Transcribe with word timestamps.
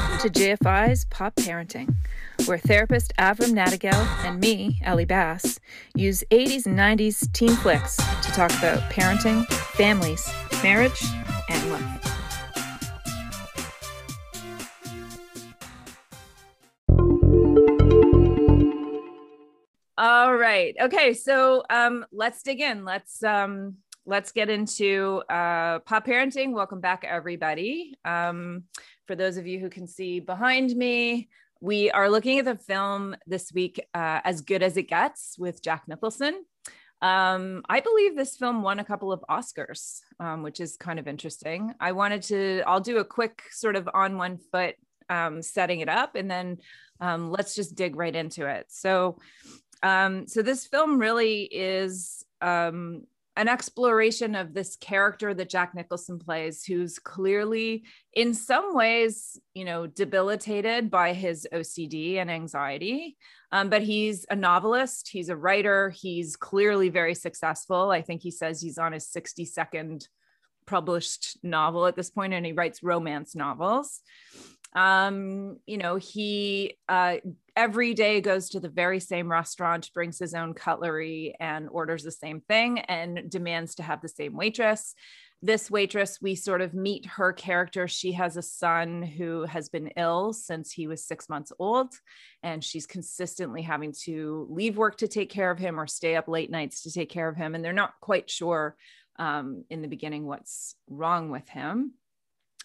Welcome 0.00 0.30
to 0.30 0.40
JFI's 0.40 1.04
Pop 1.10 1.34
Parenting, 1.34 1.94
where 2.46 2.56
therapist 2.56 3.12
Avrum 3.18 3.52
Nadigel 3.52 3.92
and 4.24 4.40
me, 4.40 4.80
Ellie 4.82 5.04
Bass, 5.04 5.60
use 5.94 6.24
80s 6.30 6.64
and 6.64 6.78
90s 6.78 7.30
teen 7.34 7.50
flicks 7.56 7.96
to 7.96 8.32
talk 8.32 8.50
about 8.52 8.78
parenting, 8.90 9.46
families, 9.76 10.26
marriage, 10.62 11.04
and 11.50 11.70
life. 11.70 12.16
All 19.98 20.34
right. 20.34 20.74
Okay, 20.80 21.12
so 21.12 21.62
um, 21.68 22.06
let's 22.10 22.42
dig 22.42 22.62
in. 22.62 22.86
Let's 22.86 23.22
um, 23.22 23.76
let's 24.06 24.32
get 24.32 24.48
into 24.48 25.22
uh, 25.28 25.80
pop 25.80 26.06
parenting. 26.06 26.52
Welcome 26.52 26.80
back, 26.80 27.04
everybody. 27.06 27.94
Um, 28.04 28.64
for 29.10 29.16
those 29.16 29.38
of 29.38 29.44
you 29.44 29.58
who 29.58 29.68
can 29.68 29.88
see 29.88 30.20
behind 30.20 30.70
me, 30.76 31.28
we 31.60 31.90
are 31.90 32.08
looking 32.08 32.38
at 32.38 32.44
the 32.44 32.54
film 32.54 33.16
this 33.26 33.52
week, 33.52 33.84
uh, 33.92 34.20
As 34.22 34.40
Good 34.40 34.62
as 34.62 34.76
It 34.76 34.84
Gets, 34.84 35.34
with 35.36 35.64
Jack 35.64 35.82
Nicholson. 35.88 36.44
Um, 37.02 37.62
I 37.68 37.80
believe 37.80 38.14
this 38.14 38.36
film 38.36 38.62
won 38.62 38.78
a 38.78 38.84
couple 38.84 39.10
of 39.10 39.24
Oscars, 39.28 39.98
um, 40.20 40.44
which 40.44 40.60
is 40.60 40.76
kind 40.76 41.00
of 41.00 41.08
interesting. 41.08 41.74
I 41.80 41.90
wanted 41.90 42.22
to, 42.22 42.62
I'll 42.68 42.78
do 42.78 42.98
a 42.98 43.04
quick 43.04 43.42
sort 43.50 43.74
of 43.74 43.88
on 43.92 44.16
one 44.16 44.38
foot 44.52 44.76
um, 45.08 45.42
setting 45.42 45.80
it 45.80 45.88
up, 45.88 46.14
and 46.14 46.30
then 46.30 46.58
um, 47.00 47.32
let's 47.32 47.56
just 47.56 47.74
dig 47.74 47.96
right 47.96 48.14
into 48.14 48.46
it. 48.46 48.66
So, 48.68 49.18
um, 49.82 50.28
so 50.28 50.40
this 50.40 50.68
film 50.68 51.00
really 51.00 51.48
is 51.50 52.24
um, 52.40 53.08
an 53.40 53.48
exploration 53.48 54.34
of 54.34 54.52
this 54.52 54.76
character 54.76 55.32
that 55.32 55.48
Jack 55.48 55.74
Nicholson 55.74 56.18
plays, 56.18 56.62
who's 56.62 56.98
clearly, 56.98 57.84
in 58.12 58.34
some 58.34 58.74
ways, 58.74 59.40
you 59.54 59.64
know, 59.64 59.86
debilitated 59.86 60.90
by 60.90 61.14
his 61.14 61.48
OCD 61.50 62.16
and 62.16 62.30
anxiety. 62.30 63.16
Um, 63.50 63.70
but 63.70 63.80
he's 63.80 64.26
a 64.28 64.36
novelist, 64.36 65.08
he's 65.10 65.30
a 65.30 65.36
writer, 65.36 65.88
he's 65.88 66.36
clearly 66.36 66.90
very 66.90 67.14
successful. 67.14 67.90
I 67.90 68.02
think 68.02 68.20
he 68.20 68.30
says 68.30 68.60
he's 68.60 68.76
on 68.76 68.92
his 68.92 69.08
62nd 69.08 70.06
published 70.66 71.38
novel 71.42 71.86
at 71.86 71.96
this 71.96 72.10
point, 72.10 72.34
and 72.34 72.44
he 72.44 72.52
writes 72.52 72.82
romance 72.82 73.34
novels 73.34 74.02
um 74.76 75.58
you 75.66 75.78
know 75.78 75.96
he 75.96 76.76
uh 76.88 77.16
every 77.60 77.92
day 77.92 78.22
goes 78.22 78.48
to 78.48 78.58
the 78.58 78.70
very 78.70 78.98
same 78.98 79.30
restaurant 79.30 79.92
brings 79.92 80.18
his 80.18 80.32
own 80.32 80.54
cutlery 80.54 81.36
and 81.40 81.68
orders 81.68 82.02
the 82.02 82.10
same 82.10 82.40
thing 82.40 82.78
and 82.78 83.30
demands 83.30 83.74
to 83.74 83.82
have 83.82 84.00
the 84.00 84.08
same 84.08 84.34
waitress. 84.34 84.94
This 85.42 85.70
waitress 85.70 86.18
we 86.22 86.36
sort 86.36 86.62
of 86.62 86.72
meet 86.72 87.04
her 87.04 87.34
character. 87.34 87.86
She 87.86 88.12
has 88.12 88.38
a 88.38 88.42
son 88.42 89.02
who 89.02 89.44
has 89.44 89.68
been 89.68 89.88
ill 89.98 90.32
since 90.32 90.72
he 90.72 90.86
was 90.86 91.04
6 91.04 91.28
months 91.28 91.52
old 91.58 91.92
and 92.42 92.64
she's 92.64 92.86
consistently 92.86 93.60
having 93.60 93.92
to 94.04 94.46
leave 94.48 94.78
work 94.78 94.96
to 94.96 95.08
take 95.08 95.28
care 95.28 95.50
of 95.50 95.58
him 95.58 95.78
or 95.78 95.86
stay 95.86 96.16
up 96.16 96.28
late 96.28 96.50
nights 96.50 96.84
to 96.84 96.90
take 96.90 97.10
care 97.10 97.28
of 97.28 97.36
him 97.36 97.54
and 97.54 97.62
they're 97.62 97.74
not 97.74 97.92
quite 98.00 98.30
sure 98.30 98.74
um, 99.18 99.64
in 99.68 99.82
the 99.82 99.88
beginning 99.88 100.26
what's 100.26 100.76
wrong 100.88 101.30
with 101.30 101.46
him. 101.50 101.92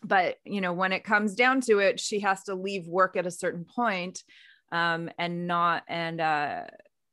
But 0.05 0.37
you 0.45 0.61
know 0.61 0.71
when 0.71 0.93
it 0.93 1.03
comes 1.03 1.35
down 1.35 1.59
to 1.61 1.79
it 1.79 1.99
she 1.99 2.21
has 2.21 2.43
to 2.43 2.55
leave 2.55 2.87
work 2.87 3.17
at 3.17 3.27
a 3.27 3.31
certain 3.31 3.65
point 3.65 4.23
um, 4.71 5.09
and 5.17 5.47
not 5.47 5.83
and 5.87 6.21
uh, 6.21 6.61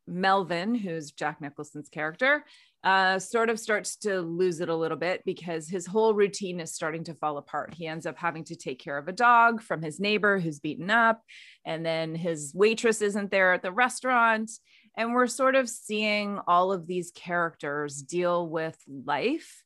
melvin 0.07 0.75
who's 0.75 1.13
jack 1.13 1.41
nicholson's 1.41 1.89
character 1.89 2.45
uh, 2.85 3.19
sort 3.19 3.49
of 3.49 3.61
starts 3.61 3.97
to 3.97 4.21
lose 4.21 4.61
it 4.61 4.69
a 4.69 4.75
little 4.75 4.97
bit 4.97 5.23
because 5.25 5.69
his 5.69 5.87
whole 5.87 6.15
routine 6.15 6.59
is 6.59 6.75
starting 6.75 7.05
to 7.05 7.15
fall 7.15 7.39
apart. 7.39 7.75
He 7.75 7.87
ends 7.87 8.07
up 8.07 8.19
having 8.19 8.43
to 8.45 8.57
take 8.57 8.81
care 8.81 8.99
of 8.99 9.07
a 9.07 9.13
dog 9.13 9.63
from 9.63 9.83
his 9.83 10.01
neighbor 10.01 10.41
who's 10.41 10.59
beaten 10.59 10.91
up, 10.91 11.23
and 11.65 11.87
then 11.87 12.15
his 12.17 12.53
waitress 12.55 13.01
isn't 13.01 13.31
there 13.31 13.53
at 13.53 13.63
the 13.63 13.71
restaurant. 13.71 14.51
And 14.97 15.15
we're 15.15 15.29
sort 15.29 15.55
of 15.55 15.69
seeing 15.69 16.41
all 16.47 16.73
of 16.73 16.87
these 16.87 17.13
characters 17.15 18.03
deal 18.03 18.49
with 18.49 18.77
life 18.89 19.63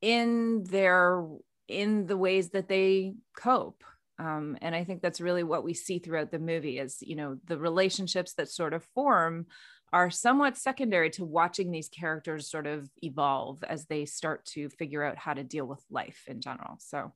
in 0.00 0.64
their 0.64 1.24
in 1.66 2.06
the 2.06 2.16
ways 2.16 2.50
that 2.50 2.68
they 2.68 3.14
cope 3.34 3.82
um, 4.18 4.56
and 4.62 4.74
i 4.74 4.84
think 4.84 5.02
that's 5.02 5.20
really 5.20 5.42
what 5.42 5.64
we 5.64 5.74
see 5.74 5.98
throughout 5.98 6.30
the 6.30 6.38
movie 6.38 6.78
is 6.78 6.98
you 7.00 7.16
know 7.16 7.36
the 7.46 7.58
relationships 7.58 8.34
that 8.34 8.48
sort 8.48 8.72
of 8.72 8.84
form 8.94 9.46
are 9.94 10.10
somewhat 10.10 10.56
secondary 10.56 11.08
to 11.08 11.24
watching 11.24 11.70
these 11.70 11.88
characters 11.88 12.50
sort 12.50 12.66
of 12.66 12.90
evolve 13.00 13.62
as 13.62 13.86
they 13.86 14.04
start 14.04 14.44
to 14.44 14.68
figure 14.70 15.04
out 15.04 15.16
how 15.16 15.32
to 15.32 15.44
deal 15.44 15.64
with 15.66 15.80
life 15.88 16.24
in 16.26 16.40
general. 16.40 16.76
So 16.80 17.12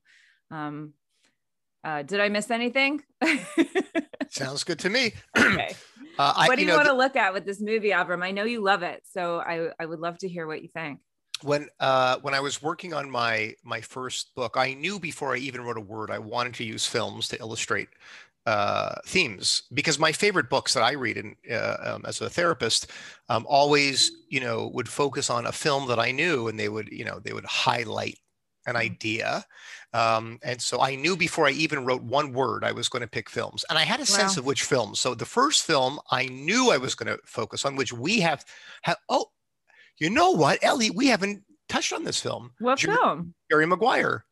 um, 0.53 0.93
uh, 1.83 2.03
did 2.03 2.21
i 2.21 2.29
miss 2.29 2.53
anything? 2.53 3.03
Sounds 4.31 4.63
good 4.63 4.79
to 4.81 4.91
me. 4.91 5.13
Okay. 5.37 5.75
Uh, 6.19 6.35
I, 6.37 6.49
what 6.49 6.57
do 6.57 6.63
you, 6.63 6.67
you 6.67 6.73
know, 6.73 6.77
want 6.77 6.89
to 6.89 6.95
look 6.95 7.15
at 7.15 7.33
with 7.33 7.45
this 7.47 7.61
movie 7.61 7.91
Avrum? 7.91 8.25
i 8.25 8.33
know 8.33 8.43
you 8.43 8.61
love 8.61 8.83
it 8.83 9.03
so 9.05 9.39
I, 9.39 9.69
I 9.79 9.87
would 9.87 10.01
love 10.01 10.19
to 10.19 10.29
hear 10.29 10.49
what 10.49 10.63
you 10.63 10.69
think 10.69 10.99
when 11.43 11.69
uh, 11.81 12.19
when 12.23 12.35
I 12.35 12.41
was 12.41 12.63
working 12.63 12.95
on 12.95 13.11
my 13.11 13.55
my 13.65 13.81
first 13.81 14.35
book, 14.35 14.57
I 14.57 14.75
knew 14.75 14.99
before 14.99 15.35
I 15.35 15.39
even 15.39 15.63
wrote 15.63 15.77
a 15.77 15.83
word 15.83 16.11
I 16.11 16.19
wanted 16.19 16.55
to 16.55 16.65
use 16.65 16.87
films 16.87 17.29
to 17.29 17.39
illustrate 17.39 17.89
uh, 18.47 18.97
themes 19.05 19.65
because 19.75 19.99
my 19.99 20.13
favorite 20.13 20.49
books 20.49 20.75
that 20.75 20.83
I 20.83 20.93
read 20.93 21.19
in, 21.19 21.37
uh, 21.51 21.77
um, 21.83 22.05
as 22.07 22.21
a 22.21 22.31
therapist 22.31 22.91
um, 23.29 23.45
always 23.49 24.11
you 24.29 24.41
know 24.41 24.69
would 24.69 24.89
focus 24.89 25.29
on 25.29 25.47
a 25.47 25.53
film 25.53 25.89
that 25.89 25.99
I 25.99 26.13
knew 26.13 26.49
and 26.49 26.59
they 26.59 26.69
would 26.69 26.89
you 26.91 27.05
know 27.05 27.19
they 27.19 27.33
would 27.33 27.45
highlight 27.45 28.19
an 28.67 28.75
mm-hmm. 28.75 28.83
idea 28.83 29.45
um, 29.95 30.39
and 30.43 30.61
so 30.61 30.81
I 30.81 30.97
knew 30.97 31.17
before 31.17 31.47
I 31.47 31.51
even 31.51 31.85
wrote 31.85 32.03
one 32.03 32.33
word 32.33 32.63
I 32.63 32.73
was 32.73 32.89
going 32.89 33.03
to 33.03 33.09
pick 33.09 33.31
films 33.31 33.65
and 33.71 33.79
I 33.79 33.83
had 33.83 34.01
a 34.01 34.03
wow. 34.03 34.05
sense 34.05 34.37
of 34.37 34.45
which 34.45 34.65
films. 34.65 35.01
So 35.01 35.15
the 35.15 35.25
first 35.25 35.65
film 35.65 35.99
I 36.11 36.27
knew 36.27 36.71
I 36.71 36.77
was 36.77 36.95
going 36.95 37.15
to 37.15 37.23
focus 37.25 37.65
on, 37.65 37.77
which 37.77 37.93
we 37.93 38.21
have, 38.21 38.45
have 38.83 38.99
oh 39.09 39.27
you 40.01 40.11
know 40.11 40.33
what, 40.33 40.59
Ellie? 40.63 40.91
We 40.91 41.09
haven't 41.09 41.43
touched 41.69 41.93
on 41.93 42.05
this 42.05 42.21
film. 42.21 42.53
What 42.59 42.79
Jerry, 42.79 42.97
film? 42.97 43.35
Jerry 43.51 43.67
Maguire. 43.67 44.25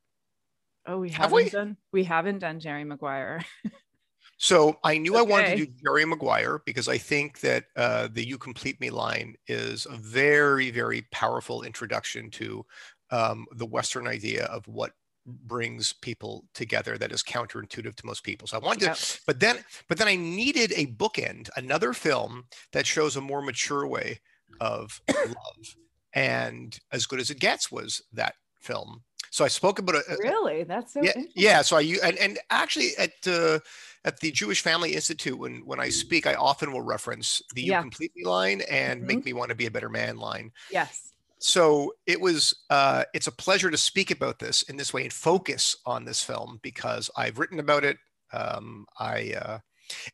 Oh, 0.86 0.98
we 0.98 1.10
haven't 1.10 1.34
we? 1.34 1.50
done. 1.50 1.76
We 1.92 2.04
haven't 2.04 2.38
done 2.38 2.60
Jerry 2.60 2.84
Maguire. 2.84 3.44
so 4.38 4.78
I 4.84 4.98
knew 4.98 5.12
okay. 5.12 5.20
I 5.20 5.22
wanted 5.22 5.56
to 5.56 5.66
do 5.66 5.72
Jerry 5.84 6.04
Maguire 6.04 6.62
because 6.64 6.88
I 6.88 6.98
think 6.98 7.40
that 7.40 7.64
uh, 7.76 8.08
the 8.12 8.26
"You 8.26 8.38
Complete 8.38 8.80
Me" 8.80 8.90
line 8.90 9.34
is 9.48 9.86
a 9.86 9.96
very, 9.96 10.70
very 10.70 11.06
powerful 11.10 11.62
introduction 11.62 12.30
to 12.32 12.64
um, 13.10 13.46
the 13.52 13.66
Western 13.66 14.06
idea 14.06 14.44
of 14.44 14.66
what 14.68 14.92
brings 15.26 15.92
people 15.92 16.44
together 16.54 16.96
that 16.96 17.10
is 17.10 17.22
counterintuitive 17.22 17.96
to 17.96 18.06
most 18.06 18.22
people. 18.22 18.46
So 18.46 18.56
I 18.56 18.60
wanted 18.60 18.82
yep. 18.82 18.96
to, 18.96 19.20
but 19.26 19.40
then, 19.40 19.64
but 19.88 19.98
then 19.98 20.06
I 20.06 20.14
needed 20.14 20.72
a 20.76 20.86
bookend, 20.86 21.48
another 21.56 21.92
film 21.92 22.44
that 22.72 22.86
shows 22.86 23.16
a 23.16 23.20
more 23.20 23.42
mature 23.42 23.86
way 23.88 24.20
of 24.60 25.00
love. 25.08 25.76
And 26.14 26.78
as 26.92 27.06
good 27.06 27.20
as 27.20 27.30
it 27.30 27.38
gets 27.38 27.70
was 27.70 28.02
that 28.12 28.34
film. 28.60 29.02
So 29.30 29.44
I 29.44 29.48
spoke 29.48 29.78
about 29.78 29.96
it. 29.96 30.04
Really, 30.20 30.64
that's 30.64 30.94
so. 30.94 31.02
Yeah, 31.02 31.12
yeah. 31.34 31.62
So 31.62 31.76
I 31.76 31.82
and 32.02 32.16
and 32.16 32.38
actually 32.48 32.92
at 32.98 33.12
uh, 33.26 33.58
at 34.04 34.18
the 34.20 34.30
Jewish 34.30 34.62
Family 34.62 34.94
Institute, 34.94 35.38
when 35.38 35.56
when 35.66 35.78
I 35.78 35.90
speak, 35.90 36.26
I 36.26 36.34
often 36.34 36.72
will 36.72 36.80
reference 36.80 37.42
the 37.54 37.62
"You 37.62 37.78
Complete 37.78 38.12
Me" 38.16 38.24
line 38.24 38.62
and 38.70 39.00
mm-hmm. 39.00 39.06
"Make 39.06 39.24
Me 39.26 39.32
Want 39.34 39.50
to 39.50 39.54
Be 39.54 39.66
a 39.66 39.70
Better 39.70 39.90
Man" 39.90 40.16
line. 40.16 40.52
Yes. 40.70 41.12
So 41.38 41.92
it 42.06 42.18
was. 42.18 42.54
Uh, 42.70 43.04
it's 43.12 43.26
a 43.26 43.32
pleasure 43.32 43.70
to 43.70 43.76
speak 43.76 44.10
about 44.10 44.38
this 44.38 44.62
in 44.62 44.76
this 44.76 44.94
way 44.94 45.02
and 45.02 45.12
focus 45.12 45.76
on 45.84 46.06
this 46.06 46.22
film 46.22 46.58
because 46.62 47.10
I've 47.14 47.38
written 47.38 47.58
about 47.58 47.84
it. 47.84 47.98
Um, 48.32 48.86
I 48.98 49.34
uh, 49.38 49.58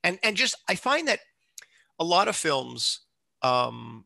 and 0.02 0.18
and 0.24 0.36
just 0.36 0.56
I 0.68 0.74
find 0.74 1.06
that 1.06 1.20
a 2.00 2.04
lot 2.04 2.26
of 2.26 2.34
films 2.34 3.02
um, 3.42 4.04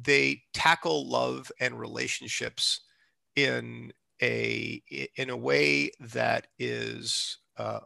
they 0.00 0.42
tackle 0.52 1.08
love 1.08 1.50
and 1.60 1.78
relationships 1.78 2.80
in 3.34 3.92
a 4.22 4.82
in 5.16 5.30
a 5.30 5.36
way 5.36 5.90
that 6.00 6.46
is 6.58 7.38
uh, 7.58 7.80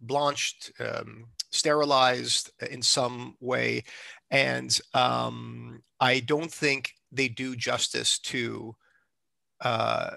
blanched, 0.00 0.72
um, 0.80 1.26
sterilized 1.50 2.50
in 2.70 2.82
some 2.82 3.36
way, 3.40 3.84
and 4.30 4.78
um, 4.94 5.82
I 6.00 6.20
don't 6.20 6.52
think 6.52 6.92
they 7.10 7.28
do 7.28 7.56
justice 7.56 8.18
to 8.18 8.74
uh, 9.60 10.10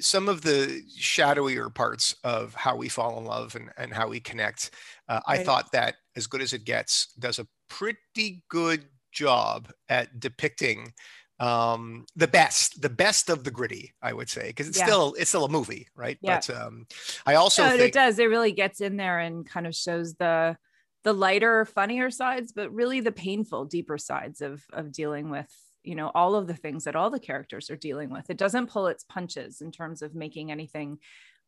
some 0.00 0.28
of 0.28 0.42
the 0.42 0.82
shadowier 0.98 1.74
parts 1.74 2.14
of 2.24 2.54
how 2.54 2.76
we 2.76 2.88
fall 2.88 3.18
in 3.18 3.24
love 3.24 3.54
and, 3.56 3.70
and 3.76 3.92
how 3.92 4.08
we 4.08 4.20
connect. 4.20 4.70
Uh, 5.08 5.20
right. 5.28 5.40
I 5.40 5.44
thought 5.44 5.72
that 5.72 5.96
as 6.16 6.26
good 6.26 6.42
as 6.42 6.52
it 6.52 6.64
gets 6.64 7.12
does 7.18 7.38
a 7.38 7.46
pretty 7.68 8.42
good 8.48 8.86
job 9.14 9.72
at 9.88 10.20
depicting 10.20 10.92
um 11.40 12.06
the 12.14 12.28
best 12.28 12.80
the 12.80 12.88
best 12.88 13.28
of 13.28 13.42
the 13.42 13.50
gritty 13.50 13.92
i 14.00 14.12
would 14.12 14.28
say 14.28 14.48
because 14.48 14.68
it's 14.68 14.78
yeah. 14.78 14.84
still 14.84 15.14
it's 15.18 15.30
still 15.30 15.44
a 15.44 15.48
movie 15.48 15.88
right 15.96 16.16
yeah. 16.20 16.36
but 16.36 16.56
um 16.56 16.86
i 17.26 17.34
also 17.34 17.68
think- 17.70 17.80
it 17.80 17.92
does 17.92 18.18
it 18.20 18.28
really 18.28 18.52
gets 18.52 18.80
in 18.80 18.96
there 18.96 19.18
and 19.18 19.48
kind 19.48 19.66
of 19.66 19.74
shows 19.74 20.14
the 20.14 20.56
the 21.02 21.12
lighter 21.12 21.64
funnier 21.64 22.08
sides 22.08 22.52
but 22.52 22.72
really 22.72 23.00
the 23.00 23.10
painful 23.10 23.64
deeper 23.64 23.98
sides 23.98 24.42
of 24.42 24.62
of 24.72 24.92
dealing 24.92 25.28
with 25.28 25.50
you 25.82 25.96
know 25.96 26.10
all 26.14 26.36
of 26.36 26.46
the 26.46 26.54
things 26.54 26.84
that 26.84 26.94
all 26.94 27.10
the 27.10 27.18
characters 27.18 27.68
are 27.68 27.76
dealing 27.76 28.10
with 28.10 28.30
it 28.30 28.38
doesn't 28.38 28.70
pull 28.70 28.86
its 28.86 29.02
punches 29.02 29.60
in 29.60 29.72
terms 29.72 30.02
of 30.02 30.14
making 30.14 30.52
anything 30.52 30.98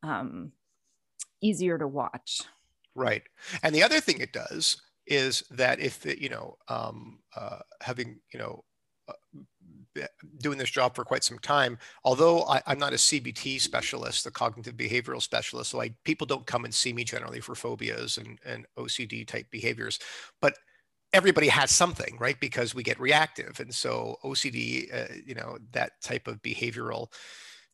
um 0.03 0.51
easier 1.41 1.79
to 1.79 1.87
watch. 1.87 2.43
Right. 2.95 3.23
And 3.63 3.75
the 3.75 3.83
other 3.83 4.01
thing 4.01 4.21
it 4.21 4.33
does 4.33 4.81
is 5.07 5.43
that 5.51 5.81
if, 5.81 6.05
it, 6.07 6.19
you 6.19 6.29
know, 6.29 6.57
um, 6.69 7.19
uh, 7.35 7.59
having, 7.81 8.19
you 8.33 8.39
know, 8.39 8.65
uh, 9.09 9.13
doing 10.39 10.59
this 10.59 10.71
job 10.71 10.95
for 10.95 11.05
quite 11.05 11.25
some 11.25 11.39
time, 11.39 11.79
although 12.05 12.43
I, 12.43 12.61
am 12.67 12.79
not 12.79 12.93
a 12.93 12.97
CBT 12.97 13.61
specialist, 13.61 14.27
a 14.27 14.31
cognitive 14.31 14.75
behavioral 14.75 15.23
specialist, 15.23 15.71
so 15.71 15.81
I, 15.81 15.95
people 16.05 16.27
don't 16.27 16.47
come 16.47 16.65
and 16.65 16.75
see 16.75 16.93
me 16.93 17.05
generally 17.05 17.41
for 17.41 17.55
phobias 17.55 18.19
and, 18.19 18.39
and 18.45 18.67
OCD 18.79 19.27
type 19.27 19.47
behaviors, 19.51 19.99
but 20.43 20.55
everybody 21.13 21.49
has 21.49 21.71
something, 21.71 22.17
right? 22.19 22.39
Because 22.41 22.75
we 22.75 22.83
get 22.83 23.01
reactive. 23.01 23.59
And 23.61 23.75
so 23.75 24.17
OCD, 24.23 24.93
uh, 24.95 25.15
you 25.25 25.35
know, 25.35 25.57
that 25.73 25.93
type 26.03 26.29
of 26.29 26.43
behavioral 26.43 27.09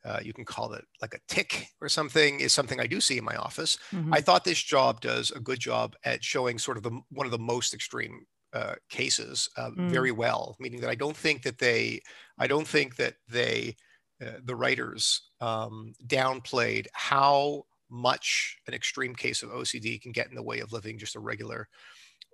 uh, 0.04 0.20
you 0.22 0.32
can 0.32 0.44
call 0.44 0.72
it 0.72 0.84
like 1.00 1.14
a 1.14 1.20
tick 1.28 1.68
or 1.80 1.88
something 1.88 2.40
is 2.40 2.52
something 2.52 2.80
I 2.80 2.86
do 2.86 3.00
see 3.00 3.18
in 3.18 3.24
my 3.24 3.36
office. 3.36 3.78
Mm-hmm. 3.92 4.12
I 4.12 4.20
thought 4.20 4.44
this 4.44 4.62
job 4.62 5.00
does 5.00 5.30
a 5.30 5.40
good 5.40 5.60
job 5.60 5.94
at 6.04 6.24
showing 6.24 6.58
sort 6.58 6.76
of 6.76 6.82
the 6.82 7.00
one 7.10 7.26
of 7.26 7.30
the 7.30 7.38
most 7.38 7.72
extreme 7.72 8.26
uh, 8.52 8.74
cases 8.88 9.48
uh, 9.56 9.70
mm. 9.70 9.88
very 9.90 10.12
well. 10.12 10.56
Meaning 10.58 10.80
that 10.80 10.90
I 10.90 10.94
don't 10.94 11.16
think 11.16 11.42
that 11.42 11.58
they, 11.58 12.00
I 12.38 12.46
don't 12.46 12.66
think 12.66 12.96
that 12.96 13.14
they, 13.28 13.76
uh, 14.20 14.38
the 14.44 14.56
writers 14.56 15.30
um, 15.40 15.94
downplayed 16.06 16.86
how 16.92 17.64
much 17.90 18.56
an 18.66 18.74
extreme 18.74 19.14
case 19.14 19.42
of 19.42 19.50
OCD 19.50 20.00
can 20.00 20.12
get 20.12 20.28
in 20.28 20.34
the 20.34 20.42
way 20.42 20.60
of 20.60 20.72
living 20.72 20.98
just 20.98 21.16
a 21.16 21.20
regular 21.20 21.68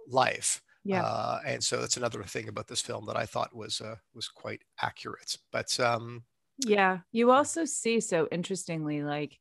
life. 0.08 0.62
Yeah. 0.84 1.02
Uh, 1.02 1.40
and 1.44 1.62
so 1.62 1.78
that's 1.78 1.96
another 1.96 2.22
thing 2.22 2.48
about 2.48 2.68
this 2.68 2.80
film 2.80 3.04
that 3.06 3.16
I 3.16 3.26
thought 3.26 3.54
was 3.54 3.80
uh, 3.80 3.96
was 4.14 4.28
quite 4.28 4.62
accurate. 4.80 5.36
But 5.52 5.78
um, 5.80 6.22
yeah. 6.58 6.98
You 7.12 7.30
also 7.30 7.64
see 7.64 8.00
so 8.00 8.28
interestingly, 8.30 9.02
like 9.02 9.38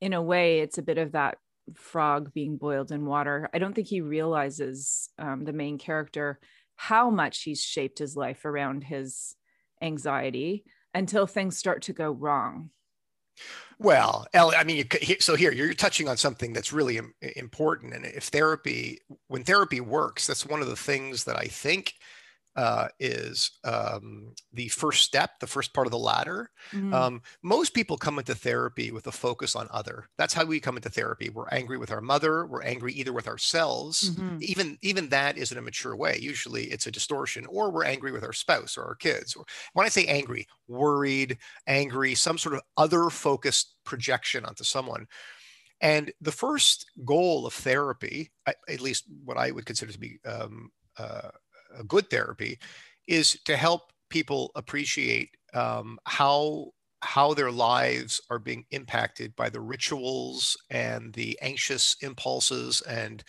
in 0.00 0.12
a 0.12 0.22
way, 0.22 0.60
it's 0.60 0.78
a 0.78 0.82
bit 0.82 0.98
of 0.98 1.12
that 1.12 1.38
frog 1.74 2.32
being 2.34 2.56
boiled 2.56 2.92
in 2.92 3.06
water. 3.06 3.48
I 3.54 3.58
don't 3.58 3.74
think 3.74 3.88
he 3.88 4.00
realizes 4.00 5.08
um, 5.18 5.44
the 5.44 5.52
main 5.52 5.78
character 5.78 6.38
how 6.76 7.10
much 7.10 7.42
he's 7.42 7.62
shaped 7.62 7.98
his 7.98 8.16
life 8.16 8.44
around 8.44 8.84
his 8.84 9.36
anxiety 9.80 10.64
until 10.92 11.26
things 11.26 11.56
start 11.56 11.82
to 11.82 11.92
go 11.92 12.10
wrong. 12.10 12.70
Well, 13.78 14.26
Ellie, 14.32 14.56
I 14.56 14.64
mean, 14.64 14.86
you, 15.02 15.16
so 15.20 15.34
here 15.34 15.52
you're 15.52 15.74
touching 15.74 16.08
on 16.08 16.16
something 16.16 16.52
that's 16.52 16.72
really 16.72 17.00
important. 17.36 17.94
And 17.94 18.04
if 18.04 18.24
therapy, 18.24 18.98
when 19.28 19.44
therapy 19.44 19.80
works, 19.80 20.26
that's 20.26 20.46
one 20.46 20.62
of 20.62 20.68
the 20.68 20.76
things 20.76 21.24
that 21.24 21.36
I 21.36 21.46
think 21.46 21.94
uh, 22.56 22.88
is 23.00 23.50
um, 23.64 24.32
the 24.52 24.68
first 24.68 25.02
step, 25.02 25.40
the 25.40 25.46
first 25.46 25.72
part 25.74 25.86
of 25.86 25.90
the 25.90 25.98
ladder. 25.98 26.50
Mm-hmm. 26.72 26.94
Um, 26.94 27.22
most 27.42 27.74
people 27.74 27.96
come 27.96 28.18
into 28.18 28.34
therapy 28.34 28.90
with 28.92 29.06
a 29.06 29.12
focus 29.12 29.56
on 29.56 29.66
other. 29.70 30.06
That's 30.18 30.34
how 30.34 30.44
we 30.44 30.60
come 30.60 30.76
into 30.76 30.88
therapy. 30.88 31.30
We're 31.30 31.48
angry 31.48 31.78
with 31.78 31.90
our 31.90 32.00
mother. 32.00 32.46
We're 32.46 32.62
angry 32.62 32.92
either 32.92 33.12
with 33.12 33.26
ourselves. 33.26 34.10
Mm-hmm. 34.10 34.38
Even 34.40 34.78
even 34.82 35.08
that 35.08 35.36
is 35.36 35.52
in 35.52 35.58
a 35.58 35.62
mature 35.62 35.96
way. 35.96 36.18
Usually, 36.20 36.64
it's 36.64 36.86
a 36.86 36.92
distortion, 36.92 37.46
or 37.46 37.70
we're 37.70 37.84
angry 37.84 38.12
with 38.12 38.24
our 38.24 38.32
spouse 38.32 38.76
or 38.78 38.84
our 38.84 38.94
kids. 38.94 39.34
Or 39.34 39.44
when 39.72 39.86
I 39.86 39.90
say 39.90 40.06
angry, 40.06 40.46
worried, 40.68 41.38
angry, 41.66 42.14
some 42.14 42.38
sort 42.38 42.54
of 42.54 42.62
other 42.76 43.10
focused 43.10 43.74
projection 43.84 44.44
onto 44.44 44.64
someone. 44.64 45.06
And 45.80 46.12
the 46.20 46.32
first 46.32 46.86
goal 47.04 47.46
of 47.46 47.52
therapy, 47.52 48.30
at 48.46 48.80
least 48.80 49.04
what 49.24 49.36
I 49.36 49.50
would 49.50 49.66
consider 49.66 49.92
to 49.92 49.98
be 49.98 50.18
um, 50.24 50.70
uh, 50.96 51.30
a 51.78 51.84
good 51.84 52.08
therapy 52.10 52.58
is 53.06 53.38
to 53.44 53.56
help 53.56 53.92
people 54.10 54.50
appreciate 54.54 55.30
um, 55.54 55.98
how 56.06 56.70
how 57.02 57.34
their 57.34 57.50
lives 57.50 58.20
are 58.30 58.38
being 58.38 58.64
impacted 58.70 59.36
by 59.36 59.50
the 59.50 59.60
rituals 59.60 60.56
and 60.70 61.12
the 61.12 61.38
anxious 61.42 61.96
impulses 62.00 62.80
and 62.82 63.22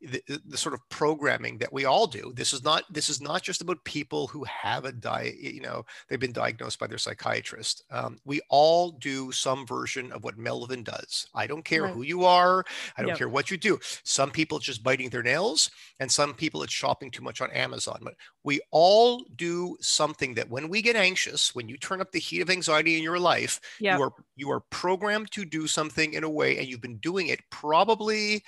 the, 0.00 0.40
the, 0.46 0.56
sort 0.56 0.74
of 0.74 0.88
programming 0.88 1.58
that 1.58 1.72
we 1.72 1.84
all 1.84 2.06
do. 2.06 2.32
This 2.34 2.52
is 2.52 2.64
not 2.64 2.84
this 2.90 3.08
is 3.08 3.20
not 3.20 3.42
just 3.42 3.60
about 3.60 3.84
people 3.84 4.26
who 4.26 4.44
have 4.44 4.84
a 4.84 4.92
diet. 4.92 5.36
You 5.38 5.60
know, 5.60 5.84
they've 6.08 6.20
been 6.20 6.32
diagnosed 6.32 6.78
by 6.78 6.86
their 6.86 6.98
psychiatrist. 6.98 7.84
Um, 7.90 8.18
we 8.24 8.40
all 8.48 8.92
do 8.92 9.30
some 9.30 9.66
version 9.66 10.10
of 10.12 10.24
what 10.24 10.38
Melvin 10.38 10.82
does. 10.82 11.26
I 11.34 11.46
don't 11.46 11.64
care 11.64 11.82
right. 11.82 11.92
who 11.92 12.02
you 12.02 12.24
are. 12.24 12.64
I 12.96 13.02
don't 13.02 13.10
yep. 13.10 13.18
care 13.18 13.28
what 13.28 13.50
you 13.50 13.56
do. 13.56 13.78
Some 14.02 14.30
people 14.30 14.58
just 14.58 14.82
biting 14.82 15.10
their 15.10 15.22
nails, 15.22 15.70
and 15.98 16.10
some 16.10 16.34
people 16.34 16.62
it's 16.62 16.72
shopping 16.72 17.10
too 17.10 17.22
much 17.22 17.40
on 17.40 17.50
Amazon. 17.50 18.00
But 18.02 18.14
we 18.42 18.60
all 18.70 19.24
do 19.36 19.76
something 19.80 20.34
that 20.34 20.48
when 20.48 20.68
we 20.68 20.80
get 20.80 20.96
anxious, 20.96 21.54
when 21.54 21.68
you 21.68 21.76
turn 21.76 22.00
up 22.00 22.12
the 22.12 22.18
heat 22.18 22.40
of 22.40 22.48
anxiety 22.48 22.96
in 22.96 23.02
your 23.02 23.18
life, 23.18 23.60
yep. 23.80 23.98
you 23.98 24.04
are 24.04 24.12
you 24.36 24.50
are 24.50 24.60
programmed 24.60 25.30
to 25.32 25.44
do 25.44 25.66
something 25.66 26.14
in 26.14 26.24
a 26.24 26.30
way, 26.30 26.56
and 26.58 26.66
you've 26.66 26.80
been 26.80 26.98
doing 26.98 27.26
it 27.26 27.40
probably 27.50 28.42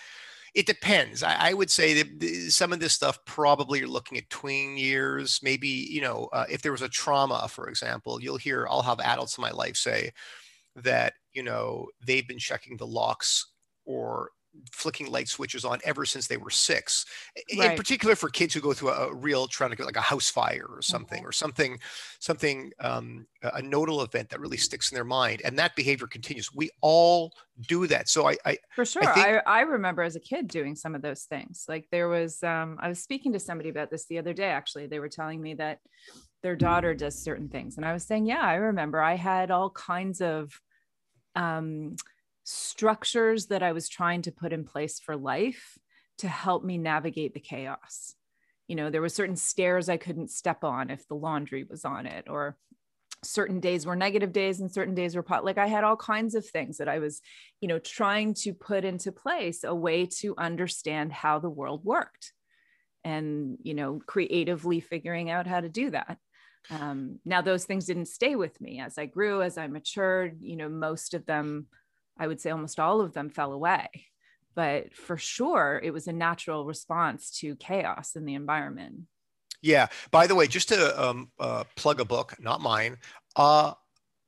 it 0.54 0.66
depends. 0.66 1.22
I, 1.22 1.34
I, 1.50 1.52
would 1.54 1.70
say 1.70 2.02
that 2.02 2.50
some 2.50 2.72
of 2.72 2.80
this 2.80 2.92
stuff 2.92 3.24
probably 3.24 3.78
you're 3.78 3.88
looking 3.88 4.18
at 4.18 4.28
tween 4.28 4.76
years, 4.76 5.40
maybe, 5.42 5.68
you 5.68 6.02
know, 6.02 6.28
uh, 6.32 6.44
if 6.50 6.60
there 6.60 6.72
was 6.72 6.82
a 6.82 6.88
trauma, 6.88 7.48
for 7.48 7.68
example, 7.68 8.20
you'll 8.20 8.36
hear, 8.36 8.66
I'll 8.68 8.82
have 8.82 9.00
adults 9.00 9.38
in 9.38 9.42
my 9.42 9.50
life 9.50 9.76
say 9.76 10.12
that, 10.76 11.14
you 11.32 11.42
know, 11.42 11.88
they've 12.06 12.26
been 12.28 12.38
checking 12.38 12.76
the 12.76 12.86
locks 12.86 13.46
or 13.86 14.30
flicking 14.70 15.10
light 15.10 15.28
switches 15.28 15.64
on 15.64 15.78
ever 15.84 16.04
since 16.04 16.26
they 16.26 16.36
were 16.36 16.50
six 16.50 17.06
right. 17.58 17.70
in 17.70 17.76
particular 17.76 18.14
for 18.14 18.28
kids 18.28 18.52
who 18.52 18.60
go 18.60 18.72
through 18.72 18.90
a, 18.90 19.08
a 19.08 19.14
real 19.14 19.46
traumatic 19.46 19.84
like 19.84 19.96
a 19.96 20.00
house 20.00 20.28
fire 20.28 20.66
or 20.68 20.82
something 20.82 21.20
mm-hmm. 21.20 21.28
or 21.28 21.32
something 21.32 21.78
something 22.18 22.70
um, 22.80 23.26
a 23.54 23.62
nodal 23.62 24.02
event 24.02 24.28
that 24.28 24.40
really 24.40 24.56
sticks 24.56 24.90
in 24.90 24.94
their 24.94 25.04
mind 25.04 25.42
and 25.44 25.58
that 25.58 25.74
behavior 25.74 26.06
continues. 26.06 26.54
We 26.54 26.70
all 26.80 27.32
do 27.66 27.86
that. 27.86 28.08
So 28.08 28.28
i, 28.28 28.36
I 28.44 28.58
for 28.74 28.84
sure. 28.84 29.04
I, 29.04 29.12
think- 29.12 29.26
I, 29.26 29.38
I, 29.46 29.60
remember 29.62 30.02
as 30.02 30.16
a 30.16 30.20
kid 30.20 30.48
doing 30.48 30.76
some 30.76 30.94
of 30.94 31.02
those 31.02 31.22
things. 31.24 31.64
Like 31.68 31.86
there 31.90 32.08
was 32.08 32.42
um, 32.42 32.78
i 32.80 32.88
was 32.88 33.00
speaking 33.00 33.32
to 33.32 33.40
somebody 33.40 33.70
about 33.70 33.90
this 33.90 34.06
the 34.06 34.18
other 34.18 34.34
day 34.34 34.48
actually. 34.48 34.86
They 34.86 35.00
were 35.00 35.08
telling 35.08 35.40
me 35.40 35.54
that 35.54 35.78
their 36.42 36.56
daughter 36.56 36.92
does 36.92 37.22
certain 37.22 37.48
things 37.48 37.76
and 37.76 37.86
i 37.86 37.92
was 37.92 38.02
saying 38.02 38.26
yeah 38.26 38.40
i 38.42 38.54
remember. 38.54 39.00
I 39.00 39.14
had 39.14 39.50
all 39.50 39.70
kinds 39.70 40.20
of 40.20 40.60
um, 41.34 41.96
structures 42.44 43.46
that 43.46 43.62
I 43.62 43.72
was 43.72 43.88
trying 43.88 44.22
to 44.22 44.32
put 44.32 44.52
in 44.52 44.64
place 44.64 44.98
for 44.98 45.16
life 45.16 45.78
to 46.18 46.28
help 46.28 46.64
me 46.64 46.78
navigate 46.78 47.34
the 47.34 47.40
chaos. 47.40 48.14
You 48.68 48.76
know, 48.76 48.90
there 48.90 49.00
were 49.00 49.08
certain 49.08 49.36
stairs 49.36 49.88
I 49.88 49.96
couldn't 49.96 50.30
step 50.30 50.64
on 50.64 50.90
if 50.90 51.06
the 51.08 51.14
laundry 51.14 51.64
was 51.64 51.84
on 51.84 52.06
it, 52.06 52.26
or 52.28 52.56
certain 53.24 53.60
days 53.60 53.86
were 53.86 53.96
negative 53.96 54.32
days 54.32 54.60
and 54.60 54.72
certain 54.72 54.94
days 54.94 55.14
were 55.14 55.22
pot. 55.22 55.44
Like 55.44 55.58
I 55.58 55.68
had 55.68 55.84
all 55.84 55.96
kinds 55.96 56.34
of 56.34 56.46
things 56.46 56.78
that 56.78 56.88
I 56.88 56.98
was, 56.98 57.20
you 57.60 57.68
know, 57.68 57.78
trying 57.78 58.34
to 58.34 58.52
put 58.52 58.84
into 58.84 59.12
place 59.12 59.64
a 59.64 59.74
way 59.74 60.06
to 60.20 60.34
understand 60.36 61.12
how 61.12 61.38
the 61.38 61.50
world 61.50 61.84
worked 61.84 62.32
and, 63.04 63.58
you 63.62 63.74
know, 63.74 64.00
creatively 64.06 64.80
figuring 64.80 65.30
out 65.30 65.46
how 65.46 65.60
to 65.60 65.68
do 65.68 65.90
that. 65.90 66.18
Um, 66.70 67.18
now, 67.24 67.42
those 67.42 67.64
things 67.64 67.86
didn't 67.86 68.06
stay 68.06 68.36
with 68.36 68.60
me 68.60 68.80
as 68.80 68.96
I 68.98 69.06
grew, 69.06 69.42
as 69.42 69.58
I 69.58 69.66
matured, 69.66 70.38
you 70.40 70.56
know, 70.56 70.68
most 70.68 71.14
of 71.14 71.26
them 71.26 71.66
I 72.18 72.26
would 72.26 72.40
say 72.40 72.50
almost 72.50 72.80
all 72.80 73.00
of 73.00 73.12
them 73.12 73.30
fell 73.30 73.52
away. 73.52 73.88
But 74.54 74.94
for 74.94 75.16
sure, 75.16 75.80
it 75.82 75.92
was 75.92 76.06
a 76.06 76.12
natural 76.12 76.64
response 76.66 77.30
to 77.38 77.56
chaos 77.56 78.16
in 78.16 78.24
the 78.24 78.34
environment. 78.34 79.02
Yeah. 79.62 79.86
By 80.10 80.26
the 80.26 80.34
way, 80.34 80.46
just 80.46 80.68
to 80.68 81.02
um, 81.02 81.30
uh, 81.38 81.64
plug 81.76 82.00
a 82.00 82.04
book, 82.04 82.34
not 82.38 82.60
mine, 82.60 82.98
uh, 83.36 83.72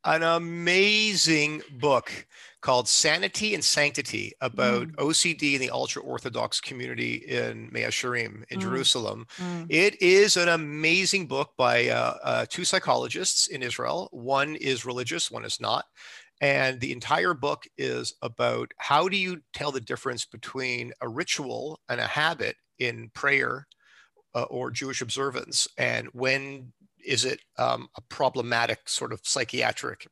an 0.04 0.22
amazing 0.22 1.62
book 1.78 2.26
called 2.60 2.88
Sanity 2.88 3.54
and 3.54 3.64
Sanctity 3.64 4.32
about 4.40 4.88
mm. 4.88 4.94
OCD 4.96 5.54
in 5.54 5.60
the 5.60 5.70
ultra 5.70 6.02
Orthodox 6.02 6.60
community 6.60 7.14
in 7.14 7.70
Mea 7.72 7.84
Shearim 7.84 8.44
in 8.50 8.58
mm. 8.58 8.62
Jerusalem. 8.62 9.26
Mm. 9.38 9.66
It 9.68 10.00
is 10.00 10.36
an 10.36 10.48
amazing 10.48 11.26
book 11.26 11.52
by 11.56 11.88
uh, 11.88 12.14
uh, 12.22 12.46
two 12.48 12.64
psychologists 12.64 13.48
in 13.48 13.62
Israel. 13.62 14.08
One 14.12 14.56
is 14.56 14.84
religious, 14.84 15.30
one 15.30 15.44
is 15.44 15.60
not. 15.60 15.86
And 16.40 16.80
the 16.80 16.92
entire 16.92 17.34
book 17.34 17.64
is 17.78 18.14
about 18.20 18.72
how 18.78 19.08
do 19.08 19.16
you 19.16 19.40
tell 19.52 19.72
the 19.72 19.80
difference 19.80 20.24
between 20.24 20.92
a 21.00 21.08
ritual 21.08 21.80
and 21.88 22.00
a 22.00 22.06
habit 22.06 22.56
in 22.78 23.10
prayer 23.14 23.66
uh, 24.34 24.42
or 24.42 24.70
Jewish 24.70 25.00
observance, 25.00 25.68
and 25.78 26.08
when 26.08 26.72
is 27.04 27.24
it 27.24 27.40
um, 27.58 27.88
a 27.96 28.00
problematic 28.02 28.88
sort 28.88 29.12
of 29.12 29.20
psychiatric? 29.22 30.08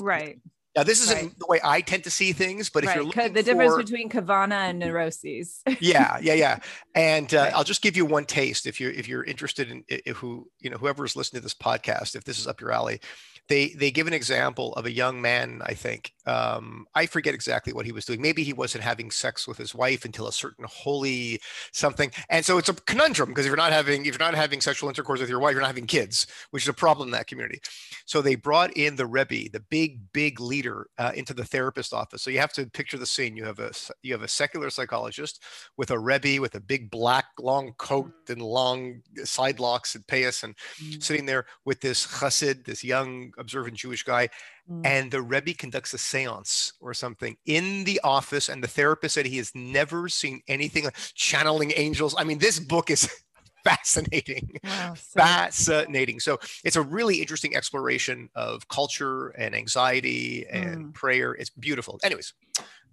Right. 0.00 0.38
Now, 0.76 0.82
this 0.82 1.02
isn't 1.02 1.16
right. 1.16 1.38
the 1.38 1.46
way 1.48 1.60
I 1.64 1.80
tend 1.80 2.04
to 2.04 2.10
see 2.10 2.34
things, 2.34 2.68
but 2.68 2.84
if 2.84 2.88
right. 2.88 2.96
you're 2.96 3.04
looking 3.06 3.22
at 3.22 3.32
the 3.32 3.42
difference 3.42 3.76
between 3.76 4.10
kavana 4.10 4.68
and 4.68 4.78
neuroses. 4.78 5.62
yeah, 5.80 6.18
yeah, 6.20 6.34
yeah. 6.34 6.58
And 6.94 7.32
uh, 7.34 7.38
right. 7.38 7.54
I'll 7.54 7.64
just 7.64 7.80
give 7.80 7.96
you 7.96 8.04
one 8.04 8.26
taste 8.26 8.66
if 8.66 8.78
you're 8.78 8.92
if 8.92 9.08
you're 9.08 9.24
interested 9.24 9.70
in 9.70 9.84
if 9.88 10.18
who 10.18 10.50
you 10.60 10.68
know 10.68 10.76
whoever 10.76 11.06
is 11.06 11.16
listening 11.16 11.40
to 11.40 11.44
this 11.44 11.54
podcast, 11.54 12.14
if 12.14 12.24
this 12.24 12.38
is 12.38 12.46
up 12.46 12.60
your 12.60 12.72
alley. 12.72 13.00
They 13.48 13.68
they 13.70 13.90
give 13.90 14.06
an 14.06 14.12
example 14.12 14.72
of 14.74 14.86
a 14.86 14.92
young 14.92 15.20
man 15.20 15.62
i 15.64 15.74
think 15.74 16.12
um, 16.26 16.86
i 16.94 17.06
forget 17.06 17.34
exactly 17.34 17.72
what 17.72 17.86
he 17.86 17.92
was 17.92 18.04
doing. 18.04 18.20
Maybe 18.20 18.42
he 18.42 18.52
wasn't 18.52 18.82
having 18.82 19.10
sex 19.10 19.46
with 19.46 19.58
his 19.58 19.74
wife 19.74 20.04
until 20.04 20.26
a 20.26 20.32
certain 20.32 20.64
holy 20.68 21.40
something. 21.72 22.10
And 22.28 22.44
so 22.44 22.58
it's 22.58 22.68
a 22.68 22.74
conundrum 22.74 23.28
because 23.28 23.46
if 23.46 23.50
you're 23.50 23.56
not 23.56 23.72
having 23.72 24.06
if 24.06 24.14
you're 24.14 24.18
not 24.18 24.34
having 24.34 24.60
sexual 24.60 24.88
intercourse 24.88 25.20
with 25.20 25.28
your 25.28 25.38
wife 25.38 25.52
you're 25.52 25.60
not 25.60 25.68
having 25.68 25.86
kids 25.86 26.26
which 26.50 26.64
is 26.64 26.68
a 26.68 26.74
problem 26.74 27.08
in 27.08 27.12
that 27.12 27.26
community. 27.26 27.60
So 28.06 28.20
they 28.20 28.34
brought 28.34 28.76
in 28.76 28.96
the 28.96 29.06
rebbe 29.06 29.50
the 29.52 29.64
big 29.68 30.12
big 30.12 30.40
leader 30.40 30.88
uh, 30.98 31.12
into 31.14 31.34
the 31.34 31.44
therapist 31.44 31.92
office. 31.92 32.22
So 32.22 32.30
you 32.30 32.38
have 32.38 32.52
to 32.54 32.66
picture 32.66 32.98
the 32.98 33.06
scene. 33.06 33.36
You 33.36 33.44
have 33.44 33.58
a 33.58 33.70
you 34.02 34.12
have 34.12 34.22
a 34.22 34.28
secular 34.28 34.70
psychologist 34.70 35.42
with 35.76 35.90
a 35.90 35.98
rebbe 35.98 36.40
with 36.40 36.54
a 36.54 36.60
big 36.60 36.90
black 36.90 37.26
long 37.38 37.72
coat 37.78 38.10
mm. 38.26 38.32
and 38.32 38.42
long 38.42 39.02
side 39.24 39.60
locks 39.60 39.94
and 39.94 40.06
payas 40.06 40.42
and 40.42 40.56
mm. 40.82 41.02
sitting 41.02 41.26
there 41.26 41.46
with 41.64 41.80
this 41.80 42.06
chassid 42.06 42.64
this 42.64 42.82
young 42.82 43.32
observant 43.38 43.76
Jewish 43.76 44.02
guy, 44.02 44.28
mm. 44.70 44.84
and 44.84 45.10
the 45.10 45.22
Rebbe 45.22 45.54
conducts 45.54 45.94
a 45.94 45.98
seance 45.98 46.72
or 46.80 46.94
something 46.94 47.36
in 47.46 47.84
the 47.84 48.00
office, 48.04 48.48
and 48.48 48.62
the 48.62 48.68
therapist 48.68 49.14
said 49.14 49.26
he 49.26 49.38
has 49.38 49.52
never 49.54 50.08
seen 50.08 50.42
anything 50.48 50.84
like 50.84 50.96
channeling 51.14 51.72
angels. 51.76 52.14
I 52.18 52.24
mean, 52.24 52.38
this 52.38 52.58
book 52.58 52.90
is 52.90 53.08
fascinating 53.64 54.48
wow, 54.62 54.94
so 54.94 55.20
fascinating 55.20 56.20
so 56.20 56.38
it's 56.62 56.76
a 56.76 56.82
really 56.82 57.20
interesting 57.20 57.56
exploration 57.56 58.28
of 58.36 58.68
culture 58.68 59.30
and 59.30 59.56
anxiety 59.56 60.46
and 60.52 60.86
mm. 60.86 60.94
prayer 60.94 61.32
it's 61.32 61.50
beautiful 61.50 61.98
anyways 62.04 62.32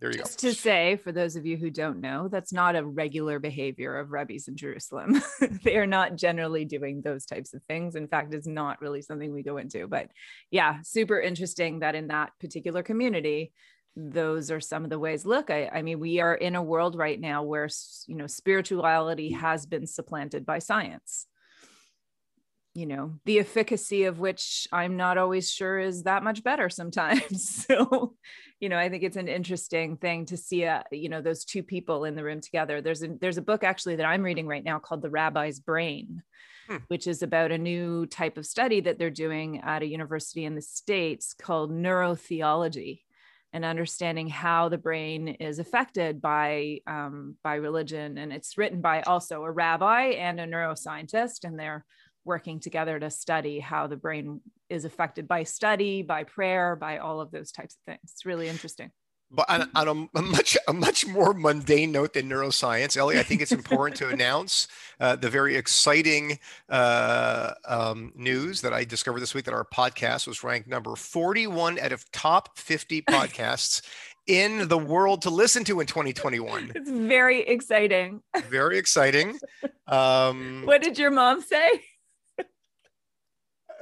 there 0.04 0.12
you 0.12 0.18
Just 0.18 0.42
go. 0.42 0.50
to 0.50 0.54
say, 0.54 0.98
for 0.98 1.14
those 1.14 1.38
of 1.38 1.46
you 1.46 1.56
who 1.56 1.70
don't 1.70 2.02
know, 2.02 2.28
that's 2.28 2.52
not 2.52 2.76
a 2.76 2.84
regular 2.84 3.40
behavior 3.40 3.96
of 3.96 4.12
rabbis 4.12 4.50
in 4.50 4.58
Jerusalem. 4.58 5.22
they 5.64 5.78
are 5.78 5.88
not 5.88 6.18
generally 6.18 6.66
doing 6.66 7.02
those 7.02 7.26
types 7.26 7.54
of 7.54 7.64
things. 7.64 7.96
In 7.96 8.10
fact, 8.10 8.34
it's 8.34 8.46
not 8.46 8.82
really 8.82 9.02
something 9.02 9.32
we 9.32 9.44
go 9.44 9.56
into. 9.56 9.88
But 9.88 10.10
yeah, 10.52 10.80
super 10.84 11.22
interesting 11.22 11.80
that 11.80 11.96
in 11.96 12.08
that 12.08 12.32
particular 12.42 12.84
community, 12.84 13.54
those 13.96 14.52
are 14.52 14.60
some 14.60 14.84
of 14.84 14.90
the 14.90 15.00
ways. 15.00 15.26
Look, 15.26 15.50
I, 15.50 15.70
I 15.74 15.82
mean, 15.84 16.02
we 16.02 16.20
are 16.20 16.36
in 16.36 16.58
a 16.58 16.64
world 16.64 16.98
right 16.98 17.20
now 17.20 17.44
where 17.44 17.70
you 18.06 18.16
know 18.16 18.28
spirituality 18.28 19.32
mm. 19.32 19.40
has 19.40 19.66
been 19.66 19.88
supplanted 19.88 20.46
by 20.46 20.60
science 20.60 21.28
you 22.76 22.86
know 22.86 23.14
the 23.26 23.40
efficacy 23.40 24.06
of 24.06 24.20
which 24.20 24.68
i'm 24.72 24.98
not 24.98 25.18
always 25.18 25.52
sure 25.52 25.80
is 25.80 26.04
that 26.04 26.24
much 26.24 26.44
better 26.44 26.70
sometimes. 26.70 27.66
So 27.66 28.16
you 28.60 28.70
know 28.70 28.78
i 28.78 28.90
think 28.90 29.04
it's 29.04 29.18
an 29.18 29.28
interesting 29.28 29.98
thing 29.98 30.26
to 30.28 30.38
see 30.38 30.66
uh, 30.66 30.84
you 30.92 31.10
know 31.10 31.22
those 31.22 31.46
two 31.46 31.64
people 31.64 32.06
in 32.06 32.16
the 32.16 32.24
room 32.24 32.42
together. 32.42 32.82
There's 32.82 33.04
a 33.04 33.10
there's 33.20 33.38
a 33.38 33.42
book 33.42 33.64
actually 33.64 33.98
that 33.98 34.06
i'm 34.06 34.24
reading 34.24 34.48
right 34.48 34.64
now 34.64 34.80
called 34.80 35.02
the 35.02 35.10
rabbi's 35.10 35.60
brain 35.60 36.24
hmm. 36.68 36.78
which 36.88 37.08
is 37.08 37.22
about 37.22 37.52
a 37.52 37.58
new 37.58 38.06
type 38.06 38.38
of 38.38 38.46
study 38.46 38.82
that 38.82 38.98
they're 38.98 39.10
doing 39.10 39.62
at 39.62 39.84
a 39.84 39.88
university 39.88 40.46
in 40.46 40.56
the 40.56 40.62
states 40.62 41.34
called 41.34 41.72
neurotheology 41.72 43.02
and 43.54 43.64
understanding 43.64 44.28
how 44.28 44.68
the 44.68 44.78
brain 44.80 45.28
is 45.28 45.60
affected 45.60 46.20
by 46.20 46.80
um, 46.88 47.36
by 47.44 47.56
religion. 47.56 48.18
And 48.18 48.34
it's 48.34 48.58
written 48.58 48.82
by 48.82 49.04
also 49.04 49.44
a 49.44 49.52
rabbi 49.52 50.06
and 50.08 50.40
a 50.40 50.48
neuroscientist 50.48 51.44
and 51.44 51.58
they're 51.58 51.86
working 52.26 52.60
together 52.60 53.00
to 53.00 53.10
study 53.10 53.60
how 53.60 53.88
the 53.88 53.98
brain 53.98 54.42
is 54.70 54.86
affected 54.86 55.28
by 55.28 55.44
study, 55.44 56.02
by 56.02 56.24
prayer, 56.24 56.76
by 56.76 56.98
all 56.98 57.22
of 57.22 57.32
those 57.32 57.52
types 57.52 57.76
of 57.76 57.82
things. 57.86 58.12
It's 58.12 58.26
really 58.26 58.48
interesting. 58.48 58.92
But 59.34 59.50
on, 59.50 59.70
on 59.74 59.88
a, 59.88 60.20
a, 60.20 60.22
much 60.22 60.56
a 60.68 60.74
much 60.74 61.08
more 61.08 61.34
mundane 61.34 61.92
note 61.92 62.14
than 62.14 62.30
neuroscience, 62.30 62.96
Ellie, 62.96 63.18
I 63.18 63.24
think 63.24 63.42
it's 63.42 63.52
important 63.52 63.98
to 63.98 64.10
announce 64.14 64.68
uh, 65.00 65.16
the 65.16 65.30
very 65.30 65.56
exciting 65.56 66.38
uh, 66.70 67.54
um, 67.68 68.14
news 68.16 68.62
that 68.62 68.74
I 68.74 68.84
discovered 68.84 69.22
this 69.22 69.34
week 69.34 69.46
that 69.46 69.54
our 69.54 69.66
podcast 69.66 70.28
was 70.28 70.44
ranked 70.44 70.68
number 70.68 70.96
41 70.96 71.80
out 71.80 71.92
of 71.92 72.10
top 72.12 72.60
50 72.60 73.02
podcasts 73.10 73.82
in 74.28 74.68
the 74.68 74.78
world 74.78 75.24
to 75.24 75.32
listen 75.32 75.64
to 75.66 75.80
in 75.80 75.88
2021. 75.88 76.72
It's 76.76 76.90
very 76.90 77.42
exciting. 77.42 78.22
Very 78.50 78.78
exciting. 78.78 79.40
Um, 79.86 80.62
what 80.64 80.82
did 80.82 80.98
your 80.98 81.12
mom 81.12 81.42
say? 81.42 81.70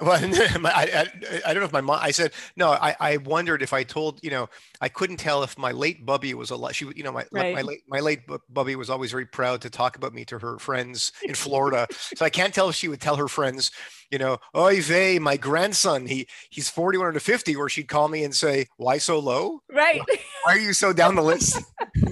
Well, 0.02 0.14
I, 0.14 0.24
I, 0.66 1.08
I, 1.46 1.54
don't 1.54 1.62
know 1.62 1.66
if 1.66 1.72
my 1.72 1.82
mom, 1.82 2.00
I 2.02 2.12
said, 2.12 2.34
no, 2.56 2.72
I, 2.72 2.96
I 3.00 3.18
wondered 3.18 3.62
if 3.62 3.72
I 3.72 3.84
told, 3.84 4.20
you 4.24 4.32
know, 4.32 4.50
I 4.82 4.90
couldn't 4.90 5.18
tell 5.18 5.44
if 5.44 5.58
my 5.58 5.72
late 5.72 6.06
Bubby 6.06 6.34
was 6.34 6.50
a 6.50 6.56
lot. 6.56 6.74
She, 6.74 6.86
you 6.96 7.04
know, 7.04 7.12
my, 7.12 7.26
right. 7.32 7.54
my 7.54 7.62
late, 7.62 7.82
my 7.88 8.00
late 8.00 8.22
Bubby 8.50 8.76
was 8.76 8.90
always 8.90 9.12
very 9.12 9.28
proud 9.28 9.62
to 9.62 9.70
talk 9.70 9.96
about 9.96 10.14
me 10.14 10.26
to 10.26 10.40
her 10.40 10.58
friends 10.58 11.12
in 11.24 11.36
Florida. 11.36 11.88
so 12.16 12.26
I 12.26 12.30
can't 12.30 12.54
tell 12.54 12.70
if 12.70 12.76
she 12.76 12.88
would 12.88 13.02
tell 13.02 13.18
her 13.18 13.28
friends, 13.28 13.70
you 14.10 14.18
know, 14.18 14.38
oy 14.56 14.82
vey, 14.82 15.20
my 15.20 15.38
grandson, 15.38 16.08
he, 16.08 16.28
he's 16.50 16.70
41 16.70 17.14
to 17.14 17.20
50, 17.20 17.56
or 17.56 17.70
she'd 17.70 17.88
call 17.88 18.08
me 18.08 18.24
and 18.24 18.36
say, 18.36 18.66
why 18.78 18.98
so 18.98 19.20
low? 19.20 19.60
Right. 19.72 20.02
Why 20.44 20.56
are 20.56 20.60
you 20.60 20.74
so 20.74 20.94
down 20.94 21.16
the 21.16 21.22
list? 21.22 21.64
you 21.96 22.12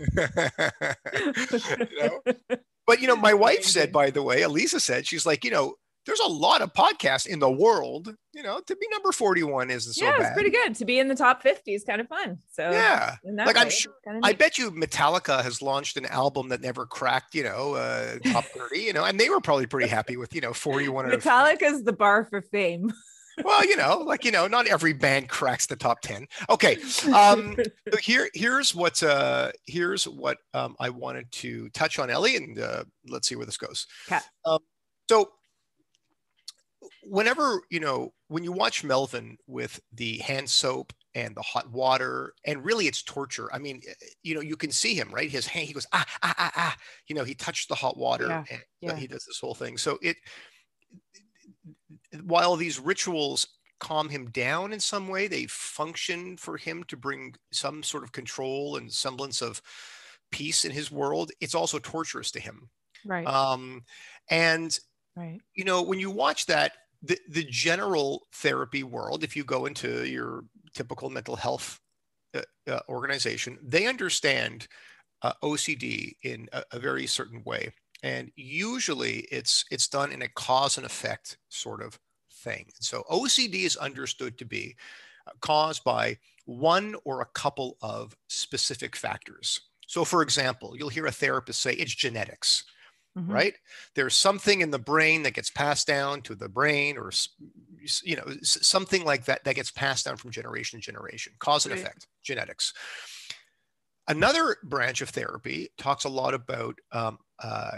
know? 1.98 2.22
But, 2.86 3.02
you 3.02 3.08
know, 3.08 3.16
my 3.16 3.34
wife 3.34 3.64
said, 3.64 3.92
by 3.92 4.12
the 4.12 4.24
way, 4.24 4.44
Elisa 4.44 4.80
said, 4.80 5.08
she's 5.08 5.26
like, 5.26 5.44
you 5.44 5.52
know, 5.52 5.76
there's 6.10 6.20
a 6.20 6.28
lot 6.28 6.62
of 6.62 6.74
podcasts 6.74 7.28
in 7.28 7.40
the 7.40 7.50
world. 7.50 8.16
You 8.34 8.42
know, 8.44 8.60
to 8.66 8.76
be 8.76 8.88
number 8.92 9.12
41 9.12 9.70
isn't 9.70 9.94
so 9.94 10.06
yeah, 10.06 10.12
bad. 10.12 10.20
Yeah, 10.20 10.28
it's 10.28 10.34
pretty 10.34 10.50
good. 10.50 10.76
To 10.76 10.86
be 10.86 10.98
in 10.98 11.08
the 11.08 11.16
top 11.16 11.44
50 11.44 11.74
is 11.74 11.84
kind 11.84 12.02
of 12.02 12.08
fun. 12.08 12.40
So 12.52 12.72
yeah, 12.72 13.16
like 13.24 13.56
way, 13.56 13.62
I'm 13.62 13.70
sure, 13.70 13.94
I 14.24 14.34
bet 14.34 14.58
you 14.58 14.72
Metallica 14.72 15.44
has 15.44 15.62
launched 15.62 15.98
an 15.98 16.06
album 16.08 16.50
that 16.50 16.62
never 16.62 16.86
cracked, 16.86 17.36
you 17.36 17.44
know, 17.44 17.76
uh, 17.76 18.18
top 18.32 18.46
30, 18.56 18.80
you 18.80 18.94
know, 18.94 19.04
and 19.06 19.20
they 19.20 19.30
were 19.30 19.40
probably 19.40 19.68
pretty 19.68 19.88
happy 19.88 20.18
with, 20.18 20.34
you 20.34 20.42
know, 20.42 20.54
41. 20.54 21.06
Metallica's 21.12 21.84
the 21.84 21.94
bar 21.94 22.26
for 22.26 22.42
fame. 22.42 22.92
well, 23.44 23.66
you 23.66 23.78
know, 23.78 24.00
like 24.00 24.26
you 24.26 24.32
know, 24.32 24.48
not 24.48 24.68
every 24.68 24.94
band 24.94 25.30
cracks 25.30 25.66
the 25.66 25.76
top 25.76 26.02
ten. 26.02 26.28
Okay, 26.50 26.76
um, 27.14 27.56
so 27.90 27.98
here 28.02 28.30
here's 28.34 28.76
what 28.76 29.02
uh, 29.02 29.52
here's 29.66 30.06
what 30.06 30.40
um, 30.54 30.76
I 30.78 30.90
wanted 30.90 31.32
to 31.34 31.70
touch 31.70 32.00
on, 32.00 32.10
Ellie, 32.10 32.36
and 32.36 32.60
uh, 32.60 32.84
let's 33.08 33.30
see 33.30 33.36
where 33.36 33.46
this 33.46 33.58
goes. 33.58 33.88
Okay. 34.10 34.20
Um, 34.44 34.60
so 35.10 35.32
whenever 37.04 37.62
you 37.70 37.80
know 37.80 38.14
when 38.28 38.44
you 38.44 38.52
watch 38.52 38.84
melvin 38.84 39.38
with 39.48 39.80
the 39.94 40.18
hand 40.20 40.50
soap 40.50 40.94
and 41.16 41.36
the 41.36 41.42
hot 41.42 41.70
water 41.72 42.34
and 42.46 42.64
really 42.64 42.86
it's 42.86 43.02
torture 43.02 43.50
i 43.54 43.58
mean 43.58 43.82
eh, 43.88 43.94
you 44.22 44.36
know 44.36 44.42
you 44.42 44.56
can 44.56 44.72
see 44.72 44.94
him 44.94 45.10
right? 45.12 45.30
His 45.30 45.48
hand 45.48 45.68
he 45.68 45.74
goes 45.74 45.88
ah 45.92 46.06
ah 46.24 46.36
ah 46.38 46.52
ah. 46.56 46.78
You 47.08 47.16
know 47.16 47.24
he 47.24 47.34
touched 47.34 47.70
the 47.70 47.76
hot 47.76 47.98
water 47.98 48.28
yeah, 48.28 48.44
and 48.50 48.62
yeah. 48.82 48.96
he 48.96 49.08
does 49.08 49.26
this 49.26 49.40
whole 49.40 49.56
thing. 49.56 49.78
So 49.78 49.98
it 50.02 50.18
while 52.24 52.56
these 52.56 52.80
rituals 52.80 53.48
calm 53.80 54.10
him 54.10 54.30
down 54.32 54.74
in 54.74 54.80
some 54.80 55.08
way 55.08 55.28
they 55.28 55.46
function 55.46 56.36
for 56.38 56.58
him 56.58 56.84
to 56.86 56.98
bring 56.98 57.34
some 57.52 57.82
sort 57.82 58.04
of 58.04 58.12
control 58.12 58.76
and 58.76 58.92
semblance 58.92 59.42
of 59.42 59.62
peace 60.32 60.66
in 60.66 60.72
his 60.72 60.92
world 60.92 61.32
it's 61.40 61.56
also 61.56 61.80
torturous 61.80 62.32
to 62.32 62.40
him. 62.40 62.70
Right. 63.06 63.28
Um 63.28 63.84
and 64.30 64.78
right. 65.16 65.40
you 65.56 65.64
know 65.64 65.82
when 65.82 66.00
you 66.00 66.10
watch 66.10 66.46
that 66.48 66.74
the, 67.02 67.18
the 67.30 67.46
general 67.46 68.28
therapy 68.34 68.84
world, 68.84 69.24
if 69.24 69.36
you 69.36 69.44
go 69.44 69.66
into 69.66 70.06
your 70.06 70.44
typical 70.74 71.10
mental 71.10 71.36
health 71.36 71.80
uh, 72.34 72.42
uh, 72.70 72.80
organization, 72.90 73.58
they 73.64 73.88
understand 73.88 74.68
uh, 75.22 75.34
OCD 75.44 76.14
in 76.24 76.48
a, 76.54 76.64
a, 76.74 76.80
very 76.80 77.08
certain 77.08 77.44
way, 77.44 77.74
and 78.04 78.32
usually 78.36 79.28
it's 79.32 79.66
it's 79.72 79.88
done 79.88 80.12
in 80.12 80.22
a 80.22 80.30
cause 80.30 80.78
and 80.78 80.86
effect 80.86 81.38
sort 81.50 81.82
of 81.82 82.00
thing. 82.32 82.68
So 82.80 83.04
OCD 83.10 83.66
is 83.66 83.76
understood 83.76 84.38
to 84.38 84.46
be 84.46 84.76
uh, 85.28 85.32
caused 85.42 85.84
by 85.84 86.18
one 86.46 86.96
or 87.04 87.22
a 87.22 87.28
couple 87.34 87.78
of 87.82 88.16
specific 88.28 88.96
factors. 88.96 89.62
So, 89.88 90.06
for 90.06 90.22
example, 90.22 90.76
you'll 90.78 90.90
hear 90.90 91.08
a 91.08 91.12
therapist 91.12 91.62
say 91.62 91.74
it's 91.74 91.94
genetics 91.94 92.64
mm-hmm. 93.18 93.32
right? 93.32 93.54
There's 93.96 94.16
something 94.16 94.62
in 94.62 94.72
the 94.72 94.80
brain 94.80 95.24
that 95.24 95.34
gets 95.34 95.50
passed 95.50 95.88
down 95.88 96.22
to 96.24 96.36
the 96.36 96.50
brain 96.50 96.98
or 96.98 97.12
you 98.04 98.16
know 98.16 98.26
something 98.42 99.04
like 99.06 99.26
that 99.26 99.44
that 99.44 99.56
gets 99.56 99.72
passed 99.72 100.06
down 100.06 100.18
from 100.18 100.32
generation 100.32 100.80
to 100.80 100.86
generation 100.86 101.34
cause 101.40 101.66
and 101.66 101.74
right. 101.74 101.82
effect 101.82 102.08
genetics 102.24 102.74
another 104.08 104.58
branch 104.64 105.02
of 105.02 105.10
therapy 105.10 105.70
talks 105.78 106.04
a 106.04 106.10
lot 106.10 106.34
about 106.34 106.76
um, 106.92 107.18
uh, 107.44 107.78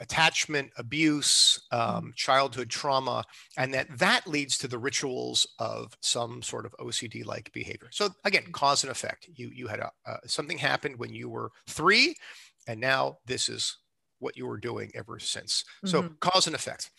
attachment 0.00 0.70
abuse 0.76 1.60
mm-hmm. 1.72 1.96
um, 1.96 2.12
childhood 2.16 2.68
trauma 2.68 3.24
and 3.56 3.72
that 3.72 3.86
that 3.98 4.26
leads 4.26 4.58
to 4.58 4.68
the 4.68 4.78
rituals 4.78 5.46
of 5.58 5.96
some 6.00 6.42
sort 6.42 6.66
of 6.66 6.74
ocd 6.80 7.24
like 7.24 7.52
behavior 7.52 7.88
so 7.90 8.08
again 8.24 8.42
mm-hmm. 8.42 8.52
cause 8.52 8.82
and 8.82 8.90
effect 8.90 9.28
you 9.34 9.50
you 9.54 9.66
had 9.66 9.80
a, 9.80 9.90
uh, 10.06 10.16
something 10.26 10.58
happened 10.58 10.98
when 10.98 11.12
you 11.12 11.28
were 11.28 11.50
three 11.68 12.14
and 12.66 12.80
now 12.80 13.18
this 13.26 13.48
is 13.48 13.78
what 14.18 14.36
you 14.36 14.46
were 14.46 14.58
doing 14.58 14.90
ever 14.94 15.18
since. 15.18 15.64
Mm-hmm. 15.84 15.88
So 15.88 16.08
cause 16.20 16.46
and 16.46 16.56
effect. 16.56 16.90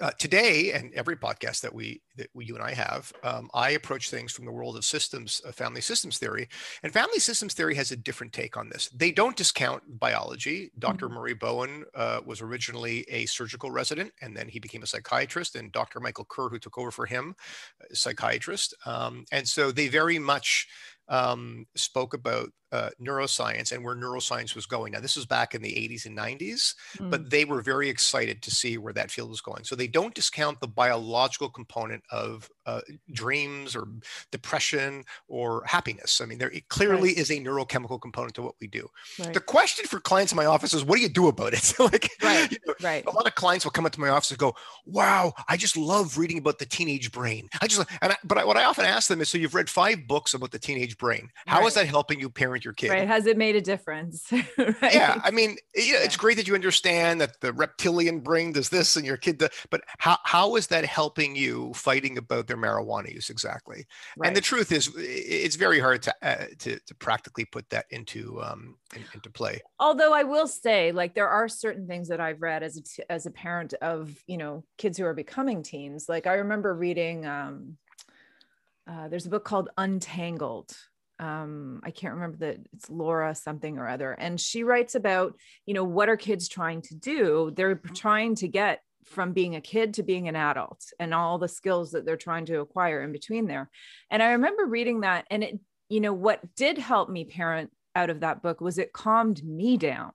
uh, 0.00 0.10
today 0.18 0.72
and 0.72 0.92
every 0.94 1.16
podcast 1.16 1.60
that 1.60 1.74
we 1.74 2.00
that 2.16 2.28
we, 2.34 2.44
you 2.44 2.54
and 2.54 2.62
I 2.62 2.72
have, 2.72 3.12
um, 3.24 3.48
I 3.54 3.70
approach 3.70 4.10
things 4.10 4.32
from 4.32 4.44
the 4.44 4.52
world 4.52 4.76
of 4.76 4.84
systems, 4.84 5.40
uh, 5.46 5.52
family 5.52 5.80
systems 5.80 6.18
theory, 6.18 6.48
and 6.82 6.92
family 6.92 7.18
systems 7.18 7.54
theory 7.54 7.74
has 7.74 7.90
a 7.90 7.96
different 7.96 8.32
take 8.32 8.56
on 8.56 8.68
this. 8.68 8.88
They 8.90 9.10
don't 9.12 9.36
discount 9.36 9.82
biology. 9.98 10.70
doctor 10.78 11.06
mm-hmm. 11.06 11.14
Murray 11.14 11.34
Bowen 11.34 11.84
uh, 11.94 12.20
was 12.24 12.40
originally 12.40 13.04
a 13.08 13.26
surgical 13.26 13.70
resident, 13.70 14.12
and 14.20 14.36
then 14.36 14.48
he 14.48 14.60
became 14.60 14.82
a 14.82 14.86
psychiatrist. 14.86 15.56
And 15.56 15.72
Dr. 15.72 16.00
Michael 16.00 16.26
Kerr, 16.26 16.48
who 16.48 16.58
took 16.58 16.78
over 16.78 16.90
for 16.90 17.06
him, 17.06 17.34
a 17.90 17.96
psychiatrist, 17.96 18.74
um, 18.86 19.24
and 19.32 19.46
so 19.46 19.72
they 19.72 19.88
very 19.88 20.18
much 20.18 20.68
um, 21.08 21.66
spoke 21.74 22.14
about 22.14 22.50
uh, 22.72 22.90
neuroscience 23.00 23.72
and 23.72 23.84
where 23.84 23.94
neuroscience 23.94 24.54
was 24.54 24.66
going. 24.66 24.92
Now, 24.92 25.00
this 25.00 25.16
was 25.16 25.26
back 25.26 25.54
in 25.54 25.62
the 25.62 25.72
80s 25.72 26.06
and 26.06 26.16
90s, 26.16 26.74
mm. 26.98 27.10
but 27.10 27.30
they 27.30 27.44
were 27.44 27.62
very 27.62 27.88
excited 27.88 28.42
to 28.42 28.50
see 28.50 28.78
where 28.78 28.92
that 28.92 29.10
field 29.10 29.30
was 29.30 29.40
going. 29.40 29.64
So 29.64 29.74
they 29.74 29.86
don't 29.86 30.14
discount 30.14 30.60
the 30.60 30.68
biological 30.68 31.48
component 31.48 32.02
of 32.10 32.50
uh, 32.66 32.80
dreams 33.12 33.74
or 33.74 33.88
depression 34.30 35.04
or 35.28 35.62
happiness. 35.64 36.20
I 36.20 36.26
mean, 36.26 36.38
there 36.38 36.52
clearly 36.68 37.10
right. 37.10 37.18
is 37.18 37.30
a 37.30 37.40
neurochemical 37.40 38.00
component 38.00 38.34
to 38.34 38.42
what 38.42 38.54
we 38.60 38.66
do. 38.66 38.88
Right. 39.18 39.32
The 39.32 39.40
question 39.40 39.86
for 39.86 40.00
clients 40.00 40.32
in 40.32 40.36
my 40.36 40.44
office 40.44 40.74
is, 40.74 40.84
what 40.84 40.96
do 40.96 41.02
you 41.02 41.08
do 41.08 41.28
about 41.28 41.54
it? 41.54 41.72
like, 41.78 42.10
right, 42.22 42.50
you 42.50 42.58
know, 42.66 42.74
right. 42.82 43.04
A 43.06 43.10
lot 43.10 43.26
of 43.26 43.34
clients 43.34 43.64
will 43.64 43.72
come 43.72 43.86
into 43.86 44.00
my 44.00 44.08
office 44.10 44.30
and 44.30 44.38
go, 44.38 44.54
"Wow, 44.84 45.32
I 45.48 45.56
just 45.56 45.76
love 45.76 46.18
reading 46.18 46.38
about 46.38 46.58
the 46.58 46.66
teenage 46.66 47.10
brain." 47.10 47.48
I 47.62 47.66
just, 47.66 47.88
and 48.02 48.12
I, 48.12 48.16
but 48.24 48.38
I, 48.38 48.44
what 48.44 48.56
I 48.56 48.64
often 48.64 48.84
ask 48.84 49.08
them 49.08 49.20
is, 49.20 49.28
"So 49.28 49.38
you've 49.38 49.54
read 49.54 49.70
five 49.70 50.06
books 50.06 50.34
about 50.34 50.50
the 50.50 50.58
teenage 50.58 50.98
brain? 50.98 51.30
How 51.46 51.66
is 51.66 51.74
that 51.74 51.86
helping 51.86 52.20
you 52.20 52.28
parent 52.28 52.57
your 52.64 52.74
kid?" 52.74 52.90
Right? 52.90 53.06
Has 53.06 53.26
it 53.26 53.36
made 53.36 53.56
a 53.56 53.60
difference? 53.60 54.30
right? 54.32 54.76
Yeah, 54.82 55.20
I 55.22 55.30
mean, 55.30 55.56
you 55.74 55.92
know, 55.92 55.98
yeah. 55.98 56.04
it's 56.04 56.16
great 56.16 56.36
that 56.36 56.48
you 56.48 56.54
understand 56.54 57.20
that 57.20 57.40
the 57.40 57.52
reptilian 57.52 58.20
brain 58.20 58.52
does 58.52 58.68
this 58.68 58.96
and 58.96 59.06
your 59.06 59.16
kid 59.16 59.38
does, 59.38 59.50
but 59.70 59.82
how 59.98 60.18
how 60.24 60.56
is 60.56 60.68
that 60.68 60.84
helping 60.84 61.36
you 61.36 61.72
fighting 61.74 62.18
about 62.18 62.46
their 62.46 62.56
marijuana 62.56 63.12
use 63.12 63.30
exactly. 63.30 63.86
Right. 64.16 64.28
And 64.28 64.36
the 64.36 64.40
truth 64.40 64.72
is, 64.72 64.90
it's 64.96 65.56
very 65.56 65.80
hard 65.80 66.02
to 66.02 66.14
uh, 66.22 66.46
to, 66.58 66.78
to 66.78 66.94
practically 66.96 67.44
put 67.44 67.68
that 67.70 67.86
into 67.90 68.42
um, 68.42 68.76
in, 68.94 69.04
into 69.14 69.30
play. 69.30 69.60
Although 69.78 70.12
I 70.12 70.24
will 70.24 70.48
say, 70.48 70.92
like 70.92 71.14
there 71.14 71.28
are 71.28 71.48
certain 71.48 71.86
things 71.86 72.08
that 72.08 72.20
I've 72.20 72.42
read 72.42 72.62
as 72.62 72.76
a 72.76 72.82
t- 72.82 73.02
as 73.08 73.26
a 73.26 73.30
parent 73.30 73.74
of 73.74 74.14
you 74.26 74.36
know 74.36 74.64
kids 74.76 74.98
who 74.98 75.04
are 75.04 75.14
becoming 75.14 75.62
teens. 75.62 76.08
Like 76.08 76.26
I 76.26 76.34
remember 76.34 76.74
reading. 76.74 77.26
Um, 77.26 77.76
uh, 78.88 79.06
there's 79.08 79.26
a 79.26 79.30
book 79.30 79.44
called 79.44 79.68
Untangled 79.76 80.74
um, 81.18 81.80
I 81.82 81.90
can't 81.90 82.14
remember 82.14 82.38
that 82.38 82.58
it's 82.72 82.88
Laura 82.88 83.34
something 83.34 83.78
or 83.78 83.88
other. 83.88 84.12
And 84.12 84.40
she 84.40 84.62
writes 84.62 84.94
about, 84.94 85.36
you 85.66 85.74
know, 85.74 85.84
what 85.84 86.08
are 86.08 86.16
kids 86.16 86.48
trying 86.48 86.82
to 86.82 86.94
do? 86.94 87.52
They're 87.54 87.76
trying 87.94 88.36
to 88.36 88.48
get 88.48 88.82
from 89.04 89.32
being 89.32 89.56
a 89.56 89.60
kid 89.60 89.94
to 89.94 90.02
being 90.02 90.28
an 90.28 90.36
adult 90.36 90.84
and 91.00 91.14
all 91.14 91.38
the 91.38 91.48
skills 91.48 91.92
that 91.92 92.04
they're 92.04 92.16
trying 92.16 92.46
to 92.46 92.60
acquire 92.60 93.02
in 93.02 93.10
between 93.10 93.46
there. 93.46 93.70
And 94.10 94.22
I 94.22 94.32
remember 94.32 94.66
reading 94.66 95.00
that 95.00 95.26
and 95.30 95.42
it, 95.42 95.58
you 95.88 96.00
know, 96.00 96.12
what 96.12 96.54
did 96.54 96.78
help 96.78 97.08
me 97.08 97.24
parent 97.24 97.70
out 97.94 98.10
of 98.10 98.20
that 98.20 98.42
book 98.42 98.60
was 98.60 98.78
it 98.78 98.92
calmed 98.92 99.42
me 99.42 99.76
down. 99.76 100.12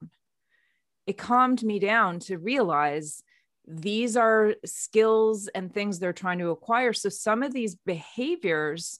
It 1.08 1.18
calmed 1.18 1.64
me 1.64 1.80
down 1.80 2.20
to 2.22 2.38
realize 2.38 3.24
these 3.68 4.16
are 4.16 4.56
skills 4.66 5.50
and 5.50 5.74
things 5.74 6.00
they're 6.00 6.14
trying 6.14 6.40
to 6.40 6.50
acquire. 6.50 6.94
So 6.94 7.10
some 7.10 7.44
of 7.44 7.54
these 7.54 7.76
behaviors 7.76 9.00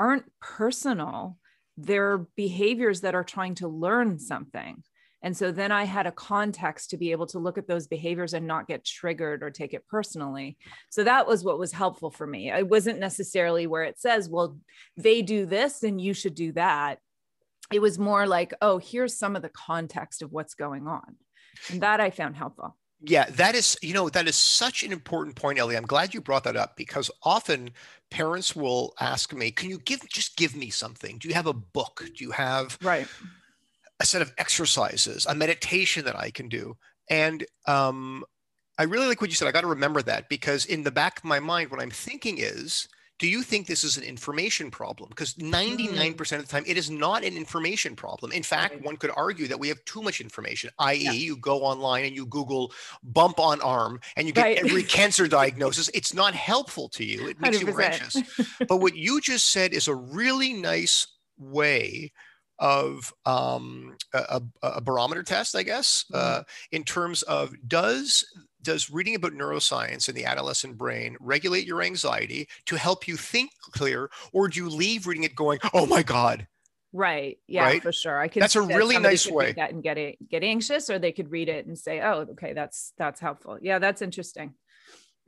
aren't 0.00 0.24
personal, 0.40 1.36
they're 1.76 2.26
behaviors 2.34 3.02
that 3.02 3.14
are 3.14 3.22
trying 3.22 3.54
to 3.56 3.68
learn 3.68 4.18
something. 4.18 4.82
And 5.22 5.36
so 5.36 5.52
then 5.52 5.70
I 5.70 5.84
had 5.84 6.06
a 6.06 6.12
context 6.12 6.90
to 6.90 6.96
be 6.96 7.12
able 7.12 7.26
to 7.26 7.38
look 7.38 7.58
at 7.58 7.68
those 7.68 7.86
behaviors 7.86 8.32
and 8.32 8.46
not 8.46 8.66
get 8.66 8.86
triggered 8.86 9.42
or 9.42 9.50
take 9.50 9.74
it 9.74 9.86
personally. 9.86 10.56
So 10.88 11.04
that 11.04 11.26
was 11.26 11.44
what 11.44 11.58
was 11.58 11.72
helpful 11.72 12.10
for 12.10 12.26
me. 12.26 12.50
It 12.50 12.66
wasn't 12.66 12.98
necessarily 12.98 13.66
where 13.66 13.84
it 13.84 14.00
says, 14.00 14.30
well, 14.30 14.56
they 14.96 15.20
do 15.20 15.44
this 15.44 15.82
and 15.82 16.00
you 16.00 16.14
should 16.14 16.34
do 16.34 16.52
that. 16.52 16.98
It 17.70 17.82
was 17.82 17.98
more 17.98 18.26
like, 18.26 18.54
oh, 18.62 18.78
here's 18.78 19.18
some 19.18 19.36
of 19.36 19.42
the 19.42 19.50
context 19.50 20.22
of 20.22 20.32
what's 20.32 20.54
going 20.54 20.88
on. 20.88 21.16
And 21.70 21.82
that 21.82 22.00
I 22.00 22.10
found 22.10 22.36
helpful. 22.36 22.76
Yeah, 23.02 23.30
that 23.30 23.54
is, 23.54 23.78
you 23.80 23.94
know, 23.94 24.10
that 24.10 24.28
is 24.28 24.36
such 24.36 24.82
an 24.82 24.92
important 24.92 25.36
point, 25.36 25.58
Ellie. 25.58 25.76
I'm 25.76 25.86
glad 25.86 26.12
you 26.12 26.20
brought 26.20 26.44
that 26.44 26.56
up 26.56 26.76
because 26.76 27.10
often 27.22 27.70
parents 28.10 28.54
will 28.54 28.92
ask 29.00 29.32
me, 29.32 29.50
"Can 29.50 29.70
you 29.70 29.78
give 29.78 30.06
just 30.08 30.36
give 30.36 30.54
me 30.54 30.68
something? 30.68 31.16
Do 31.18 31.28
you 31.28 31.34
have 31.34 31.46
a 31.46 31.54
book? 31.54 32.04
Do 32.14 32.24
you 32.24 32.32
have 32.32 32.76
right 32.82 33.08
a 34.00 34.06
set 34.06 34.22
of 34.22 34.32
exercises, 34.38 35.26
a 35.26 35.34
meditation 35.34 36.06
that 36.06 36.18
I 36.18 36.30
can 36.30 36.48
do. 36.48 36.76
And 37.08 37.44
um, 37.66 38.24
I 38.78 38.84
really 38.84 39.06
like 39.06 39.20
what 39.20 39.28
you 39.28 39.36
said. 39.36 39.46
I 39.46 39.52
got 39.52 39.60
to 39.60 39.66
remember 39.66 40.00
that 40.02 40.28
because 40.28 40.64
in 40.64 40.82
the 40.82 40.90
back 40.90 41.18
of 41.18 41.24
my 41.24 41.38
mind, 41.38 41.70
what 41.70 41.80
I'm 41.80 41.90
thinking 41.90 42.38
is, 42.38 42.88
do 43.20 43.28
you 43.28 43.42
think 43.42 43.66
this 43.66 43.84
is 43.84 43.98
an 43.98 44.02
information 44.02 44.70
problem? 44.70 45.10
Because 45.10 45.34
99% 45.34 45.92
mm. 45.92 46.20
of 46.38 46.40
the 46.40 46.48
time, 46.48 46.64
it 46.66 46.78
is 46.78 46.90
not 46.90 47.22
an 47.22 47.36
information 47.36 47.94
problem. 47.94 48.32
In 48.32 48.42
fact, 48.42 48.82
one 48.82 48.96
could 48.96 49.10
argue 49.14 49.46
that 49.46 49.60
we 49.60 49.68
have 49.68 49.84
too 49.84 50.00
much 50.00 50.22
information, 50.22 50.70
i.e., 50.78 51.04
yeah. 51.04 51.12
you 51.12 51.36
go 51.36 51.62
online 51.62 52.06
and 52.06 52.16
you 52.16 52.24
Google 52.24 52.72
bump 53.02 53.38
on 53.38 53.60
arm 53.60 54.00
and 54.16 54.26
you 54.26 54.32
get 54.32 54.42
right. 54.42 54.58
every 54.58 54.82
cancer 54.98 55.28
diagnosis. 55.28 55.90
It's 55.92 56.14
not 56.14 56.34
helpful 56.34 56.88
to 56.90 57.04
you, 57.04 57.28
it 57.28 57.38
makes 57.38 57.58
100%. 57.58 57.66
you 57.66 57.80
anxious. 57.80 58.16
but 58.66 58.78
what 58.78 58.96
you 58.96 59.20
just 59.20 59.50
said 59.50 59.74
is 59.74 59.86
a 59.86 59.94
really 59.94 60.54
nice 60.54 61.06
way 61.38 62.12
of 62.58 63.12
um, 63.26 63.96
a, 64.14 64.40
a, 64.62 64.80
barometer 64.80 65.22
test, 65.22 65.54
I 65.54 65.62
guess, 65.62 66.06
mm-hmm. 66.10 66.40
uh, 66.40 66.42
in 66.72 66.84
terms 66.84 67.22
of 67.22 67.54
does 67.66 68.24
does 68.62 68.90
reading 68.90 69.14
about 69.14 69.32
neuroscience 69.32 70.08
in 70.08 70.14
the 70.14 70.24
adolescent 70.24 70.76
brain 70.76 71.16
regulate 71.20 71.66
your 71.66 71.82
anxiety 71.82 72.48
to 72.66 72.76
help 72.76 73.08
you 73.08 73.16
think 73.16 73.50
clear, 73.72 74.10
or 74.32 74.48
do 74.48 74.60
you 74.60 74.68
leave 74.68 75.06
reading 75.06 75.24
it 75.24 75.34
going, 75.34 75.58
"Oh 75.72 75.86
my 75.86 76.02
God"? 76.02 76.46
Right. 76.92 77.38
Yeah, 77.46 77.64
right? 77.64 77.82
for 77.82 77.92
sure. 77.92 78.18
I 78.18 78.28
can. 78.28 78.40
That's 78.40 78.56
a 78.56 78.62
really 78.62 78.98
nice 78.98 79.28
way. 79.30 79.52
That 79.52 79.72
and 79.72 79.82
get 79.82 79.96
it, 79.98 80.16
get 80.28 80.42
anxious, 80.42 80.90
or 80.90 80.98
they 80.98 81.12
could 81.12 81.30
read 81.30 81.48
it 81.48 81.66
and 81.66 81.78
say, 81.78 82.00
"Oh, 82.00 82.26
okay, 82.32 82.52
that's 82.52 82.92
that's 82.98 83.20
helpful." 83.20 83.58
Yeah, 83.60 83.78
that's 83.78 84.02
interesting 84.02 84.54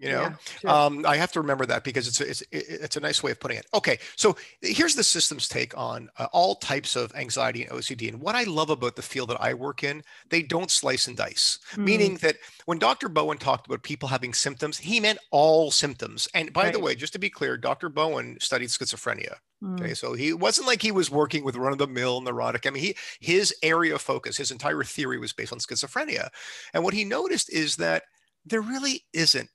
you 0.02 0.10
know 0.10 0.22
yeah, 0.22 0.34
sure. 0.60 0.70
um, 0.70 1.06
i 1.06 1.16
have 1.16 1.30
to 1.32 1.40
remember 1.40 1.64
that 1.64 1.84
because 1.84 2.08
it's 2.08 2.20
a, 2.20 2.28
it's 2.28 2.42
it's 2.50 2.96
a 2.96 3.00
nice 3.00 3.22
way 3.22 3.30
of 3.30 3.38
putting 3.38 3.56
it 3.56 3.66
okay 3.72 3.98
so 4.16 4.36
here's 4.60 4.94
the 4.94 5.04
systems 5.04 5.48
take 5.48 5.76
on 5.78 6.10
uh, 6.18 6.26
all 6.32 6.56
types 6.56 6.96
of 6.96 7.14
anxiety 7.14 7.62
and 7.62 7.72
ocd 7.72 8.08
and 8.08 8.20
what 8.20 8.34
i 8.34 8.42
love 8.42 8.68
about 8.70 8.96
the 8.96 9.02
field 9.02 9.30
that 9.30 9.40
i 9.40 9.54
work 9.54 9.84
in 9.84 10.02
they 10.28 10.42
don't 10.42 10.70
slice 10.70 11.06
and 11.06 11.16
dice 11.16 11.60
mm. 11.74 11.84
meaning 11.84 12.16
that 12.16 12.36
when 12.66 12.78
dr 12.78 13.08
bowen 13.10 13.38
talked 13.38 13.66
about 13.66 13.82
people 13.82 14.08
having 14.08 14.34
symptoms 14.34 14.76
he 14.76 14.98
meant 14.98 15.18
all 15.30 15.70
symptoms 15.70 16.28
and 16.34 16.52
by 16.52 16.64
right. 16.64 16.72
the 16.72 16.80
way 16.80 16.94
just 16.94 17.12
to 17.12 17.18
be 17.18 17.30
clear 17.30 17.56
dr 17.56 17.88
bowen 17.90 18.36
studied 18.40 18.68
schizophrenia 18.68 19.36
mm. 19.62 19.80
Okay, 19.80 19.94
so 19.94 20.12
he 20.12 20.32
wasn't 20.32 20.66
like 20.66 20.82
he 20.82 20.90
was 20.90 21.08
working 21.08 21.44
with 21.44 21.54
run-of-the-mill 21.54 22.22
neurotic. 22.22 22.66
I 22.66 22.70
mean, 22.70 22.82
he 22.82 22.96
his 23.20 23.54
area 23.62 23.94
of 23.94 24.02
focus, 24.02 24.36
his 24.36 24.50
entire 24.50 24.82
theory 24.82 25.18
was 25.18 25.32
based 25.32 25.52
on 25.52 25.60
schizophrenia, 25.60 26.30
and 26.74 26.82
what 26.82 26.92
he 26.92 27.04
noticed 27.04 27.48
is 27.48 27.76
that 27.76 28.02
there 28.44 28.60
really 28.60 29.04
isn't 29.12 29.48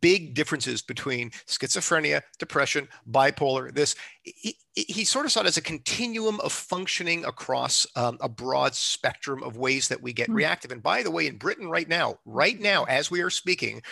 big 0.00 0.34
differences 0.34 0.82
between 0.82 1.30
schizophrenia, 1.46 2.22
depression, 2.38 2.88
bipolar, 3.10 3.74
this. 3.74 3.94
He, 4.22 4.56
he 4.74 5.04
sort 5.04 5.26
of 5.26 5.32
saw 5.32 5.40
it 5.40 5.46
as 5.46 5.56
a 5.56 5.62
continuum 5.62 6.40
of 6.40 6.52
functioning 6.52 7.24
across 7.24 7.86
um, 7.96 8.18
a 8.20 8.28
broad 8.28 8.74
spectrum 8.74 9.42
of 9.42 9.56
ways 9.56 9.88
that 9.88 10.02
we 10.02 10.12
get 10.12 10.28
mm-hmm. 10.28 10.36
reactive. 10.36 10.72
And 10.72 10.82
by 10.82 11.02
the 11.02 11.10
way, 11.10 11.26
in 11.26 11.36
Britain 11.36 11.68
right 11.68 11.88
now, 11.88 12.18
right 12.24 12.58
now, 12.58 12.84
as 12.84 13.10
we 13.10 13.20
are 13.20 13.30
speaking, 13.30 13.82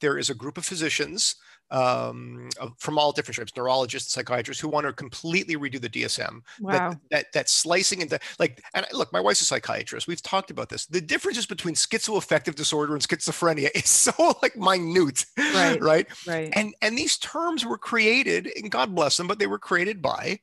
there 0.00 0.18
is 0.18 0.30
a 0.30 0.34
group 0.34 0.58
of 0.58 0.64
physicians 0.64 1.36
um, 1.70 2.48
from 2.78 2.98
all 2.98 3.12
different 3.12 3.36
types, 3.36 3.52
neurologists, 3.56 4.12
psychiatrists 4.12 4.60
who 4.60 4.68
want 4.68 4.86
to 4.86 4.92
completely 4.92 5.56
redo 5.56 5.80
the 5.80 5.88
DSM. 5.88 6.42
Wow. 6.60 6.72
That, 6.72 6.98
that, 7.10 7.32
that 7.34 7.50
slicing 7.50 8.00
into 8.00 8.18
like, 8.38 8.62
and 8.74 8.86
look, 8.92 9.12
my 9.12 9.20
wife's 9.20 9.40
a 9.42 9.44
psychiatrist. 9.44 10.06
We've 10.06 10.22
talked 10.22 10.50
about 10.50 10.68
this. 10.68 10.86
The 10.86 11.00
differences 11.00 11.46
between 11.46 11.74
schizoaffective 11.74 12.54
disorder 12.54 12.94
and 12.94 13.02
schizophrenia 13.02 13.70
is 13.74 13.88
so 13.88 14.34
like 14.42 14.56
minute, 14.56 15.26
right? 15.36 15.80
Right. 15.80 16.06
Right. 16.26 16.50
And 16.54 16.74
and 16.82 16.96
these 16.96 17.18
terms 17.18 17.64
were 17.64 17.78
created, 17.78 18.50
and 18.56 18.70
God 18.70 18.94
bless 18.94 19.16
them, 19.16 19.26
but 19.26 19.38
they 19.38 19.46
were 19.46 19.58
created 19.58 20.00
by 20.00 20.40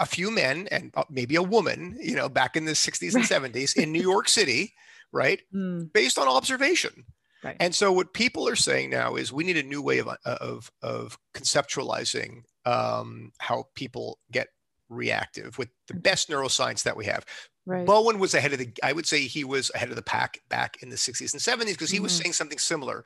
a 0.00 0.06
few 0.06 0.30
men 0.30 0.66
and 0.70 0.90
uh, 0.94 1.04
maybe 1.10 1.36
a 1.36 1.42
woman, 1.42 1.96
you 2.00 2.16
know, 2.16 2.28
back 2.28 2.56
in 2.56 2.64
the 2.64 2.72
60s 2.72 3.14
and 3.14 3.24
70s 3.24 3.76
in 3.76 3.92
New 3.92 4.00
York 4.00 4.28
City, 4.28 4.72
right? 5.12 5.40
Mm. 5.54 5.92
Based 5.92 6.18
on 6.18 6.26
observation. 6.26 7.04
Right. 7.42 7.56
And 7.58 7.74
so 7.74 7.92
what 7.92 8.12
people 8.12 8.46
are 8.48 8.56
saying 8.56 8.90
now 8.90 9.16
is 9.16 9.32
we 9.32 9.44
need 9.44 9.56
a 9.56 9.62
new 9.62 9.80
way 9.80 9.98
of, 9.98 10.08
uh, 10.08 10.14
of, 10.24 10.70
of 10.82 11.18
conceptualizing 11.34 12.42
um, 12.66 13.32
how 13.38 13.64
people 13.74 14.18
get 14.30 14.48
reactive 14.90 15.56
with 15.56 15.70
the 15.88 15.94
mm. 15.94 16.02
best 16.02 16.28
neuroscience 16.28 16.82
that 16.82 16.96
we 16.96 17.06
have. 17.06 17.24
Right. 17.66 17.86
Bowen 17.86 18.18
was 18.18 18.34
ahead 18.34 18.52
of 18.52 18.58
the, 18.58 18.70
I 18.82 18.92
would 18.92 19.06
say 19.06 19.20
he 19.20 19.44
was 19.44 19.70
ahead 19.74 19.90
of 19.90 19.96
the 19.96 20.02
pack 20.02 20.40
back 20.48 20.78
in 20.82 20.90
the 20.90 20.96
60s 20.96 21.32
and 21.32 21.40
70s 21.40 21.72
because 21.72 21.90
he 21.90 21.98
mm-hmm. 21.98 22.04
was 22.04 22.16
saying 22.16 22.32
something 22.32 22.58
similar 22.58 23.04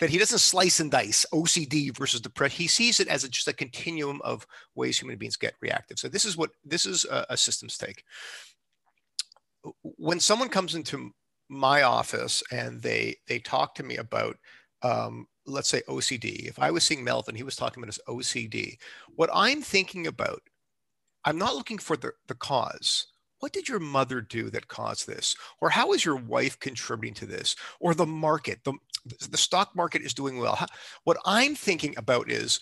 that 0.00 0.10
he 0.10 0.18
doesn't 0.18 0.38
slice 0.38 0.80
and 0.80 0.90
dice 0.90 1.24
OCD 1.32 1.96
versus 1.96 2.20
depression. 2.20 2.58
He 2.58 2.66
sees 2.66 2.98
it 2.98 3.08
as 3.08 3.24
a, 3.24 3.28
just 3.28 3.48
a 3.48 3.52
continuum 3.52 4.20
of 4.22 4.46
ways 4.74 4.98
human 4.98 5.16
beings 5.16 5.36
get 5.36 5.54
reactive. 5.60 5.98
So 5.98 6.08
this 6.08 6.24
is 6.24 6.36
what, 6.36 6.50
this 6.64 6.86
is 6.86 7.04
a, 7.04 7.26
a 7.30 7.36
systems 7.36 7.76
take. 7.78 8.04
When 9.82 10.18
someone 10.18 10.48
comes 10.48 10.74
into 10.74 11.12
my 11.50 11.82
office 11.82 12.42
and 12.52 12.80
they 12.80 13.16
they 13.26 13.40
talk 13.40 13.74
to 13.74 13.82
me 13.82 13.96
about 13.96 14.36
um, 14.82 15.26
let's 15.46 15.68
say 15.68 15.82
OCD, 15.88 16.48
if 16.48 16.58
I 16.58 16.70
was 16.70 16.84
seeing 16.84 17.04
Melvin, 17.04 17.34
he 17.34 17.42
was 17.42 17.56
talking 17.56 17.82
about 17.82 17.94
his 17.94 18.00
OCD. 18.08 18.76
What 19.16 19.30
I'm 19.34 19.60
thinking 19.60 20.06
about, 20.06 20.40
I'm 21.24 21.38
not 21.38 21.54
looking 21.54 21.78
for 21.78 21.96
the, 21.96 22.12
the 22.28 22.34
cause. 22.34 23.06
What 23.40 23.52
did 23.52 23.68
your 23.68 23.80
mother 23.80 24.20
do 24.20 24.50
that 24.50 24.68
caused 24.68 25.06
this? 25.06 25.34
Or 25.60 25.70
how 25.70 25.92
is 25.92 26.04
your 26.04 26.16
wife 26.16 26.58
contributing 26.60 27.14
to 27.14 27.26
this? 27.26 27.56
Or 27.80 27.94
the 27.94 28.06
market, 28.06 28.60
the, 28.64 28.74
the 29.30 29.36
stock 29.36 29.74
market 29.74 30.02
is 30.02 30.14
doing 30.14 30.38
well. 30.38 30.58
What 31.04 31.18
I'm 31.24 31.54
thinking 31.54 31.94
about 31.96 32.30
is 32.30 32.60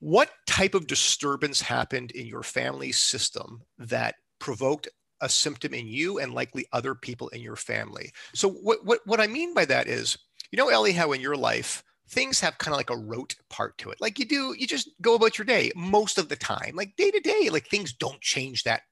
what 0.00 0.30
type 0.46 0.74
of 0.74 0.86
disturbance 0.86 1.60
happened 1.60 2.12
in 2.12 2.26
your 2.26 2.42
family 2.42 2.92
system 2.92 3.62
that 3.78 4.16
provoked 4.38 4.88
a 5.20 5.28
symptom 5.28 5.74
in 5.74 5.86
you 5.86 6.18
and 6.18 6.34
likely 6.34 6.66
other 6.72 6.94
people 6.94 7.28
in 7.28 7.40
your 7.40 7.56
family. 7.56 8.12
So 8.34 8.48
what, 8.48 8.84
what, 8.84 9.00
what 9.06 9.20
I 9.20 9.26
mean 9.26 9.54
by 9.54 9.64
that 9.66 9.88
is, 9.88 10.18
you 10.50 10.56
know, 10.56 10.68
Ellie, 10.68 10.92
how 10.92 11.12
in 11.12 11.20
your 11.20 11.36
life, 11.36 11.82
things 12.10 12.40
have 12.40 12.58
kind 12.58 12.72
of 12.72 12.78
like 12.78 12.90
a 12.90 12.96
rote 12.96 13.36
part 13.50 13.76
to 13.78 13.90
it. 13.90 14.00
Like 14.00 14.18
you 14.18 14.24
do, 14.24 14.54
you 14.56 14.66
just 14.66 14.90
go 15.02 15.14
about 15.14 15.38
your 15.38 15.44
day 15.44 15.70
most 15.76 16.18
of 16.18 16.28
the 16.28 16.36
time, 16.36 16.72
like 16.74 16.96
day 16.96 17.10
to 17.10 17.20
day, 17.20 17.50
like 17.50 17.66
things 17.66 17.92
don't 17.92 18.20
change 18.20 18.64
that 18.64 18.82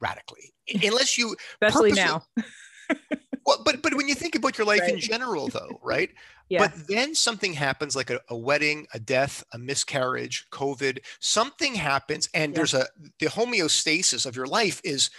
radically 0.00 0.54
unless 0.82 1.18
you 1.18 1.36
especially 1.62 1.92
now. 1.92 2.24
well, 3.46 3.62
but 3.64 3.82
but 3.82 3.94
when 3.94 4.08
you 4.08 4.14
think 4.14 4.34
about 4.34 4.58
your 4.58 4.66
life 4.66 4.80
right. 4.80 4.94
in 4.94 5.00
general, 5.00 5.48
though, 5.48 5.80
right? 5.82 6.10
yeah. 6.48 6.58
But 6.58 6.88
then 6.88 7.14
something 7.14 7.54
happens, 7.54 7.96
like 7.96 8.10
a, 8.10 8.20
a, 8.28 8.36
wedding, 8.36 8.86
a 8.92 8.98
death, 8.98 9.44
a 9.52 9.58
miscarriage, 9.58 10.46
COVID. 10.50 10.98
Something 11.20 11.74
happens, 11.74 12.28
and 12.34 12.52
yeah. 12.52 12.56
there's 12.56 12.74
a 12.74 12.86
the 13.18 13.26
homeostasis 13.26 14.26
of 14.26 14.36
your 14.36 14.46
life 14.46 14.80
is 14.84 15.10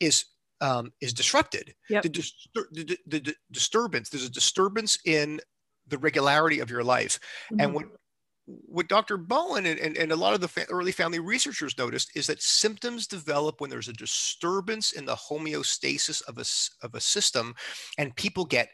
is 0.00 0.24
um, 0.60 0.92
is 1.00 1.12
disrupted. 1.12 1.74
Yep. 1.88 2.02
The, 2.02 2.08
dis- 2.08 2.48
the, 2.54 2.98
the, 3.06 3.20
the, 3.20 3.34
disturbance, 3.50 4.10
there's 4.10 4.26
a 4.26 4.30
disturbance 4.30 4.98
in 5.06 5.40
the 5.88 5.98
regularity 5.98 6.60
of 6.60 6.70
your 6.70 6.84
life. 6.84 7.18
Mm-hmm. 7.50 7.60
And 7.60 7.74
what, 7.74 7.84
what 8.46 8.88
Dr. 8.88 9.16
Bowen 9.16 9.66
and, 9.66 9.78
and, 9.80 9.96
and 9.96 10.12
a 10.12 10.16
lot 10.16 10.34
of 10.34 10.40
the 10.40 10.48
fa- 10.48 10.66
early 10.70 10.92
family 10.92 11.18
researchers 11.18 11.78
noticed 11.78 12.10
is 12.14 12.26
that 12.26 12.42
symptoms 12.42 13.06
develop 13.06 13.60
when 13.60 13.70
there's 13.70 13.88
a 13.88 13.94
disturbance 13.94 14.92
in 14.92 15.06
the 15.06 15.14
homeostasis 15.14 16.22
of 16.28 16.38
a, 16.38 16.44
of 16.86 16.94
a 16.94 17.00
system 17.00 17.54
and 17.98 18.14
people 18.16 18.44
get 18.44 18.68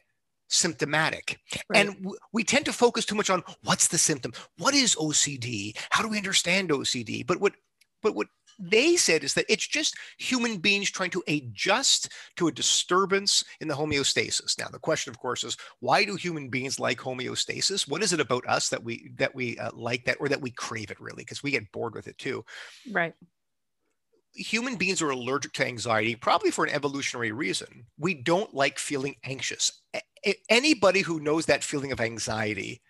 symptomatic. 0.48 1.38
Right. 1.68 1.86
And 1.86 1.96
w- 1.96 2.18
we 2.32 2.44
tend 2.44 2.64
to 2.66 2.72
focus 2.72 3.04
too 3.04 3.14
much 3.14 3.30
on 3.30 3.42
what's 3.62 3.88
the 3.88 3.98
symptom? 3.98 4.32
What 4.58 4.74
is 4.74 4.94
OCD? 4.94 5.76
How 5.90 6.02
do 6.02 6.08
we 6.08 6.18
understand 6.18 6.70
OCD? 6.70 7.26
But 7.26 7.40
what 7.40 7.54
but 8.02 8.14
what 8.14 8.28
they 8.58 8.96
said 8.96 9.24
is 9.24 9.34
that 9.34 9.46
it's 9.48 9.66
just 9.66 9.96
human 10.18 10.58
beings 10.58 10.90
trying 10.90 11.10
to 11.10 11.22
adjust 11.28 12.12
to 12.36 12.48
a 12.48 12.52
disturbance 12.52 13.44
in 13.60 13.68
the 13.68 13.74
homeostasis. 13.74 14.58
Now, 14.58 14.68
the 14.68 14.78
question, 14.78 15.10
of 15.10 15.18
course, 15.18 15.44
is 15.44 15.56
why 15.80 16.04
do 16.04 16.16
human 16.16 16.48
beings 16.48 16.80
like 16.80 16.98
homeostasis? 16.98 17.88
What 17.88 18.02
is 18.02 18.12
it 18.12 18.20
about 18.20 18.46
us 18.46 18.68
that 18.70 18.82
we 18.82 19.10
that 19.16 19.34
we 19.34 19.58
uh, 19.58 19.70
like 19.74 20.04
that, 20.04 20.16
or 20.20 20.28
that 20.28 20.40
we 20.40 20.50
crave 20.50 20.90
it 20.90 21.00
really? 21.00 21.22
Because 21.22 21.42
we 21.42 21.50
get 21.50 21.70
bored 21.72 21.94
with 21.94 22.08
it 22.08 22.18
too. 22.18 22.44
Right. 22.90 23.14
Human 24.34 24.76
beings 24.76 25.00
are 25.00 25.10
allergic 25.10 25.52
to 25.54 25.66
anxiety, 25.66 26.14
probably 26.14 26.50
for 26.50 26.64
an 26.64 26.74
evolutionary 26.74 27.32
reason. 27.32 27.86
We 27.98 28.14
don't 28.14 28.52
like 28.54 28.78
feeling 28.78 29.16
anxious. 29.24 29.80
A- 30.26 30.34
anybody 30.50 31.00
who 31.00 31.20
knows 31.20 31.46
that 31.46 31.64
feeling 31.64 31.90
of 31.92 32.00
anxiety 32.00 32.82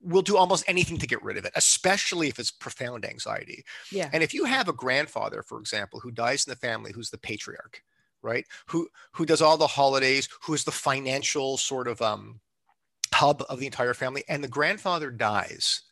will 0.00 0.22
do 0.22 0.36
almost 0.36 0.64
anything 0.66 0.98
to 0.98 1.06
get 1.06 1.22
rid 1.22 1.36
of 1.36 1.44
it, 1.44 1.52
especially 1.56 2.28
if 2.28 2.38
it's 2.38 2.50
profound 2.50 3.04
anxiety. 3.04 3.64
Yeah. 3.90 4.10
And 4.12 4.22
if 4.22 4.32
you 4.32 4.44
have 4.44 4.68
a 4.68 4.72
grandfather, 4.72 5.42
for 5.42 5.58
example, 5.58 6.00
who 6.00 6.10
dies 6.10 6.46
in 6.46 6.50
the 6.50 6.56
family, 6.56 6.92
who's 6.92 7.10
the 7.10 7.18
patriarch, 7.18 7.82
right? 8.22 8.46
Who 8.66 8.88
who 9.12 9.26
does 9.26 9.42
all 9.42 9.56
the 9.56 9.66
holidays, 9.66 10.28
who 10.42 10.54
is 10.54 10.64
the 10.64 10.72
financial 10.72 11.56
sort 11.56 11.88
of 11.88 12.00
um, 12.00 12.40
hub 13.12 13.44
of 13.48 13.58
the 13.58 13.66
entire 13.66 13.94
family, 13.94 14.24
and 14.28 14.42
the 14.42 14.48
grandfather 14.48 15.10
dies, 15.10 15.82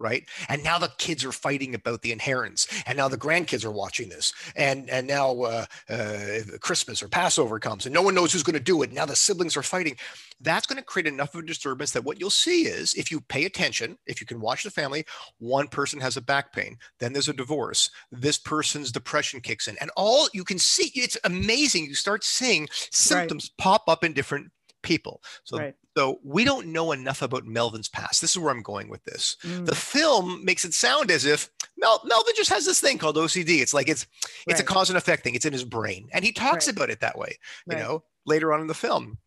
right? 0.00 0.24
And 0.48 0.64
now 0.64 0.78
the 0.78 0.90
kids 0.98 1.24
are 1.24 1.30
fighting 1.30 1.74
about 1.74 2.02
the 2.02 2.10
inheritance, 2.10 2.66
and 2.86 2.96
now 2.96 3.06
the 3.06 3.18
grandkids 3.18 3.64
are 3.64 3.70
watching 3.70 4.08
this, 4.08 4.32
and 4.56 4.90
and 4.90 5.06
now 5.06 5.42
uh, 5.42 5.66
uh, 5.88 6.38
Christmas 6.60 7.02
or 7.02 7.08
Passover 7.08 7.60
comes, 7.60 7.86
and 7.86 7.94
no 7.94 8.02
one 8.02 8.14
knows 8.14 8.32
who's 8.32 8.42
going 8.42 8.54
to 8.54 8.60
do 8.60 8.82
it. 8.82 8.92
Now 8.92 9.06
the 9.06 9.14
siblings 9.14 9.56
are 9.56 9.62
fighting. 9.62 9.96
That's 10.40 10.66
going 10.66 10.78
to 10.78 10.82
create 10.82 11.06
enough 11.06 11.34
of 11.34 11.40
a 11.40 11.46
disturbance 11.46 11.92
that 11.92 12.02
what 12.02 12.18
you'll 12.18 12.30
see 12.30 12.62
is, 12.62 12.94
if 12.94 13.10
you 13.10 13.20
pay 13.20 13.44
attention, 13.44 13.98
if 14.06 14.20
you 14.20 14.26
can 14.26 14.40
watch 14.40 14.64
the 14.64 14.70
family, 14.70 15.04
one 15.38 15.68
person 15.68 16.00
has 16.00 16.16
a 16.16 16.22
back 16.22 16.52
pain, 16.54 16.78
then 16.98 17.12
there's 17.12 17.28
a 17.28 17.34
divorce, 17.34 17.90
this 18.10 18.38
person's 18.38 18.90
depression 18.90 19.40
kicks 19.40 19.68
in, 19.68 19.76
and 19.80 19.90
all 19.96 20.28
you 20.32 20.44
can 20.44 20.58
see, 20.58 20.90
it's 20.94 21.18
amazing. 21.24 21.84
You 21.84 21.94
start 21.94 22.24
seeing 22.24 22.68
symptoms 22.90 23.50
right. 23.50 23.62
pop 23.62 23.82
up 23.88 24.02
in 24.02 24.14
different 24.14 24.50
people. 24.82 25.22
So, 25.44 25.58
right. 25.58 25.74
So 26.00 26.18
we 26.24 26.44
don't 26.44 26.68
know 26.68 26.92
enough 26.92 27.20
about 27.20 27.44
Melvin's 27.44 27.90
past. 27.90 28.22
This 28.22 28.30
is 28.30 28.38
where 28.38 28.50
I'm 28.50 28.62
going 28.62 28.88
with 28.88 29.04
this. 29.04 29.36
Mm. 29.44 29.66
The 29.66 29.74
film 29.74 30.42
makes 30.42 30.64
it 30.64 30.72
sound 30.72 31.10
as 31.10 31.26
if 31.26 31.50
Mel, 31.76 32.00
Melvin 32.06 32.32
just 32.34 32.48
has 32.48 32.64
this 32.64 32.80
thing 32.80 32.96
called 32.96 33.16
OCD. 33.16 33.60
It's 33.60 33.74
like 33.74 33.86
it's 33.86 34.06
right. 34.24 34.52
it's 34.52 34.60
a 34.60 34.64
cause 34.64 34.88
and 34.88 34.96
effect 34.96 35.24
thing. 35.24 35.34
It's 35.34 35.44
in 35.44 35.52
his 35.52 35.62
brain, 35.62 36.08
and 36.14 36.24
he 36.24 36.32
talks 36.32 36.66
right. 36.66 36.74
about 36.74 36.88
it 36.88 37.00
that 37.00 37.18
way. 37.18 37.36
You 37.70 37.76
know, 37.76 38.02
later 38.24 38.50
on 38.54 38.62
in 38.62 38.66
the 38.66 38.72
film. 38.72 39.18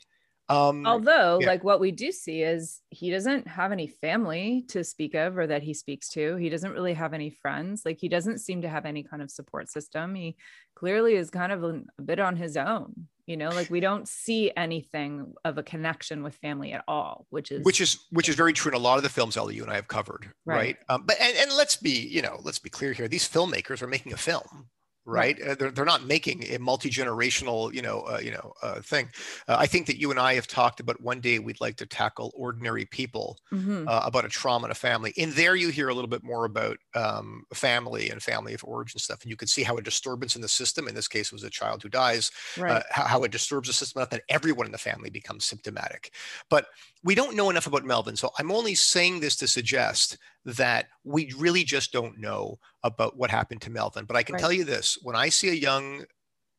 Um, 0.50 0.86
Although, 0.86 1.40
yeah. 1.40 1.48
like 1.48 1.64
what 1.64 1.80
we 1.80 1.92
do 1.92 2.12
see 2.12 2.42
is 2.42 2.82
he 2.90 3.10
doesn't 3.10 3.48
have 3.48 3.72
any 3.72 3.88
family 3.88 4.66
to 4.70 4.84
speak 4.84 5.16
of 5.16 5.38
or 5.38 5.48
that 5.48 5.64
he 5.64 5.74
speaks 5.74 6.10
to. 6.10 6.36
He 6.36 6.50
doesn't 6.50 6.72
really 6.72 6.94
have 6.94 7.14
any 7.14 7.30
friends. 7.30 7.84
Like 7.86 7.98
he 8.00 8.10
doesn't 8.10 8.40
seem 8.40 8.62
to 8.64 8.70
have 8.70 8.86
any 8.86 9.04
kind 9.04 9.22
of 9.22 9.32
support 9.32 9.70
system. 9.70 10.16
He 10.16 10.36
clearly 10.76 11.16
is 11.16 11.30
kind 11.30 11.52
of 11.52 11.64
a, 11.64 11.82
bit 12.04 12.20
on 12.20 12.36
his 12.36 12.58
own. 12.58 13.08
You 13.26 13.38
know, 13.38 13.50
like 13.50 13.70
we 13.70 13.80
don't 13.80 14.06
see 14.06 14.52
anything 14.58 15.34
of 15.46 15.58
a 15.58 15.64
connection 15.64 16.24
with 16.24 16.36
family 16.36 16.74
at 16.74 16.84
all, 16.90 17.26
which 17.30 17.54
is 17.54 17.64
which 17.64 17.80
is 17.80 18.00
which 18.10 18.28
is 18.28 18.36
very 18.36 18.52
true 18.52 18.70
in 18.70 18.76
a 18.76 18.80
lot 18.80 18.98
of 18.98 19.04
the 19.04 19.10
films 19.10 19.38
Ellie 19.38 19.56
you 19.56 19.64
and 19.64 19.72
I 19.72 19.76
have 19.76 19.88
covered, 19.88 20.30
right? 20.46 20.56
right? 20.56 20.78
Um, 20.90 21.04
but 21.06 21.16
and, 21.22 21.38
and 21.38 21.56
let's 21.56 21.78
be 21.78 21.92
you 21.92 22.22
know 22.22 22.42
let's 22.44 22.60
be 22.60 22.70
clear 22.70 22.92
here. 22.92 23.08
These 23.08 23.30
filmmakers 23.30 23.82
are 23.82 23.88
making 23.88 24.12
a 24.12 24.18
film, 24.18 24.68
right? 25.06 25.42
Uh, 25.42 25.56
they're, 25.56 25.72
they're 25.72 25.86
not 25.86 26.06
making 26.06 26.44
a 26.54 26.58
multi-generational, 26.58 27.74
you 27.74 27.82
know, 27.82 28.02
uh, 28.02 28.20
you 28.22 28.32
know, 28.32 28.54
uh, 28.62 28.80
thing. 28.82 29.10
Uh, 29.48 29.58
I 29.60 29.66
think 29.66 29.88
that 29.88 30.00
you 30.00 30.12
and 30.12 30.20
I 30.20 30.36
have 30.36 30.48
talked 30.48 30.80
about 30.80 31.02
one 31.02 31.20
day 31.20 31.40
we'd 31.40 31.62
like 31.62 31.76
to 31.78 31.86
tackle 31.86 32.32
ordinary 32.36 32.86
people 32.86 33.38
mm-hmm. 33.52 33.88
Uh, 33.88 34.02
about 34.06 34.26
a 34.26 34.30
trauma 34.30 34.66
in 34.66 34.72
a 34.72 34.76
family. 34.76 35.14
In 35.18 35.32
there, 35.32 35.56
you 35.56 35.70
hear 35.70 35.90
a 35.90 35.94
little 35.94 36.10
bit 36.10 36.24
more 36.24 36.46
about 36.46 36.78
um, 36.96 37.44
family 37.54 38.10
and 38.10 38.22
family 38.22 38.54
of 38.54 38.64
origin 38.64 39.00
stuff, 39.00 39.22
and 39.22 39.30
you 39.30 39.36
can 39.36 39.48
see 39.48 39.64
how 39.64 39.78
a 39.78 39.82
disturbance 39.82 40.36
in 40.36 40.42
the 40.42 40.48
system, 40.48 40.88
in 40.88 40.96
this 40.96 41.08
case, 41.08 41.32
was 41.32 41.44
a 41.44 41.50
child 41.50 41.84
who 41.84 41.90
dies, 41.90 42.32
uh, 42.58 42.64
right. 42.64 42.84
how, 42.90 43.04
how, 43.04 43.24
it 43.24 43.32
disturbs 43.32 43.68
the 43.68 43.74
system, 43.74 44.00
not 44.00 44.12
that 44.12 44.24
everyone 44.30 44.66
in 44.66 44.72
the 44.72 44.78
family 44.78 45.10
becomes 45.10 45.46
symptomatic, 45.46 46.14
but 46.50 46.68
we 47.04 47.16
don't 47.16 47.36
know 47.36 47.50
enough 47.50 47.68
about 47.68 47.86
Melvin. 47.86 48.16
So 48.16 48.32
I'm 48.40 48.52
only 48.52 48.76
saying 48.76 49.20
this 49.20 49.36
to 49.38 49.48
suggest 49.48 50.18
that 50.46 50.88
we 51.04 51.34
really 51.38 51.64
just 51.64 51.92
don't 51.92 52.20
know 52.20 52.60
about 52.84 53.18
what 53.18 53.32
happened 53.32 53.62
to 53.62 53.72
Melvin. 53.72 54.06
But 54.06 54.18
I 54.18 54.24
can 54.24 54.34
right. 54.34 54.42
tell 54.42 54.52
you 54.52 54.64
this: 54.64 54.98
when 55.02 55.16
I 55.16 55.30
see 55.30 55.50
a 55.50 55.54
young, 55.54 56.06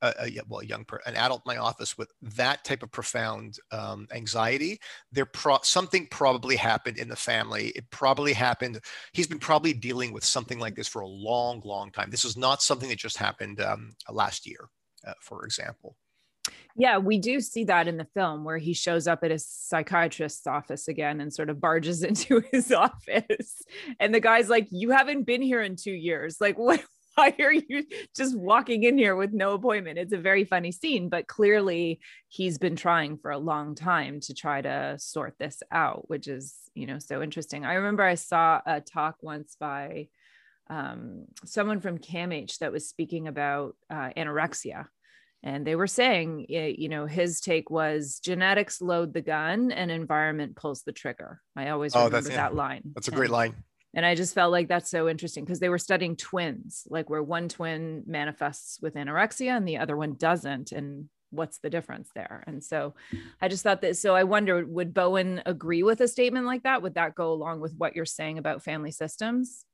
uh, 0.03 0.13
a, 0.21 0.41
well, 0.49 0.61
a 0.61 0.67
young, 0.67 0.85
an 1.07 1.17
adult 1.17 1.43
in 1.47 1.55
my 1.55 1.57
office 1.57 1.97
with 1.97 2.11
that 2.23 2.65
type 2.65 2.83
of 2.83 2.91
profound 2.91 3.59
um, 3.73 4.07
anxiety, 4.13 4.81
there 5.13 5.27
pro- 5.27 5.59
something 5.63 6.07
probably 6.11 6.57
happened 6.57 6.99
in 6.99 7.09
the 7.09 7.17
family. 7.17 7.69
It 7.77 7.91
probably 7.91 8.33
happened. 8.33 8.81
He's 9.13 9.27
been 9.27 9.39
probably 9.39 9.73
dealing 9.73 10.13
with 10.13 10.25
something 10.25 10.59
like 10.59 10.75
this 10.75 10.89
for 10.89 11.03
a 11.03 11.09
long, 11.09 11.61
long 11.65 11.91
time. 11.91 12.11
This 12.11 12.25
is 12.25 12.37
not 12.37 12.63
something 12.63 12.89
that 12.89 12.99
just 12.99 13.19
happened 13.19 13.61
um, 13.61 13.95
last 14.11 14.47
year, 14.47 14.69
uh, 15.07 15.15
for 15.21 15.45
example. 15.45 15.97
Yeah, 16.77 16.99
we 16.99 17.19
do 17.19 17.41
see 17.41 17.65
that 17.65 17.87
in 17.87 17.97
the 17.97 18.09
film 18.15 18.43
where 18.43 18.59
he 18.59 18.75
shows 18.75 19.07
up 19.07 19.23
at 19.23 19.31
his 19.31 19.47
psychiatrist's 19.47 20.47
office 20.47 20.89
again 20.89 21.21
and 21.21 21.33
sort 21.33 21.51
of 21.51 21.61
barges 21.61 22.03
into 22.03 22.43
his 22.53 22.73
office. 22.73 23.63
And 24.01 24.15
the 24.15 24.21
guy's 24.21 24.49
like, 24.49 24.69
You 24.71 24.91
haven't 24.91 25.25
been 25.25 25.43
here 25.43 25.63
in 25.63 25.77
two 25.77 25.93
years. 25.93 26.41
Like, 26.41 26.59
what? 26.59 26.83
Why 27.17 27.33
are 27.39 27.53
you 27.53 27.85
just 28.17 28.37
walking 28.37 28.83
in 28.83 28.99
here 28.99 29.15
with 29.15 29.33
no 29.33 29.53
appointment? 29.53 30.01
It's 30.01 30.13
a 30.13 30.19
very 30.19 30.45
funny 30.45 30.73
scene, 30.73 31.09
but 31.09 31.29
clearly 31.29 32.01
he's 32.27 32.59
been 32.59 32.75
trying 32.75 33.19
for 33.19 33.31
a 33.31 33.39
long 33.39 33.77
time 33.77 34.19
to 34.23 34.35
try 34.35 34.61
to 34.61 34.97
sort 34.99 35.35
this 35.39 35.63
out, 35.71 36.11
which 36.11 36.27
is, 36.27 36.57
you 36.75 36.87
know, 36.89 36.99
so 36.99 37.23
interesting. 37.23 37.65
I 37.65 37.75
remember 37.75 38.03
I 38.03 38.17
saw 38.17 38.61
a 38.67 38.81
talk 38.81 39.15
once 39.21 39.57
by 39.61 40.09
um, 40.69 41.27
someone 41.45 41.81
from 41.81 41.99
CAMH 41.99 42.59
that 42.59 42.73
was 42.73 42.89
speaking 42.89 43.29
about 43.29 43.77
uh, 43.89 44.11
anorexia 44.17 44.87
and 45.45 45.67
they 45.67 45.77
were 45.77 45.87
saying 45.87 46.47
eh, 46.51 46.73
you 46.77 46.89
know 46.89 47.07
his 47.07 47.41
take 47.41 47.71
was 47.71 48.19
genetics 48.19 48.81
load 48.81 49.13
the 49.13 49.21
gun 49.21 49.71
and 49.71 49.91
environment 49.93 50.57
pulls 50.57 50.83
the 50.83 50.93
trigger. 50.93 51.41
I 51.55 51.69
always 51.69 51.95
oh, 51.95 52.07
remember 52.07 52.31
that 52.31 52.57
line. 52.57 52.83
That's 52.95 53.09
a 53.09 53.13
great 53.13 53.31
line. 53.31 53.55
And 53.97 54.05
i 54.05 54.17
just 54.17 54.35
felt 54.35 54.51
like 54.51 54.67
that's 54.67 54.91
so 54.91 55.09
interesting 55.09 55.45
because 55.45 55.61
they 55.61 55.69
were 55.69 55.79
studying 55.79 56.17
twins 56.17 56.85
like 56.91 57.09
where 57.09 57.23
one 57.23 57.49
twin 57.49 58.03
manifests 58.07 58.81
with 58.83 58.95
anorexia 58.95 59.57
and 59.57 59.69
the 59.69 59.79
other 59.79 59.97
one 59.97 60.15
doesn't 60.15 60.73
and 60.73 61.09
what's 61.31 61.59
the 61.59 61.71
difference 61.71 62.11
there? 62.15 62.43
And 62.47 62.65
so 62.65 62.95
i 63.41 63.49
just 63.49 63.63
thought 63.63 63.83
that 63.83 63.97
so 63.97 64.17
i 64.17 64.25
wonder 64.25 64.65
would 64.65 64.95
bowen 64.95 65.43
agree 65.47 65.83
with 65.83 66.01
a 66.01 66.09
statement 66.09 66.47
like 66.47 66.65
that? 66.65 66.83
Would 66.83 66.95
that 66.95 67.15
go 67.15 67.33
along 67.33 67.61
with 67.61 67.75
what 67.77 67.95
you're 67.95 68.07
saying 68.07 68.39
about 68.39 68.65
family 68.65 68.91
systems 68.91 69.67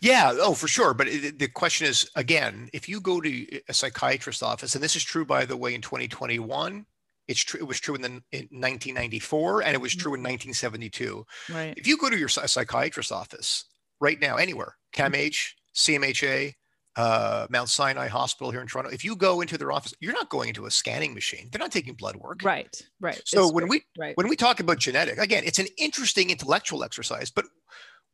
yeah, 0.00 0.32
oh, 0.34 0.54
for 0.54 0.68
sure. 0.68 0.94
But 0.94 1.08
it, 1.08 1.38
the 1.38 1.48
question 1.48 1.86
is 1.86 2.08
again, 2.16 2.68
if 2.72 2.88
you 2.88 3.00
go 3.00 3.20
to 3.20 3.56
uh, 3.56 3.60
a 3.68 3.74
psychiatrist's 3.74 4.42
office, 4.42 4.74
and 4.74 4.82
this 4.82 4.96
is 4.96 5.04
true, 5.04 5.24
by 5.24 5.44
the 5.44 5.56
way, 5.56 5.74
in 5.74 5.80
2021, 5.80 6.86
It's 7.28 7.40
true. 7.40 7.60
It 7.60 7.64
was 7.68 7.78
true 7.78 7.94
in, 7.94 8.02
the, 8.02 8.08
in 8.32 8.48
1994, 8.50 9.62
and 9.62 9.74
it 9.74 9.80
was 9.80 9.94
true 9.94 10.14
in 10.14 10.20
mm-hmm. 10.20 10.50
1972. 10.50 11.26
Right. 11.50 11.74
If 11.76 11.86
you 11.86 11.98
go 11.98 12.08
to 12.08 12.18
your 12.18 12.28
psychiatrist's 12.28 13.12
office 13.12 13.64
right 14.00 14.18
now, 14.20 14.36
anywhere, 14.36 14.76
mm-hmm. 14.94 15.14
CAMH, 15.14 15.52
CMHA, 15.74 16.54
uh, 16.96 17.46
Mount 17.50 17.68
Sinai 17.68 18.08
Hospital 18.08 18.50
here 18.50 18.60
in 18.60 18.66
Toronto, 18.66 18.90
if 18.90 19.04
you 19.04 19.14
go 19.14 19.40
into 19.40 19.56
their 19.56 19.70
office, 19.70 19.94
you're 20.00 20.14
not 20.14 20.30
going 20.30 20.48
into 20.48 20.66
a 20.66 20.70
scanning 20.70 21.14
machine. 21.14 21.48
They're 21.52 21.60
not 21.60 21.70
taking 21.70 21.94
blood 21.94 22.16
work. 22.16 22.40
Right. 22.42 22.74
Right. 22.98 23.22
So 23.24 23.44
It's 23.44 23.52
when 23.52 23.64
true. 23.64 23.70
we 23.70 23.82
right. 23.96 24.16
when 24.16 24.28
we 24.28 24.34
talk 24.34 24.58
about 24.58 24.78
genetic, 24.78 25.18
again, 25.18 25.44
it's 25.46 25.60
an 25.60 25.68
interesting 25.76 26.30
intellectual 26.30 26.82
exercise, 26.82 27.30
but 27.30 27.44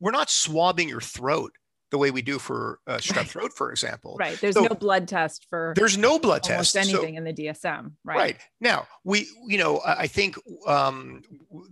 we're 0.05 0.11
not 0.11 0.29
swabbing 0.29 0.87
your 0.87 1.01
throat 1.01 1.53
the 1.91 1.97
way 1.97 2.11
we 2.11 2.21
do 2.21 2.39
for 2.39 2.79
uh, 2.87 2.97
strep 2.99 3.27
throat, 3.27 3.53
for 3.55 3.71
example. 3.71 4.17
right. 4.21 4.39
There's 4.39 4.55
so- 4.55 4.65
no 4.65 4.75
blood 4.75 5.09
test 5.09 5.47
for 5.49 5.73
There's 5.75 5.97
no 5.97 6.19
blood 6.19 6.43
test. 6.43 6.73
So- 6.73 6.81
anything 6.81 7.15
in 7.15 7.25
the 7.25 7.33
DSM. 7.33 7.93
Right. 8.05 8.17
Right. 8.17 8.37
Now, 8.61 8.87
we, 9.03 9.27
you 9.47 9.57
know, 9.57 9.79
I 9.79 10.03
I 10.05 10.07
think 10.07 10.37
um, 10.67 11.23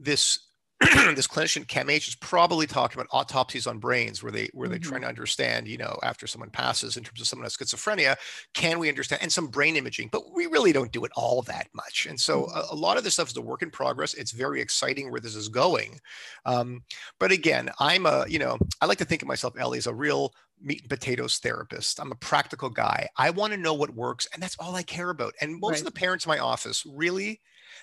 this 0.01 0.39
this 1.15 1.29
clinician 1.29 1.67
CAMH 1.67 2.09
is 2.09 2.15
probably 2.17 2.67
talking 2.67 2.99
about 3.01 3.09
autopsies 3.13 3.67
on 3.67 3.79
brains 3.79 4.23
where 4.23 4.33
they 4.33 4.49
where 4.55 4.69
they're 4.69 4.79
Mhm. 4.79 4.81
trying 4.81 5.03
to 5.03 5.09
understand, 5.09 5.69
you 5.69 5.79
know, 5.79 5.99
after 6.03 6.27
someone 6.27 6.51
passes 6.51 6.97
in 6.97 7.05
terms 7.05 7.21
of 7.21 7.27
someone 7.27 7.45
has 7.45 7.57
schizophrenia, 7.57 8.17
can 8.55 8.79
we 8.79 8.89
understand 8.89 9.23
and 9.23 9.33
some 9.33 9.49
brain 9.49 9.77
imaging, 9.77 10.09
but 10.11 10.33
we 10.35 10.47
really 10.47 10.73
don't 10.73 10.93
do 10.93 11.05
it 11.05 11.13
all 11.17 11.43
that 11.43 11.69
much. 11.75 12.07
And 12.07 12.19
so 12.21 12.47
Mhm. 12.47 12.53
a, 12.55 12.75
a 12.75 12.75
lot 12.77 12.97
of 12.97 13.05
this 13.05 13.15
stuff 13.15 13.29
is 13.29 13.37
a 13.37 13.43
work 13.43 13.63
in 13.63 13.71
progress. 13.71 14.15
It's 14.15 14.33
very 14.33 14.61
exciting 14.61 15.11
where 15.11 15.21
this 15.21 15.37
is 15.37 15.49
going. 15.49 16.01
Um, 16.45 16.85
but 17.19 17.33
again, 17.33 17.71
I'm 17.79 18.07
a, 18.07 18.25
you 18.29 18.39
know, 18.39 18.59
I 18.81 18.87
like 18.87 18.99
to 18.99 19.05
think 19.05 19.23
of 19.23 19.29
myself, 19.29 19.55
Ellie, 19.59 19.79
as 19.79 19.87
a 19.87 19.95
real 19.95 20.33
meat 20.61 20.81
and 20.83 20.91
potatoes 20.91 21.39
therapist. 21.39 22.01
I'm 22.01 22.13
a 22.13 22.17
practical 22.17 22.71
guy. 22.71 23.09
I 23.17 23.31
want 23.31 23.53
to 23.53 23.59
know 23.59 23.75
what 23.75 23.95
works, 23.95 24.27
and 24.33 24.43
that's 24.43 24.57
all 24.59 24.75
I 24.77 24.83
care 24.83 25.11
about. 25.11 25.35
And 25.41 25.61
most 25.61 25.81
Right. 25.81 25.81
of 25.81 25.87
the 25.87 25.99
parents 25.99 26.25
in 26.27 26.31
my 26.31 26.39
office 26.39 26.85
really, 26.87 27.41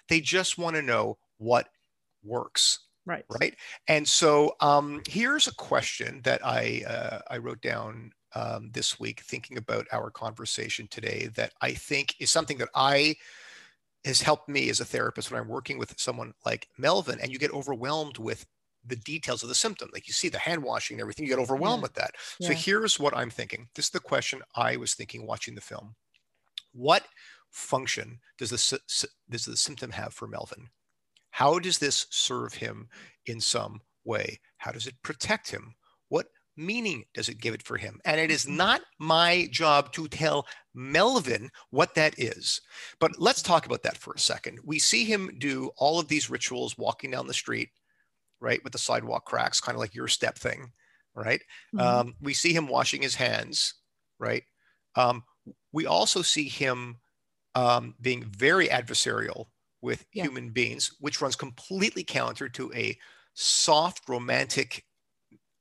they 0.08 0.22
just 0.22 0.58
want 0.58 0.76
to 0.76 0.82
know 0.82 1.18
what 1.38 1.68
works, 2.24 2.88
Right. 3.06 3.26
right? 3.40 3.56
And 3.88 4.08
so 4.08 4.56
um, 4.60 5.02
here's 5.08 5.48
a 5.48 5.56
question 5.56 6.22
that 6.24 6.46
I 6.46 6.84
uh, 6.88 7.20
I 7.30 7.38
wrote 7.38 7.62
down 7.62 8.12
um, 8.36 8.70
this 8.72 9.00
week, 9.00 9.22
thinking 9.22 9.58
about 9.58 9.88
our 9.92 10.12
conversation 10.12 10.88
today. 10.90 11.30
That 11.36 11.54
I 11.62 11.72
think 11.72 12.16
is 12.20 12.30
something 12.30 12.58
that 12.60 12.70
I 12.76 13.16
has 14.06 14.22
helped 14.22 14.48
me 14.48 14.70
as 14.70 14.80
a 14.80 14.86
therapist 14.86 15.32
when 15.32 15.42
I'm 15.42 15.48
working 15.48 15.78
with 15.78 16.00
someone 16.00 16.34
like 16.46 16.68
Melvin, 16.78 17.20
and 17.20 17.32
you 17.32 17.40
get 17.40 17.52
overwhelmed 17.52 18.18
with 18.18 18.46
the 18.86 18.96
details 18.96 19.44
of 19.44 19.50
the 19.50 19.56
symptom. 19.56 19.90
Like 19.92 20.08
you 20.08 20.14
see 20.14 20.30
the 20.30 20.40
hand 20.40 20.64
washing 20.64 20.96
and 20.96 21.02
everything, 21.02 21.26
you 21.26 21.36
get 21.36 21.42
overwhelmed 21.42 21.80
Yeah. 21.80 21.84
with 21.84 21.94
that. 21.96 22.16
So 22.40 22.54
here's 22.54 23.00
what 23.00 23.16
I'm 23.16 23.30
thinking. 23.30 23.68
This 23.76 23.86
is 23.86 23.92
the 23.92 24.00
question 24.00 24.42
I 24.56 24.78
was 24.78 24.94
thinking 24.94 25.26
watching 25.28 25.54
the 25.54 25.62
film. 25.62 25.96
What 26.72 27.04
function 27.52 28.20
does 28.38 28.52
the, 28.52 28.80
does 29.30 29.46
the 29.46 29.58
symptom 29.58 29.92
have 29.92 30.14
for 30.14 30.28
Melvin? 30.28 30.70
How 31.32 31.60
does 31.60 31.80
this 31.80 32.08
serve 32.10 32.54
him 32.56 32.90
in 33.26 33.40
some 33.42 33.82
way? 34.04 34.40
How 34.58 34.72
does 34.72 34.88
it 34.88 35.02
protect 35.04 35.50
him? 35.50 35.76
What 36.10 36.28
meaning 36.56 37.06
does 37.14 37.30
it 37.30 37.40
give 37.40 37.54
it 37.54 37.64
for 37.64 37.78
him? 37.78 38.02
And 38.06 38.20
it 38.20 38.32
is 38.32 38.46
Mhm. 38.46 38.58
not 38.58 38.82
my 39.00 39.48
job 39.52 39.94
to 39.94 40.08
tell 40.08 40.48
Melvin 40.74 41.52
what 41.70 41.96
that 41.96 42.18
is. 42.20 42.62
But 43.00 43.20
let's 43.20 43.42
talk 43.42 43.66
about 43.66 43.84
that 43.84 43.98
for 43.98 44.14
a 44.14 44.20
second. 44.20 44.60
We 44.64 44.80
see 44.80 45.06
him 45.06 45.38
do 45.40 45.72
all 45.78 46.00
of 46.00 46.08
these 46.08 46.30
rituals 46.30 46.78
walking 46.78 47.12
down 47.12 47.28
the 47.28 47.34
street, 47.34 47.70
right, 48.40 48.64
with 48.64 48.74
the 48.74 48.80
sidewalk 48.80 49.26
cracks, 49.26 49.60
kind 49.62 49.76
of 49.76 49.80
like 49.80 49.96
your 49.96 50.08
step 50.08 50.38
thing, 50.38 50.74
right? 51.16 51.42
Mhm. 51.74 52.04
Um, 52.04 52.16
we 52.22 52.34
see 52.34 52.54
him 52.54 52.68
washing 52.68 53.02
his 53.02 53.16
hands, 53.16 53.74
right? 54.20 54.44
Um, 54.96 55.24
we 55.72 55.86
also 55.86 56.22
see 56.22 56.48
him 56.50 57.00
um, 57.56 57.96
being 58.02 58.24
very 58.26 58.68
adversarial 58.70 59.48
with 59.82 60.06
Yeah. 60.14 60.30
human 60.30 60.52
beings, 60.52 60.96
which 61.00 61.22
runs 61.22 61.36
completely 61.36 62.04
counter 62.04 62.50
to 62.50 62.74
a 62.74 63.00
soft, 63.34 64.08
romantic 64.10 64.86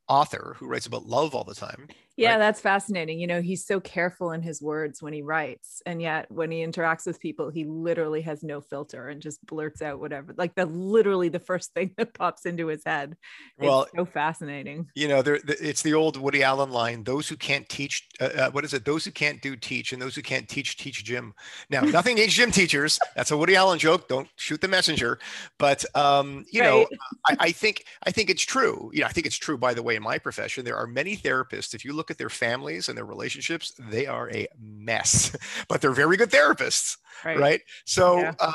author 0.09 0.57
who 0.59 0.67
writes 0.69 0.87
about 0.87 1.07
love 1.07 1.35
all 1.35 1.45
the 1.45 1.55
time. 1.55 1.91
Yeah, 2.19 2.33
right? 2.33 2.39
that's 2.39 2.61
fascinating. 2.61 3.21
You 3.21 3.29
know, 3.29 3.41
he's 3.41 3.65
so 3.65 3.81
careful 3.81 4.33
in 4.33 4.43
his 4.43 4.61
words 4.61 5.01
when 5.01 5.13
he 5.13 5.23
writes, 5.23 5.83
and 5.87 6.03
yet 6.03 6.31
when 6.31 6.51
he 6.51 6.67
interacts 6.67 7.07
with 7.07 7.21
people, 7.21 7.51
he 7.51 7.65
literally 7.65 8.23
has 8.23 8.43
no 8.43 8.61
filter 8.61 9.09
and 9.09 9.23
just 9.23 9.45
blurts 9.47 9.81
out 9.83 10.01
whatever. 10.01 10.35
Like 10.37 10.55
the 10.57 10.67
literally 10.67 11.29
the 11.29 11.39
first 11.39 11.73
thing 11.75 11.93
that 11.97 12.15
pops 12.15 12.45
into 12.45 12.67
his 12.67 12.83
head. 12.85 13.17
It's 13.59 13.65
Well, 13.67 13.87
so 13.97 14.05
fascinating. 14.05 14.89
you 14.95 15.07
know, 15.09 15.23
there, 15.23 15.39
it's 15.47 15.83
the 15.83 15.95
old 15.95 16.17
Woody 16.17 16.43
Allen 16.43 16.71
line: 16.71 17.05
"Those 17.05 17.29
who 17.29 17.37
can't 17.37 17.69
teach, 17.69 18.09
uh, 18.21 18.25
uh, 18.25 18.51
what 18.51 18.65
is 18.65 18.75
it? 18.75 18.85
Those 18.85 19.05
who 19.05 19.13
can't 19.13 19.41
do 19.41 19.55
teach, 19.57 19.93
and 19.93 20.03
those 20.03 20.17
who 20.17 20.23
can't 20.23 20.49
teach 20.49 20.77
teach 20.77 21.05
gym." 21.05 21.35
Now, 21.71 21.81
nothing 21.83 22.19
against 22.19 22.35
gym 22.37 22.51
teachers. 22.51 22.99
That's 23.15 23.31
a 23.31 23.37
Woody 23.37 23.55
Allen 23.55 23.79
joke. 23.79 24.09
Don't 24.09 24.29
shoot 24.37 24.61
the 24.61 24.69
messenger. 24.69 25.19
But 25.59 25.85
um, 25.97 26.45
you 26.51 26.63
know, 26.63 26.87
I, 27.29 27.37
I 27.41 27.53
think 27.53 27.85
I 28.05 28.11
think 28.11 28.31
it's 28.31 28.43
true. 28.43 28.91
You 28.93 29.03
know, 29.03 29.07
I 29.07 29.13
think 29.13 29.27
it's 29.27 29.37
true. 29.37 29.59
By 29.59 29.75
the 29.75 29.83
way, 29.83 29.97
in 29.97 30.03
my 30.03 30.19
profession, 30.19 30.65
there 30.65 30.77
are 30.77 30.87
many 30.87 31.17
therapists. 31.17 31.75
If 31.75 31.85
you 31.85 31.93
look 31.93 32.08
at 32.11 32.19
their 32.19 32.31
families 32.31 32.89
and 32.89 32.97
their 32.97 33.05
relationships, 33.05 33.73
they 33.91 34.07
are 34.07 34.31
a 34.31 34.47
mess. 34.61 35.35
but 35.69 35.81
they're 35.81 35.93
very 35.93 36.17
good 36.17 36.31
therapists, 36.31 36.97
Right. 37.25 37.39
right? 37.39 37.61
So. 37.85 38.21
Yeah. 38.21 38.35
Um, 38.41 38.55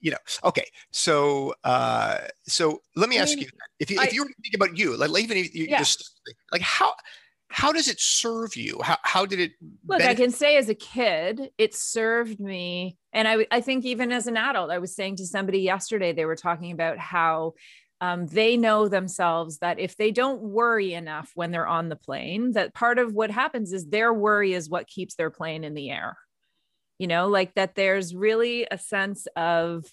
you 0.00 0.12
know, 0.12 0.18
okay. 0.44 0.66
So, 0.92 1.52
uh, 1.64 2.18
so 2.46 2.82
let 2.94 3.08
me 3.08 3.18
I 3.18 3.22
ask 3.22 3.30
mean, 3.36 3.46
you: 3.46 3.50
if 3.80 3.90
you 3.90 3.98
I- 4.00 4.04
if 4.04 4.14
you 4.14 4.22
were 4.22 4.28
to 4.28 4.34
think 4.42 4.54
about 4.54 4.78
you, 4.78 4.96
like 4.96 5.10
even 5.20 5.36
if 5.36 5.52
you 5.56 5.66
Yeah. 5.68 5.78
just 5.78 6.20
like 6.52 6.62
how 6.62 6.94
how 7.50 7.72
does 7.72 7.88
it 7.88 7.98
serve 7.98 8.54
you? 8.54 8.78
How 8.80 8.96
how 9.02 9.26
did 9.26 9.40
it? 9.40 9.52
Look, 9.88 10.00
I 10.02 10.14
can 10.14 10.30
say 10.30 10.56
as 10.56 10.68
a 10.68 10.74
kid, 10.76 11.50
it 11.58 11.74
served 11.74 12.38
me. 12.38 12.96
And 13.12 13.26
I, 13.26 13.46
I 13.50 13.60
think 13.60 13.84
even 13.86 14.12
as 14.12 14.28
an 14.28 14.36
adult, 14.36 14.70
I 14.70 14.78
was 14.78 14.94
saying 14.94 15.16
to 15.16 15.26
somebody 15.26 15.60
yesterday, 15.62 16.12
they 16.12 16.26
were 16.26 16.36
talking 16.36 16.70
about 16.70 16.98
how 16.98 17.54
um, 18.00 18.26
they 18.26 18.56
know 18.56 18.88
themselves 18.88 19.58
that 19.58 19.78
if 19.78 19.96
they 19.96 20.12
don't 20.12 20.40
worry 20.40 20.94
enough 20.94 21.32
when 21.34 21.50
they're 21.50 21.66
on 21.66 21.88
the 21.88 21.96
plane, 21.96 22.52
that 22.52 22.74
part 22.74 22.98
of 22.98 23.12
what 23.12 23.30
happens 23.30 23.72
is 23.72 23.86
their 23.86 24.12
worry 24.12 24.52
is 24.52 24.70
what 24.70 24.86
keeps 24.86 25.16
their 25.16 25.30
plane 25.30 25.64
in 25.64 25.74
the 25.74 25.90
air. 25.90 26.16
You 26.98 27.06
know, 27.06 27.28
like 27.28 27.54
that 27.54 27.74
there's 27.74 28.14
really 28.14 28.66
a 28.70 28.78
sense 28.78 29.26
of, 29.36 29.84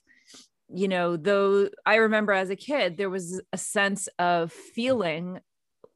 you 0.70 0.88
know, 0.88 1.18
though 1.18 1.70
I 1.86 1.96
remember 1.96 2.34
as 2.34 2.50
a 2.50 2.56
kid, 2.56 2.98
there 2.98 3.10
was 3.10 3.42
a 3.54 3.58
sense 3.58 4.08
of 4.20 4.52
feeling 4.52 5.40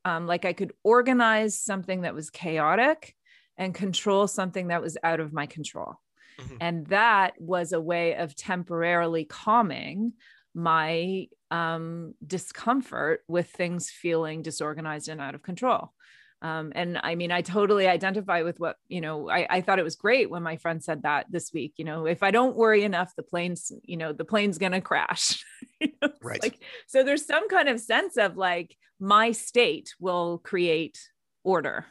um, 0.06 0.28
like 0.28 0.46
I 0.46 0.54
could 0.54 0.74
organize 0.84 1.60
something 1.60 2.02
that 2.02 2.16
was 2.16 2.30
chaotic 2.30 3.16
and 3.58 3.74
control 3.76 4.28
something 4.28 4.68
that 4.68 4.82
was 4.82 4.98
out 5.04 5.20
of 5.20 5.34
my 5.34 5.46
control. 5.46 5.96
Mhm. 6.40 6.58
And 6.62 6.88
that 6.88 7.40
was 7.40 7.74
a 7.74 7.82
way 7.82 8.16
of 8.16 8.36
temporarily 8.36 9.26
calming 9.26 10.14
my 10.54 11.28
um, 11.52 12.14
discomfort 12.26 13.22
with 13.28 13.50
things 13.50 13.90
feeling 13.90 14.42
disorganized 14.42 15.10
and 15.10 15.22
out 15.22 15.36
of 15.36 15.42
control. 15.44 15.94
Um, 16.42 16.72
and 16.74 16.98
I 17.04 17.16
mean, 17.16 17.34
I 17.34 17.42
totally 17.42 17.86
identify 17.88 18.44
with 18.44 18.62
what, 18.62 18.78
you 18.88 19.02
know, 19.02 19.30
I, 19.30 19.46
I 19.50 19.62
thought 19.62 19.78
it 19.80 19.84
was 19.84 19.98
great 19.98 20.30
when 20.30 20.42
my 20.42 20.56
friend 20.56 20.82
said 20.82 21.04
that 21.04 21.26
this 21.30 21.52
week, 21.54 21.74
you 21.76 21.84
know, 21.84 22.06
if 22.06 22.24
I 22.24 22.32
don't 22.32 22.56
worry 22.56 22.84
enough, 22.86 23.14
the 23.18 23.24
plane's, 23.24 23.74
you 23.84 23.98
know, 23.98 24.14
the 24.14 24.24
plane's 24.24 24.58
going 24.58 24.72
to 24.74 24.82
crash. 24.82 25.44
You 25.82 25.90
know, 26.02 26.10
Right. 26.22 26.42
Like, 26.44 26.62
so 26.88 27.04
there's 27.04 27.26
some 27.26 27.48
kind 27.48 27.70
of 27.70 27.80
sense 27.80 28.18
of 28.18 28.36
like 28.36 28.76
my 29.00 29.32
state 29.32 29.94
will 30.00 30.38
create 30.40 30.98
order 31.44 31.86